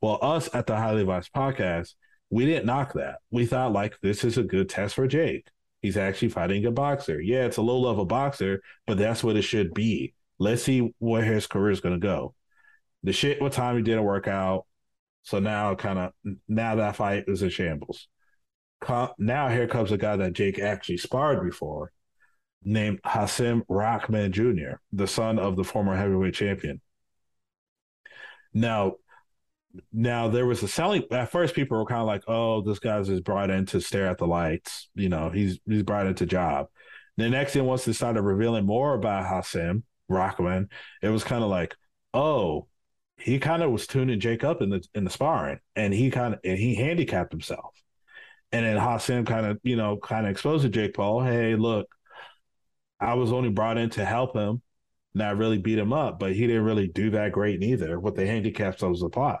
Well, 0.00 0.18
us 0.20 0.48
at 0.52 0.66
the 0.66 0.76
Highly 0.76 1.02
Advised 1.02 1.32
podcast, 1.32 1.94
we 2.30 2.46
didn't 2.46 2.66
knock 2.66 2.94
that. 2.94 3.18
We 3.30 3.46
thought 3.46 3.72
like 3.72 3.98
this 4.02 4.24
is 4.24 4.38
a 4.38 4.42
good 4.42 4.68
test 4.68 4.96
for 4.96 5.06
Jake. 5.06 5.46
He's 5.82 5.96
actually 5.96 6.30
fighting 6.30 6.64
a 6.66 6.72
boxer. 6.72 7.20
Yeah, 7.20 7.44
it's 7.44 7.58
a 7.58 7.62
low 7.62 7.78
level 7.78 8.04
boxer, 8.04 8.60
but 8.86 8.98
that's 8.98 9.22
what 9.22 9.36
it 9.36 9.42
should 9.42 9.72
be. 9.72 10.14
Let's 10.38 10.64
see 10.64 10.92
where 10.98 11.22
his 11.22 11.46
career 11.46 11.70
is 11.70 11.80
going 11.80 11.94
to 11.98 12.04
go. 12.04 12.34
The 13.04 13.12
shit 13.12 13.40
with 13.40 13.52
Tommy 13.52 13.82
didn't 13.82 14.02
work 14.02 14.26
out, 14.26 14.66
so 15.22 15.38
now 15.38 15.74
kind 15.76 15.98
of 15.98 16.12
now 16.48 16.74
that 16.76 16.96
fight 16.96 17.24
is 17.28 17.42
in 17.42 17.50
shambles. 17.50 18.08
Now 19.18 19.48
here 19.48 19.66
comes 19.66 19.92
a 19.92 19.98
guy 19.98 20.16
that 20.16 20.32
Jake 20.32 20.58
actually 20.58 20.98
sparred 20.98 21.42
before, 21.44 21.92
named 22.62 23.00
Hasim 23.02 23.62
Rahman 23.68 24.32
Jr., 24.32 24.76
the 24.92 25.06
son 25.06 25.38
of 25.38 25.56
the 25.56 25.64
former 25.64 25.96
heavyweight 25.96 26.34
champion. 26.34 26.80
Now, 28.52 28.96
now 29.92 30.28
there 30.28 30.46
was 30.46 30.62
a 30.62 30.68
selling 30.68 31.04
at 31.10 31.30
first 31.30 31.54
people 31.54 31.76
were 31.76 31.84
kind 31.84 32.00
of 32.00 32.06
like 32.06 32.22
oh 32.28 32.62
this 32.62 32.78
guy's 32.78 33.08
just 33.08 33.24
brought 33.24 33.50
in 33.50 33.66
to 33.66 33.80
stare 33.80 34.06
at 34.06 34.18
the 34.18 34.26
lights 34.26 34.88
you 34.94 35.08
know 35.08 35.30
he's 35.30 35.58
he's 35.66 35.82
brought 35.82 36.06
into 36.06 36.24
job 36.24 36.66
the 37.16 37.28
next 37.28 37.52
thing 37.52 37.64
once 37.64 37.84
they 37.84 37.92
started 37.92 38.22
revealing 38.22 38.64
more 38.64 38.94
about 38.94 39.26
Hasim 39.26 39.82
Rahman 40.08 40.68
it 41.02 41.08
was 41.08 41.24
kind 41.24 41.44
of 41.44 41.50
like 41.50 41.74
oh 42.14 42.66
he 43.18 43.38
kind 43.38 43.62
of 43.62 43.70
was 43.70 43.86
tuning 43.86 44.20
Jake 44.20 44.44
up 44.44 44.62
in 44.62 44.70
the 44.70 44.82
in 44.94 45.04
the 45.04 45.10
sparring 45.10 45.60
and 45.74 45.92
he 45.92 46.10
kind 46.10 46.34
of 46.34 46.40
and 46.44 46.58
he 46.58 46.74
handicapped 46.74 47.32
himself 47.32 47.74
and 48.52 48.64
then 48.64 48.76
Hassan 48.76 49.24
kind 49.24 49.46
of 49.46 49.58
you 49.62 49.76
know 49.76 49.96
kind 49.96 50.26
of 50.26 50.30
exposed 50.30 50.62
to 50.64 50.68
Jake 50.68 50.94
Paul 50.94 51.22
hey 51.22 51.56
look 51.56 51.86
I 53.00 53.14
was 53.14 53.32
only 53.32 53.50
brought 53.50 53.78
in 53.78 53.90
to 53.90 54.04
help 54.04 54.34
him 54.34 54.62
not 55.14 55.36
really 55.36 55.58
beat 55.58 55.78
him 55.78 55.92
up 55.92 56.18
but 56.18 56.34
he 56.34 56.46
didn't 56.46 56.64
really 56.64 56.88
do 56.88 57.10
that 57.10 57.32
great 57.32 57.60
neither 57.60 57.98
with 57.98 58.16
the 58.16 58.26
handicaps 58.26 58.80
that 58.80 58.88
was 58.88 59.02
applied 59.02 59.38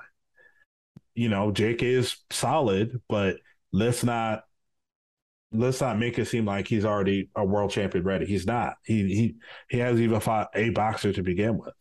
you 1.16 1.30
know, 1.30 1.50
Jake 1.50 1.82
is 1.82 2.18
solid, 2.30 3.00
but 3.08 3.38
let's 3.72 4.04
not 4.04 4.42
let's 5.52 5.80
not 5.80 5.98
make 5.98 6.18
it 6.18 6.26
seem 6.26 6.44
like 6.44 6.68
he's 6.68 6.84
already 6.84 7.30
a 7.34 7.44
world 7.44 7.70
champion 7.70 8.04
ready. 8.04 8.26
He's 8.26 8.46
not. 8.46 8.74
He 8.84 9.02
he 9.14 9.36
he 9.68 9.78
hasn't 9.78 10.02
even 10.02 10.20
fought 10.20 10.50
a 10.54 10.70
boxer 10.70 11.12
to 11.14 11.22
begin 11.22 11.58
with. 11.58 11.72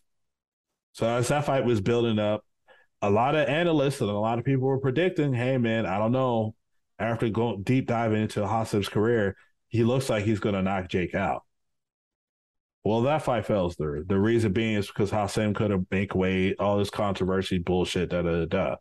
So 0.93 1.07
as 1.07 1.27
that 1.27 1.45
fight 1.45 1.65
was 1.65 1.81
building 1.81 2.17
up, 2.17 2.45
a 3.01 3.09
lot 3.09 3.35
of 3.35 3.49
analysts 3.49 3.99
and 4.01 4.09
a 4.09 4.13
lot 4.13 4.39
of 4.39 4.45
people 4.45 4.67
were 4.67 4.79
predicting, 4.79 5.33
hey 5.33 5.57
man, 5.57 5.85
I 5.85 5.97
don't 5.99 6.13
know. 6.13 6.55
After 6.97 7.29
going 7.29 7.63
deep 7.63 7.87
diving 7.87 8.21
into 8.21 8.41
Khamzat's 8.41 8.89
career, 8.89 9.35
he 9.67 9.83
looks 9.83 10.09
like 10.09 10.23
he's 10.23 10.39
going 10.39 10.55
to 10.55 10.61
knock 10.61 10.87
Jake 10.87 11.13
out. 11.13 11.43
Well, 12.83 13.01
that 13.01 13.23
fight 13.23 13.45
fell 13.45 13.69
through. 13.69 14.05
The 14.07 14.19
reason 14.19 14.53
being 14.53 14.75
is 14.75 14.87
because 14.87 15.11
Khamzat 15.11 15.55
couldn't 15.55 15.87
make 15.91 16.13
weight, 16.15 16.55
all 16.59 16.77
this 16.77 16.89
controversy, 16.89 17.57
bullshit, 17.57 18.09
da 18.11 18.21
da 18.21 18.45
da. 18.45 18.75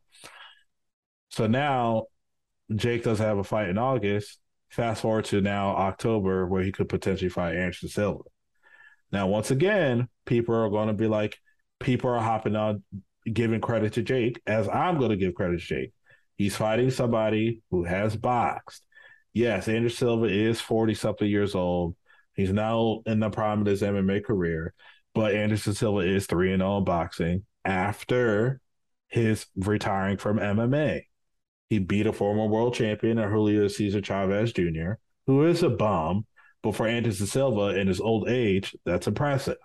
So 1.30 1.46
now 1.46 2.04
Jake 2.74 3.02
doesn't 3.02 3.24
have 3.24 3.38
a 3.38 3.44
fight 3.44 3.68
in 3.68 3.78
August. 3.78 4.38
Fast 4.68 5.02
forward 5.02 5.24
to 5.26 5.40
now 5.40 5.76
October, 5.76 6.46
where 6.46 6.62
he 6.62 6.72
could 6.72 6.88
potentially 6.88 7.28
fight 7.28 7.56
Anderson 7.56 7.88
Silva. 7.88 8.24
Now, 9.12 9.28
once 9.28 9.50
again, 9.50 10.08
people 10.26 10.54
are 10.54 10.68
going 10.68 10.88
to 10.88 10.94
be 10.94 11.06
like, 11.06 11.38
people 11.78 12.10
are 12.10 12.20
hopping 12.20 12.56
on, 12.56 12.82
giving 13.32 13.60
credit 13.60 13.92
to 13.94 14.02
Jake, 14.02 14.40
as 14.46 14.68
I'm 14.68 14.98
going 14.98 15.10
to 15.10 15.16
give 15.16 15.34
credit 15.34 15.60
to 15.60 15.66
Jake. 15.66 15.92
He's 16.36 16.56
fighting 16.56 16.90
somebody 16.90 17.62
who 17.70 17.84
has 17.84 18.16
boxed. 18.16 18.84
Yes, 19.32 19.68
Anderson 19.68 19.96
Silva 19.96 20.26
is 20.26 20.60
40 20.60 20.94
something 20.94 21.28
years 21.28 21.54
old. 21.54 21.96
He's 22.34 22.52
now 22.52 23.02
in 23.06 23.20
the 23.20 23.30
prime 23.30 23.60
of 23.60 23.66
his 23.66 23.82
MMA 23.82 24.24
career, 24.24 24.74
but 25.14 25.34
Anderson 25.34 25.74
Silva 25.74 26.00
is 26.00 26.26
3 26.26 26.52
and 26.52 26.60
0 26.60 26.78
in 26.78 26.84
boxing 26.84 27.44
after 27.64 28.60
his 29.08 29.46
retiring 29.56 30.16
from 30.16 30.38
MMA. 30.38 31.02
He 31.70 31.78
beat 31.78 32.06
a 32.06 32.12
former 32.12 32.46
world 32.46 32.74
champion, 32.74 33.18
Julio 33.18 33.68
Cesar 33.68 34.00
Chavez 34.00 34.52
Jr., 34.52 34.92
who 35.26 35.46
is 35.46 35.62
a 35.62 35.70
bum, 35.70 36.26
but 36.62 36.74
for 36.74 36.86
Anderson 36.86 37.26
Silva 37.26 37.78
in 37.78 37.88
his 37.88 38.00
old 38.00 38.28
age, 38.28 38.74
that's 38.84 39.06
impressive. 39.06 39.56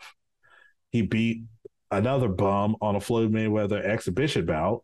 He 0.92 1.02
beat 1.02 1.44
another 1.92 2.28
bum 2.28 2.76
on 2.82 2.96
a 2.96 3.02
Floyd 3.02 3.32
Mayweather 3.32 3.84
exhibition 3.84 4.46
bout, 4.46 4.84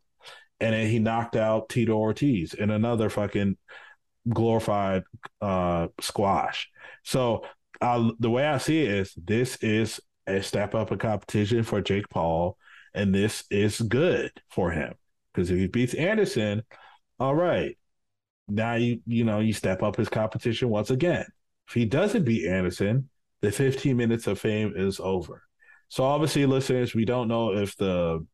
and 0.60 0.74
then 0.74 0.88
he 0.88 0.99
knocked 0.99 1.36
out 1.36 1.70
Tito 1.70 1.93
Ortiz 1.93 2.53
in 2.53 2.70
another 2.70 3.10
fucking 3.10 3.58
glorified 4.30 5.03
uh, 5.41 5.88
squash. 5.99 6.70
So 7.03 7.43
uh, 7.82 8.12
the 8.20 8.30
way 8.30 8.45
I 8.45 8.58
see 8.58 8.84
it 8.84 8.91
is 8.91 9.14
this 9.16 9.58
is 9.58 9.99
a 10.28 10.41
step 10.41 10.74
up 10.74 10.91
in 10.91 10.97
competition 10.97 11.64
for 11.64 11.82
Jake 11.82 12.10
Paul, 12.10 12.58
and 12.93 13.14
this 13.14 13.43
is 13.51 13.82
good 13.82 14.32
for 14.49 14.72
him 14.72 14.93
because 15.34 15.51
if 15.51 15.58
he 15.58 15.68
beats 15.68 15.93
Anderson, 15.93 16.64
all 17.20 17.36
right, 17.36 17.78
now 18.47 18.76
you 18.76 19.01
you 19.06 19.24
know 19.24 19.39
you 19.39 19.53
step 19.53 19.84
up 19.84 19.97
his 19.97 20.10
competition 20.10 20.70
once 20.70 20.89
again. 20.89 21.26
If 21.68 21.74
he 21.74 21.86
doesn't 21.86 22.26
beat 22.26 22.47
Anderson, 22.47 23.10
the 23.41 23.51
15 23.51 23.97
minutes 23.97 24.28
of 24.28 24.39
fame 24.39 24.74
is 24.76 24.99
over. 24.99 25.43
So 25.89 26.03
obviously, 26.03 26.45
listeners, 26.45 26.95
we 26.95 27.06
don't 27.06 27.28
know 27.28 27.53
if 27.53 27.76
the 27.76 28.26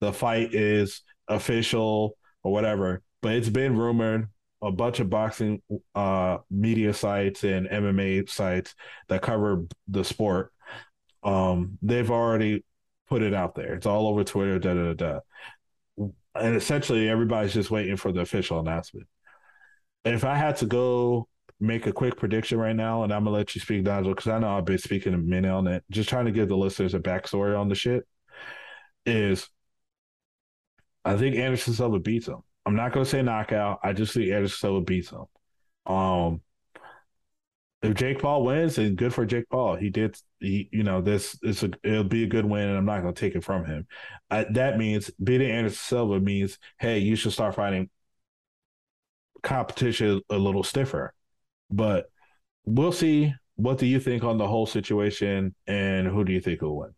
the 0.00 0.12
fight 0.12 0.54
is 0.54 1.02
official 1.30 2.16
or 2.42 2.52
whatever, 2.52 3.02
but 3.22 3.32
it's 3.32 3.48
been 3.48 3.76
rumored. 3.76 4.28
A 4.62 4.70
bunch 4.70 5.00
of 5.00 5.08
boxing 5.08 5.62
uh, 5.94 6.38
media 6.50 6.92
sites 6.92 7.44
and 7.44 7.66
MMA 7.66 8.28
sites 8.28 8.74
that 9.08 9.22
cover 9.22 9.64
the 9.88 10.04
sport, 10.04 10.52
um, 11.22 11.78
they've 11.80 12.10
already 12.10 12.62
put 13.08 13.22
it 13.22 13.32
out 13.32 13.54
there. 13.54 13.74
It's 13.74 13.86
all 13.86 14.06
over 14.06 14.22
Twitter. 14.22 14.58
Da 14.58 14.74
da 14.74 14.92
da. 14.92 15.20
And 16.34 16.56
essentially, 16.56 17.08
everybody's 17.08 17.54
just 17.54 17.70
waiting 17.70 17.96
for 17.96 18.12
the 18.12 18.20
official 18.20 18.60
announcement. 18.60 19.06
If 20.04 20.24
I 20.24 20.36
had 20.36 20.56
to 20.56 20.66
go 20.66 21.28
make 21.58 21.86
a 21.86 21.92
quick 21.92 22.16
prediction 22.16 22.58
right 22.58 22.76
now, 22.76 23.02
and 23.02 23.12
I'm 23.12 23.24
gonna 23.24 23.36
let 23.36 23.54
you 23.54 23.60
speak, 23.60 23.82
Nigel, 23.82 24.14
because 24.14 24.28
I 24.28 24.38
know 24.38 24.56
I've 24.56 24.64
been 24.64 24.78
speaking 24.78 25.14
a 25.14 25.18
minute 25.18 25.50
on 25.50 25.66
it. 25.66 25.84
Just 25.90 26.08
trying 26.08 26.26
to 26.26 26.32
give 26.32 26.48
the 26.48 26.56
listeners 26.56 26.94
a 26.94 27.00
backstory 27.00 27.58
on 27.58 27.68
the 27.68 27.74
shit. 27.74 28.06
Is 29.06 29.48
I 31.04 31.16
think 31.16 31.36
Anderson 31.36 31.74
Silva 31.74 31.98
beats 31.98 32.28
him. 32.28 32.42
I'm 32.66 32.76
not 32.76 32.92
gonna 32.92 33.04
say 33.04 33.22
knockout. 33.22 33.80
I 33.82 33.92
just 33.92 34.14
think 34.14 34.30
Anderson 34.30 34.58
Silva 34.58 34.80
beats 34.82 35.10
him. 35.10 35.24
Um, 35.86 36.42
if 37.82 37.94
Jake 37.94 38.20
Paul 38.20 38.44
wins, 38.44 38.76
then 38.76 38.94
good 38.94 39.14
for 39.14 39.24
Jake 39.24 39.48
Paul. 39.48 39.76
He 39.76 39.88
did. 39.88 40.16
He, 40.38 40.68
you 40.70 40.82
know, 40.82 41.00
this 41.00 41.38
is 41.42 41.62
a. 41.62 41.70
It'll 41.82 42.04
be 42.04 42.24
a 42.24 42.28
good 42.28 42.44
win, 42.44 42.68
and 42.68 42.76
I'm 42.76 42.84
not 42.84 43.00
gonna 43.00 43.14
take 43.14 43.34
it 43.34 43.44
from 43.44 43.64
him. 43.64 43.86
I, 44.30 44.44
that 44.50 44.76
means 44.76 45.10
beating 45.22 45.50
Anderson 45.50 45.78
Silva 45.78 46.20
means, 46.20 46.58
hey, 46.78 46.98
you 46.98 47.16
should 47.16 47.32
start 47.32 47.54
fighting 47.54 47.88
competition 49.42 50.20
a 50.30 50.36
little 50.36 50.62
stiffer. 50.62 51.14
But 51.70 52.10
we'll 52.66 52.92
see. 52.92 53.34
What 53.56 53.78
do 53.78 53.86
you 53.86 54.00
think 54.00 54.24
on 54.24 54.38
the 54.38 54.46
whole 54.48 54.66
situation, 54.66 55.54
and 55.66 56.06
who 56.06 56.24
do 56.24 56.32
you 56.32 56.40
think 56.40 56.62
will 56.62 56.76
win? 56.76 56.94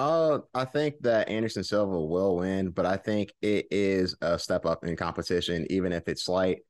Uh, 0.00 0.38
I 0.54 0.64
think 0.64 0.94
that 1.00 1.28
Anderson 1.28 1.62
Silva 1.62 2.00
will 2.00 2.36
win, 2.36 2.70
but 2.70 2.86
I 2.86 2.96
think 2.96 3.34
it 3.42 3.66
is 3.70 4.16
a 4.22 4.38
step 4.38 4.64
up 4.64 4.82
in 4.82 4.96
competition, 4.96 5.66
even 5.68 5.92
if 5.92 6.08
it's 6.08 6.24
slight, 6.24 6.60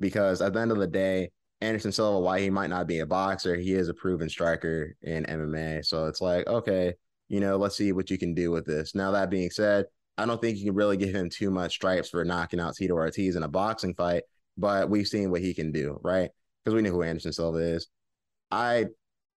because 0.00 0.40
at 0.40 0.54
the 0.54 0.60
end 0.60 0.72
of 0.72 0.78
the 0.78 0.86
day, 0.86 1.30
Anderson 1.60 1.92
Silva, 1.92 2.18
why 2.18 2.40
he 2.40 2.48
might 2.48 2.70
not 2.70 2.86
be 2.86 3.00
a 3.00 3.06
boxer, 3.06 3.56
he 3.56 3.74
is 3.74 3.90
a 3.90 3.94
proven 3.94 4.30
striker 4.30 4.96
in 5.02 5.24
MMA. 5.26 5.84
So 5.84 6.06
it's 6.06 6.22
like, 6.22 6.46
okay, 6.46 6.94
you 7.28 7.40
know, 7.40 7.58
let's 7.58 7.76
see 7.76 7.92
what 7.92 8.08
you 8.08 8.16
can 8.16 8.32
do 8.32 8.50
with 8.50 8.64
this. 8.64 8.94
Now, 8.94 9.10
that 9.10 9.28
being 9.28 9.50
said, 9.50 9.84
I 10.16 10.24
don't 10.24 10.40
think 10.40 10.56
you 10.56 10.64
can 10.64 10.74
really 10.74 10.96
give 10.96 11.14
him 11.14 11.28
too 11.28 11.50
much 11.50 11.74
stripes 11.74 12.08
for 12.08 12.24
knocking 12.24 12.58
out 12.58 12.74
Tito 12.74 12.94
Ortiz 12.94 13.36
in 13.36 13.42
a 13.42 13.48
boxing 13.48 13.94
fight, 13.94 14.22
but 14.56 14.88
we've 14.88 15.06
seen 15.06 15.30
what 15.30 15.42
he 15.42 15.52
can 15.52 15.72
do, 15.72 16.00
right? 16.02 16.30
because 16.64 16.74
we 16.74 16.82
know 16.82 16.90
who 16.90 17.02
Anderson 17.02 17.32
Silva 17.32 17.58
is. 17.58 17.88
I 18.50 18.86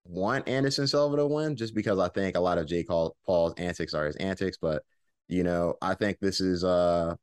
want 0.04 0.48
Anderson 0.48 0.86
Silva 0.86 1.16
to 1.16 1.26
win 1.26 1.56
just 1.56 1.74
because 1.74 1.98
I 1.98 2.08
think 2.08 2.36
a 2.36 2.40
lot 2.40 2.58
of 2.58 2.66
Jake 2.66 2.88
Paul's 2.88 3.54
antics 3.56 3.94
are 3.94 4.06
his 4.06 4.16
antics, 4.16 4.58
but 4.60 4.82
you 5.28 5.44
know, 5.44 5.74
I 5.80 5.94
think 5.94 6.18
this 6.20 6.40
is 6.40 6.64
uh 6.64 7.14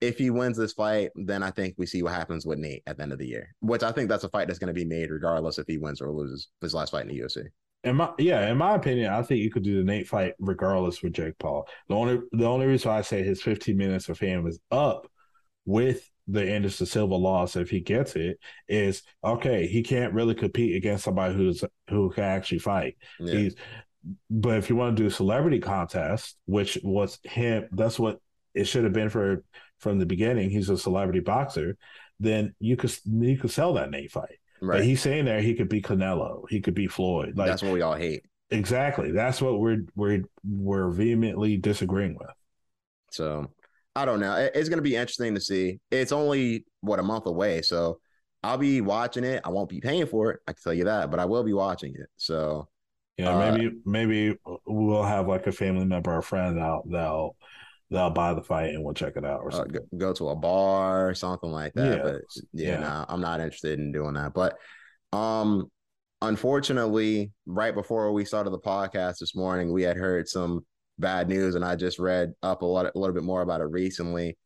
if 0.00 0.16
he 0.16 0.30
wins 0.30 0.56
this 0.56 0.72
fight, 0.72 1.10
then 1.14 1.42
I 1.42 1.50
think 1.50 1.74
we 1.76 1.86
see 1.86 2.02
what 2.02 2.14
happens 2.14 2.46
with 2.46 2.58
Nate 2.58 2.82
at 2.86 2.96
the 2.96 3.02
end 3.02 3.12
of 3.12 3.18
the 3.18 3.26
year. 3.26 3.54
Which 3.60 3.82
I 3.82 3.92
think 3.92 4.08
that's 4.08 4.24
a 4.24 4.30
fight 4.30 4.46
that's 4.46 4.58
going 4.58 4.68
to 4.68 4.74
be 4.74 4.84
made 4.84 5.10
regardless 5.10 5.58
if 5.58 5.66
he 5.66 5.76
wins 5.76 6.00
or 6.00 6.10
loses 6.10 6.48
his 6.60 6.74
last 6.74 6.90
fight 6.90 7.02
in 7.02 7.08
the 7.08 7.20
UFC. 7.20 7.44
In 7.84 7.96
my 7.96 8.10
yeah, 8.18 8.50
in 8.50 8.58
my 8.58 8.74
opinion, 8.74 9.12
I 9.12 9.22
think 9.22 9.40
you 9.40 9.50
could 9.50 9.62
do 9.62 9.78
the 9.78 9.84
Nate 9.84 10.08
fight 10.08 10.34
regardless 10.38 11.02
with 11.02 11.14
Jake 11.14 11.38
Paul. 11.38 11.66
The 11.88 11.94
only 11.94 12.20
the 12.32 12.46
only 12.46 12.66
reason 12.66 12.90
I 12.90 13.02
say 13.02 13.22
his 13.22 13.42
15 13.42 13.76
minutes 13.76 14.08
of 14.08 14.18
fame 14.18 14.46
is 14.46 14.58
up 14.70 15.06
with 15.64 16.09
the 16.30 16.50
Anderson 16.50 16.86
Silva 16.86 17.14
loss, 17.14 17.56
if 17.56 17.70
he 17.70 17.80
gets 17.80 18.16
it, 18.16 18.38
is 18.68 19.02
okay. 19.24 19.66
He 19.66 19.82
can't 19.82 20.14
really 20.14 20.34
compete 20.34 20.76
against 20.76 21.04
somebody 21.04 21.34
who's 21.34 21.64
who 21.88 22.10
can 22.10 22.24
actually 22.24 22.58
fight. 22.58 22.96
Yeah. 23.18 23.34
He's, 23.34 23.54
but 24.30 24.58
if 24.58 24.70
you 24.70 24.76
want 24.76 24.96
to 24.96 25.02
do 25.02 25.08
a 25.08 25.10
celebrity 25.10 25.58
contest, 25.58 26.36
which 26.46 26.78
was 26.82 27.18
him, 27.24 27.68
that's 27.72 27.98
what 27.98 28.20
it 28.54 28.64
should 28.64 28.84
have 28.84 28.92
been 28.92 29.10
for 29.10 29.44
from 29.78 29.98
the 29.98 30.06
beginning. 30.06 30.50
He's 30.50 30.70
a 30.70 30.78
celebrity 30.78 31.20
boxer. 31.20 31.76
Then 32.18 32.54
you 32.60 32.76
could 32.76 32.94
you 33.04 33.38
could 33.38 33.50
sell 33.50 33.74
that 33.74 33.90
Nate 33.90 34.12
fight. 34.12 34.38
Right. 34.60 34.78
But 34.78 34.84
he's 34.84 35.00
saying 35.00 35.24
there 35.24 35.40
he 35.40 35.54
could 35.54 35.68
be 35.68 35.82
Canelo, 35.82 36.44
he 36.48 36.60
could 36.60 36.74
be 36.74 36.86
Floyd. 36.86 37.36
Like 37.36 37.48
that's 37.48 37.62
what 37.62 37.72
we 37.72 37.82
all 37.82 37.94
hate. 37.94 38.22
Exactly. 38.50 39.10
That's 39.12 39.40
what 39.40 39.58
we're 39.58 39.84
we're 39.94 40.24
we're 40.44 40.90
vehemently 40.90 41.56
disagreeing 41.56 42.16
with. 42.18 42.30
So 43.10 43.50
I 44.00 44.06
don't 44.06 44.18
know. 44.18 44.34
It's 44.54 44.70
going 44.70 44.78
to 44.78 44.82
be 44.82 44.96
interesting 44.96 45.34
to 45.34 45.40
see. 45.42 45.78
It's 45.90 46.10
only 46.10 46.64
what 46.80 46.98
a 46.98 47.02
month 47.02 47.26
away, 47.26 47.60
so 47.60 48.00
I'll 48.42 48.56
be 48.56 48.80
watching 48.80 49.24
it. 49.24 49.42
I 49.44 49.50
won't 49.50 49.68
be 49.68 49.78
paying 49.78 50.06
for 50.06 50.30
it. 50.30 50.40
I 50.48 50.54
can 50.54 50.62
tell 50.62 50.72
you 50.72 50.84
that, 50.84 51.10
but 51.10 51.20
I 51.20 51.26
will 51.26 51.44
be 51.44 51.52
watching 51.52 51.92
it. 51.94 52.06
So 52.16 52.66
yeah, 53.18 53.34
uh, 53.34 53.52
maybe 53.52 53.76
maybe 53.84 54.38
we'll 54.66 55.02
have 55.02 55.28
like 55.28 55.46
a 55.46 55.52
family 55.52 55.84
member 55.84 56.16
or 56.16 56.22
friend 56.22 56.58
out 56.58 56.84
that'll 56.90 57.36
they'll 57.90 58.08
buy 58.08 58.32
the 58.32 58.40
fight 58.42 58.70
and 58.70 58.82
we'll 58.82 58.94
check 58.94 59.16
it 59.16 59.24
out 59.26 59.40
or 59.42 59.50
something. 59.50 59.76
Uh, 59.76 59.80
go, 59.92 59.98
go, 59.98 60.12
to 60.14 60.30
a 60.30 60.36
bar 60.36 61.10
or 61.10 61.14
something 61.14 61.50
like 61.50 61.74
that. 61.74 61.98
Yeah. 61.98 62.02
But 62.02 62.22
yeah, 62.54 62.68
yeah. 62.70 62.80
Nah, 62.80 63.04
I'm 63.06 63.20
not 63.20 63.40
interested 63.40 63.78
in 63.78 63.92
doing 63.92 64.14
that. 64.14 64.32
But 64.32 64.56
um 65.12 65.70
unfortunately, 66.22 67.32
right 67.44 67.74
before 67.74 68.12
we 68.12 68.24
started 68.24 68.50
the 68.50 68.58
podcast 68.58 69.18
this 69.18 69.36
morning, 69.36 69.70
we 69.70 69.82
had 69.82 69.98
heard 69.98 70.26
some 70.26 70.64
bad 71.00 71.28
news, 71.28 71.54
and 71.54 71.64
I 71.64 71.76
just 71.76 71.98
read 71.98 72.34
up 72.42 72.62
a 72.62 72.66
lot, 72.66 72.86
a 72.86 72.98
little 72.98 73.14
bit 73.14 73.24
more 73.24 73.42
about 73.42 73.60
it 73.60 73.64
recently. 73.64 74.36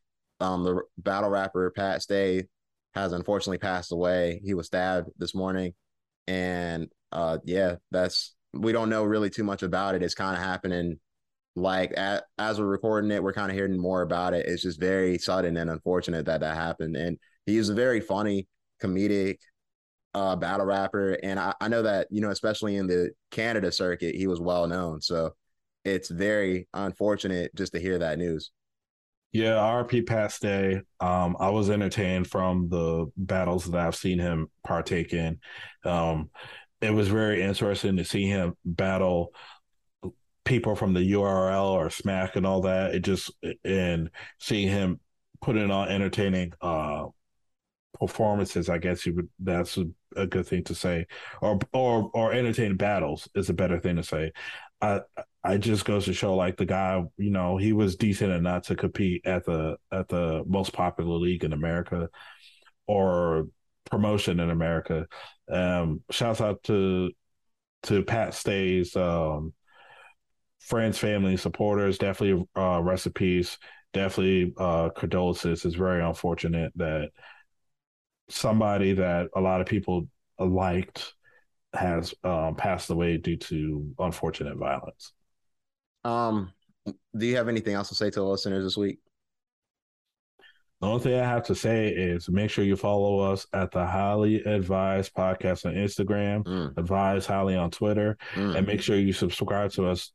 Um, 0.40 0.64
the 0.64 0.80
battle 0.98 1.30
rapper 1.30 1.70
Pat 1.70 2.02
Stay 2.02 2.44
has 2.94 3.12
unfortunately 3.12 3.59
passed 3.59 3.92
away. 3.92 4.40
He 4.44 4.55
was 4.55 4.66
stabbed 4.66 5.11
this 5.18 5.34
morning, 5.34 5.74
and 6.26 6.88
uh, 7.12 7.38
yeah, 7.44 7.76
that's 7.90 8.34
we 8.52 8.72
don't 8.72 8.90
know 8.90 9.05
really 9.05 9.30
too 9.30 9.44
much 9.44 9.62
about 9.62 9.94
it. 9.94 10.02
It's 10.02 10.14
kind 10.14 10.36
of 10.36 10.42
happening 10.42 10.98
like 11.57 11.92
at, 11.96 12.24
as 12.38 12.59
we're 12.59 12.66
recording 12.66 13.11
it, 13.11 13.22
we're 13.22 13.32
kind 13.32 13.50
of 13.50 13.57
hearing 13.57 13.78
more 13.78 14.02
about 14.02 14.34
it. 14.34 14.46
It's 14.46 14.62
just 14.62 14.80
very 14.80 15.18
sudden 15.18 15.57
and 15.57 15.70
unfortunate 15.70 16.26
that 16.26 16.40
that 16.40 16.57
happened. 16.57 16.96
And 16.96 17.18
he's 17.46 17.68
a 17.68 17.74
very 17.74 18.00
funny, 18.00 18.48
comedic 18.82 19.38
uh, 20.14 20.36
battle 20.36 20.66
rapper, 20.66 21.18
and 21.22 21.38
I, 21.40 21.55
I 21.61 21.68
know 21.68 21.82
that 21.82 22.09
you 22.11 22.20
know, 22.20 22.30
especially 22.30 22.76
in 22.76 22.86
the 22.86 23.11
Canada 23.30 23.72
circuit, 23.72 24.14
he 24.14 24.26
was 24.26 24.40
well 24.40 24.66
known. 24.66 25.00
So 25.00 25.34
it's 25.85 26.11
very 26.11 26.68
unfortunate 26.74 27.55
just 27.55 27.72
to 27.74 27.80
hear 27.80 27.99
that 27.99 28.18
news. 28.18 28.51
Yeah, 29.32 29.55
RP 29.55 30.07
Pat 30.07 30.30
Stay. 30.30 30.80
Um, 31.01 31.37
I 31.41 31.51
was 31.51 31.68
entertained 31.68 32.28
from 32.28 32.68
the 32.68 33.11
battles 33.16 33.64
that 33.64 33.80
I've 33.80 33.97
seen 33.97 34.20
him 34.20 34.49
partake 34.62 35.12
in. 35.12 35.41
Um, 35.85 36.30
it 36.80 36.91
was 36.91 37.09
very 37.09 37.43
interesting 37.43 37.97
to 37.97 38.05
see 38.05 38.26
him 38.26 38.55
battle 38.64 39.32
people 40.45 40.76
from 40.76 40.93
the 40.93 41.12
URL 41.12 41.72
or 41.72 41.91
Smack 41.91 42.37
and 42.37 42.47
all 42.47 42.61
that. 42.62 42.95
It 42.95 43.01
just 43.01 43.32
and 43.64 44.11
seeing 44.39 44.68
him 44.68 45.01
put 45.43 45.57
in 45.57 45.70
on 45.70 45.89
entertaining 45.89 46.53
uh 46.61 47.07
performances, 47.99 48.68
I 48.68 48.78
guess 48.78 49.07
you 49.07 49.14
would 49.14 49.28
that's 49.39 49.78
a, 49.78 49.87
a, 50.16 50.26
good 50.26 50.47
thing 50.47 50.64
to 50.64 50.74
say. 50.74 51.07
Or 51.41 51.59
or 51.72 52.11
or 52.12 52.32
entertaining 52.32 52.76
battles 52.76 53.28
is 53.35 53.51
a 53.51 53.55
better 53.55 53.78
thing 53.78 53.97
to 53.97 54.03
say. 54.03 54.32
I 54.85 55.01
I 55.43 55.57
just 55.59 55.85
goes 55.85 56.07
to 56.07 56.14
show 56.14 56.35
like 56.35 56.57
the 56.57 56.66
guy, 56.66 57.03
you 57.18 57.30
know, 57.30 57.57
he 57.57 57.72
was 57.72 57.97
decent 57.97 58.32
enough 58.32 58.64
to 58.64 58.76
compete 58.76 59.26
at 59.26 59.45
the 59.45 59.76
at 59.93 60.09
the 60.09 60.45
most 60.47 60.72
popular 60.72 61.16
league 61.16 61.45
in 61.45 61.53
America 61.53 62.09
or 62.87 63.47
promotion 63.91 64.41
in 64.41 64.51
America. 64.51 65.07
Um 65.51 66.03
shouts 66.11 66.41
out 66.41 66.62
to 66.64 67.12
to 67.85 68.03
Pat 68.05 68.35
Stay's 68.35 68.97
um 68.97 69.55
friends, 70.61 70.99
family, 70.99 71.37
supporters, 71.37 71.99
definitely 71.99 72.47
uh, 72.57 72.80
recipes, 72.82 73.59
definitely 73.93 74.55
uh, 74.59 74.91
condolences. 74.91 75.64
It's 75.64 75.74
very 75.74 76.03
unfortunate 76.03 76.72
that 76.76 77.11
somebody 78.28 78.95
that 78.95 79.28
a 79.37 79.41
lot 79.41 79.61
of 79.61 79.66
people 79.66 80.09
liked 80.39 81.14
has 81.75 82.14
um, 82.25 82.55
passed 82.55 82.91
away 82.91 83.16
due 83.16 83.37
to 83.37 83.95
unfortunate 83.99 84.57
violence. 84.57 85.12
Um, 86.05 86.53
do 87.16 87.27
you 87.27 87.37
have 87.37 87.49
anything 87.49 87.75
else 87.75 87.89
to 87.89 87.95
say 87.95 88.11
to 88.11 88.20
the 88.20 88.27
listeners 88.27 88.64
this 88.64 88.77
week? 88.77 88.99
The 90.81 90.87
only 90.89 91.03
thing 91.03 91.14
I 91.14 91.25
have 91.25 91.45
to 91.45 91.55
say 91.55 91.89
is 91.89 92.29
make 92.29 92.51
sure 92.51 92.64
you 92.64 92.77
follow 92.77 93.20
us 93.20 93.47
at 93.55 93.70
the 93.70 93.87
Highly 93.87 94.43
Advised 94.45 95.14
Podcast 95.14 95.64
on 95.64 95.75
Instagram, 95.75 96.45
mm. 96.45 96.77
Advise 96.77 97.25
Highly 97.25 97.57
on 97.57 97.70
Twitter, 97.70 98.18
mm. 98.35 98.55
and 98.55 98.66
make 98.66 98.83
sure 98.83 98.99
you 98.99 99.14
subscribe 99.14 99.70
to 99.72 99.87
us 99.87 100.12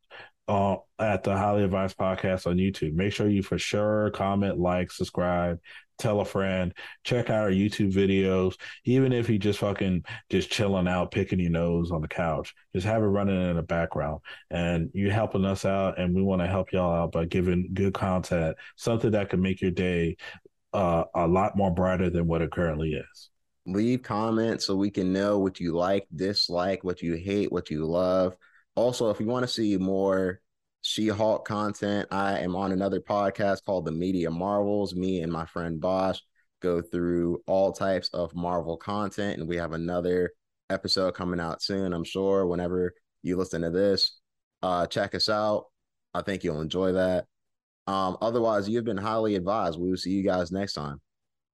uh, 0.49 0.77
at 0.97 1.23
the 1.23 1.37
Highly 1.37 1.63
Advised 1.63 1.95
Podcast 1.95 2.47
on 2.47 2.57
YouTube. 2.57 2.93
Make 2.93 3.13
sure 3.13 3.29
you 3.29 3.43
for 3.43 3.59
sure 3.59 4.09
comment, 4.09 4.57
like, 4.57 4.91
subscribe, 4.91 5.59
tell 5.99 6.21
a 6.21 6.25
friend, 6.25 6.73
check 7.03 7.29
out 7.29 7.43
our 7.43 7.51
YouTube 7.51 7.93
videos. 7.93 8.55
Even 8.83 9.13
if 9.13 9.29
you 9.29 9.37
just 9.37 9.59
fucking 9.59 10.03
just 10.31 10.49
chilling 10.49 10.87
out, 10.87 11.11
picking 11.11 11.39
your 11.39 11.51
nose 11.51 11.91
on 11.91 12.01
the 12.01 12.07
couch, 12.07 12.55
just 12.73 12.87
have 12.87 13.03
it 13.03 13.05
running 13.05 13.39
in 13.39 13.57
the 13.57 13.61
background. 13.61 14.21
And 14.49 14.89
you're 14.95 15.13
helping 15.13 15.45
us 15.45 15.65
out, 15.65 15.99
and 15.99 16.15
we 16.15 16.23
want 16.23 16.41
to 16.41 16.47
help 16.47 16.71
y'all 16.71 16.95
out 16.95 17.11
by 17.11 17.25
giving 17.25 17.69
good 17.75 17.93
content, 17.93 18.57
something 18.75 19.11
that 19.11 19.29
can 19.29 19.41
make 19.41 19.61
your 19.61 19.71
day 19.71 20.17
uh, 20.73 21.03
a 21.13 21.27
lot 21.27 21.57
more 21.57 21.71
brighter 21.71 22.09
than 22.09 22.25
what 22.25 22.41
it 22.41 22.51
currently 22.51 22.93
is. 22.93 23.29
Leave 23.67 24.01
comments 24.01 24.65
so 24.65 24.75
we 24.75 24.89
can 24.89 25.13
know 25.13 25.37
what 25.37 25.59
you 25.59 25.75
like, 25.75 26.07
dislike, 26.15 26.83
what 26.83 27.03
you 27.03 27.13
hate, 27.13 27.51
what 27.51 27.69
you 27.69 27.85
love 27.85 28.35
also, 28.75 29.09
if 29.09 29.19
you 29.19 29.25
want 29.25 29.43
to 29.43 29.51
see 29.51 29.77
more 29.77 30.41
She-Hulk 30.81 31.45
content, 31.45 32.07
I 32.11 32.39
am 32.39 32.55
on 32.55 32.71
another 32.71 33.01
podcast 33.01 33.65
called 33.65 33.85
The 33.85 33.91
Media 33.91 34.31
Marvels. 34.31 34.95
Me 34.95 35.21
and 35.21 35.31
my 35.31 35.45
friend 35.45 35.79
Bosch 35.79 36.19
go 36.61 36.81
through 36.81 37.41
all 37.47 37.71
types 37.71 38.09
of 38.13 38.35
Marvel 38.35 38.77
content, 38.77 39.39
and 39.39 39.47
we 39.47 39.57
have 39.57 39.73
another 39.73 40.31
episode 40.69 41.15
coming 41.15 41.39
out 41.39 41.61
soon. 41.61 41.93
I'm 41.93 42.03
sure 42.03 42.45
whenever 42.45 42.93
you 43.23 43.37
listen 43.37 43.61
to 43.61 43.69
this, 43.69 44.19
uh, 44.61 44.87
check 44.87 45.15
us 45.15 45.29
out. 45.29 45.65
I 46.13 46.21
think 46.21 46.43
you'll 46.43 46.61
enjoy 46.61 46.93
that. 46.93 47.25
Um, 47.87 48.17
otherwise, 48.21 48.69
you've 48.69 48.85
been 48.85 48.97
highly 48.97 49.35
advised. 49.35 49.79
We 49.79 49.89
will 49.89 49.97
see 49.97 50.11
you 50.11 50.23
guys 50.23 50.51
next 50.51 50.73
time. 50.73 51.01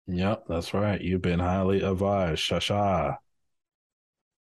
Yep, 0.07 0.45
that's 0.49 0.75
right. 0.75 1.01
You've 1.01 1.23
been 1.23 1.39
highly 1.39 1.83
advised. 1.83 2.43
Shasha. 2.43 3.17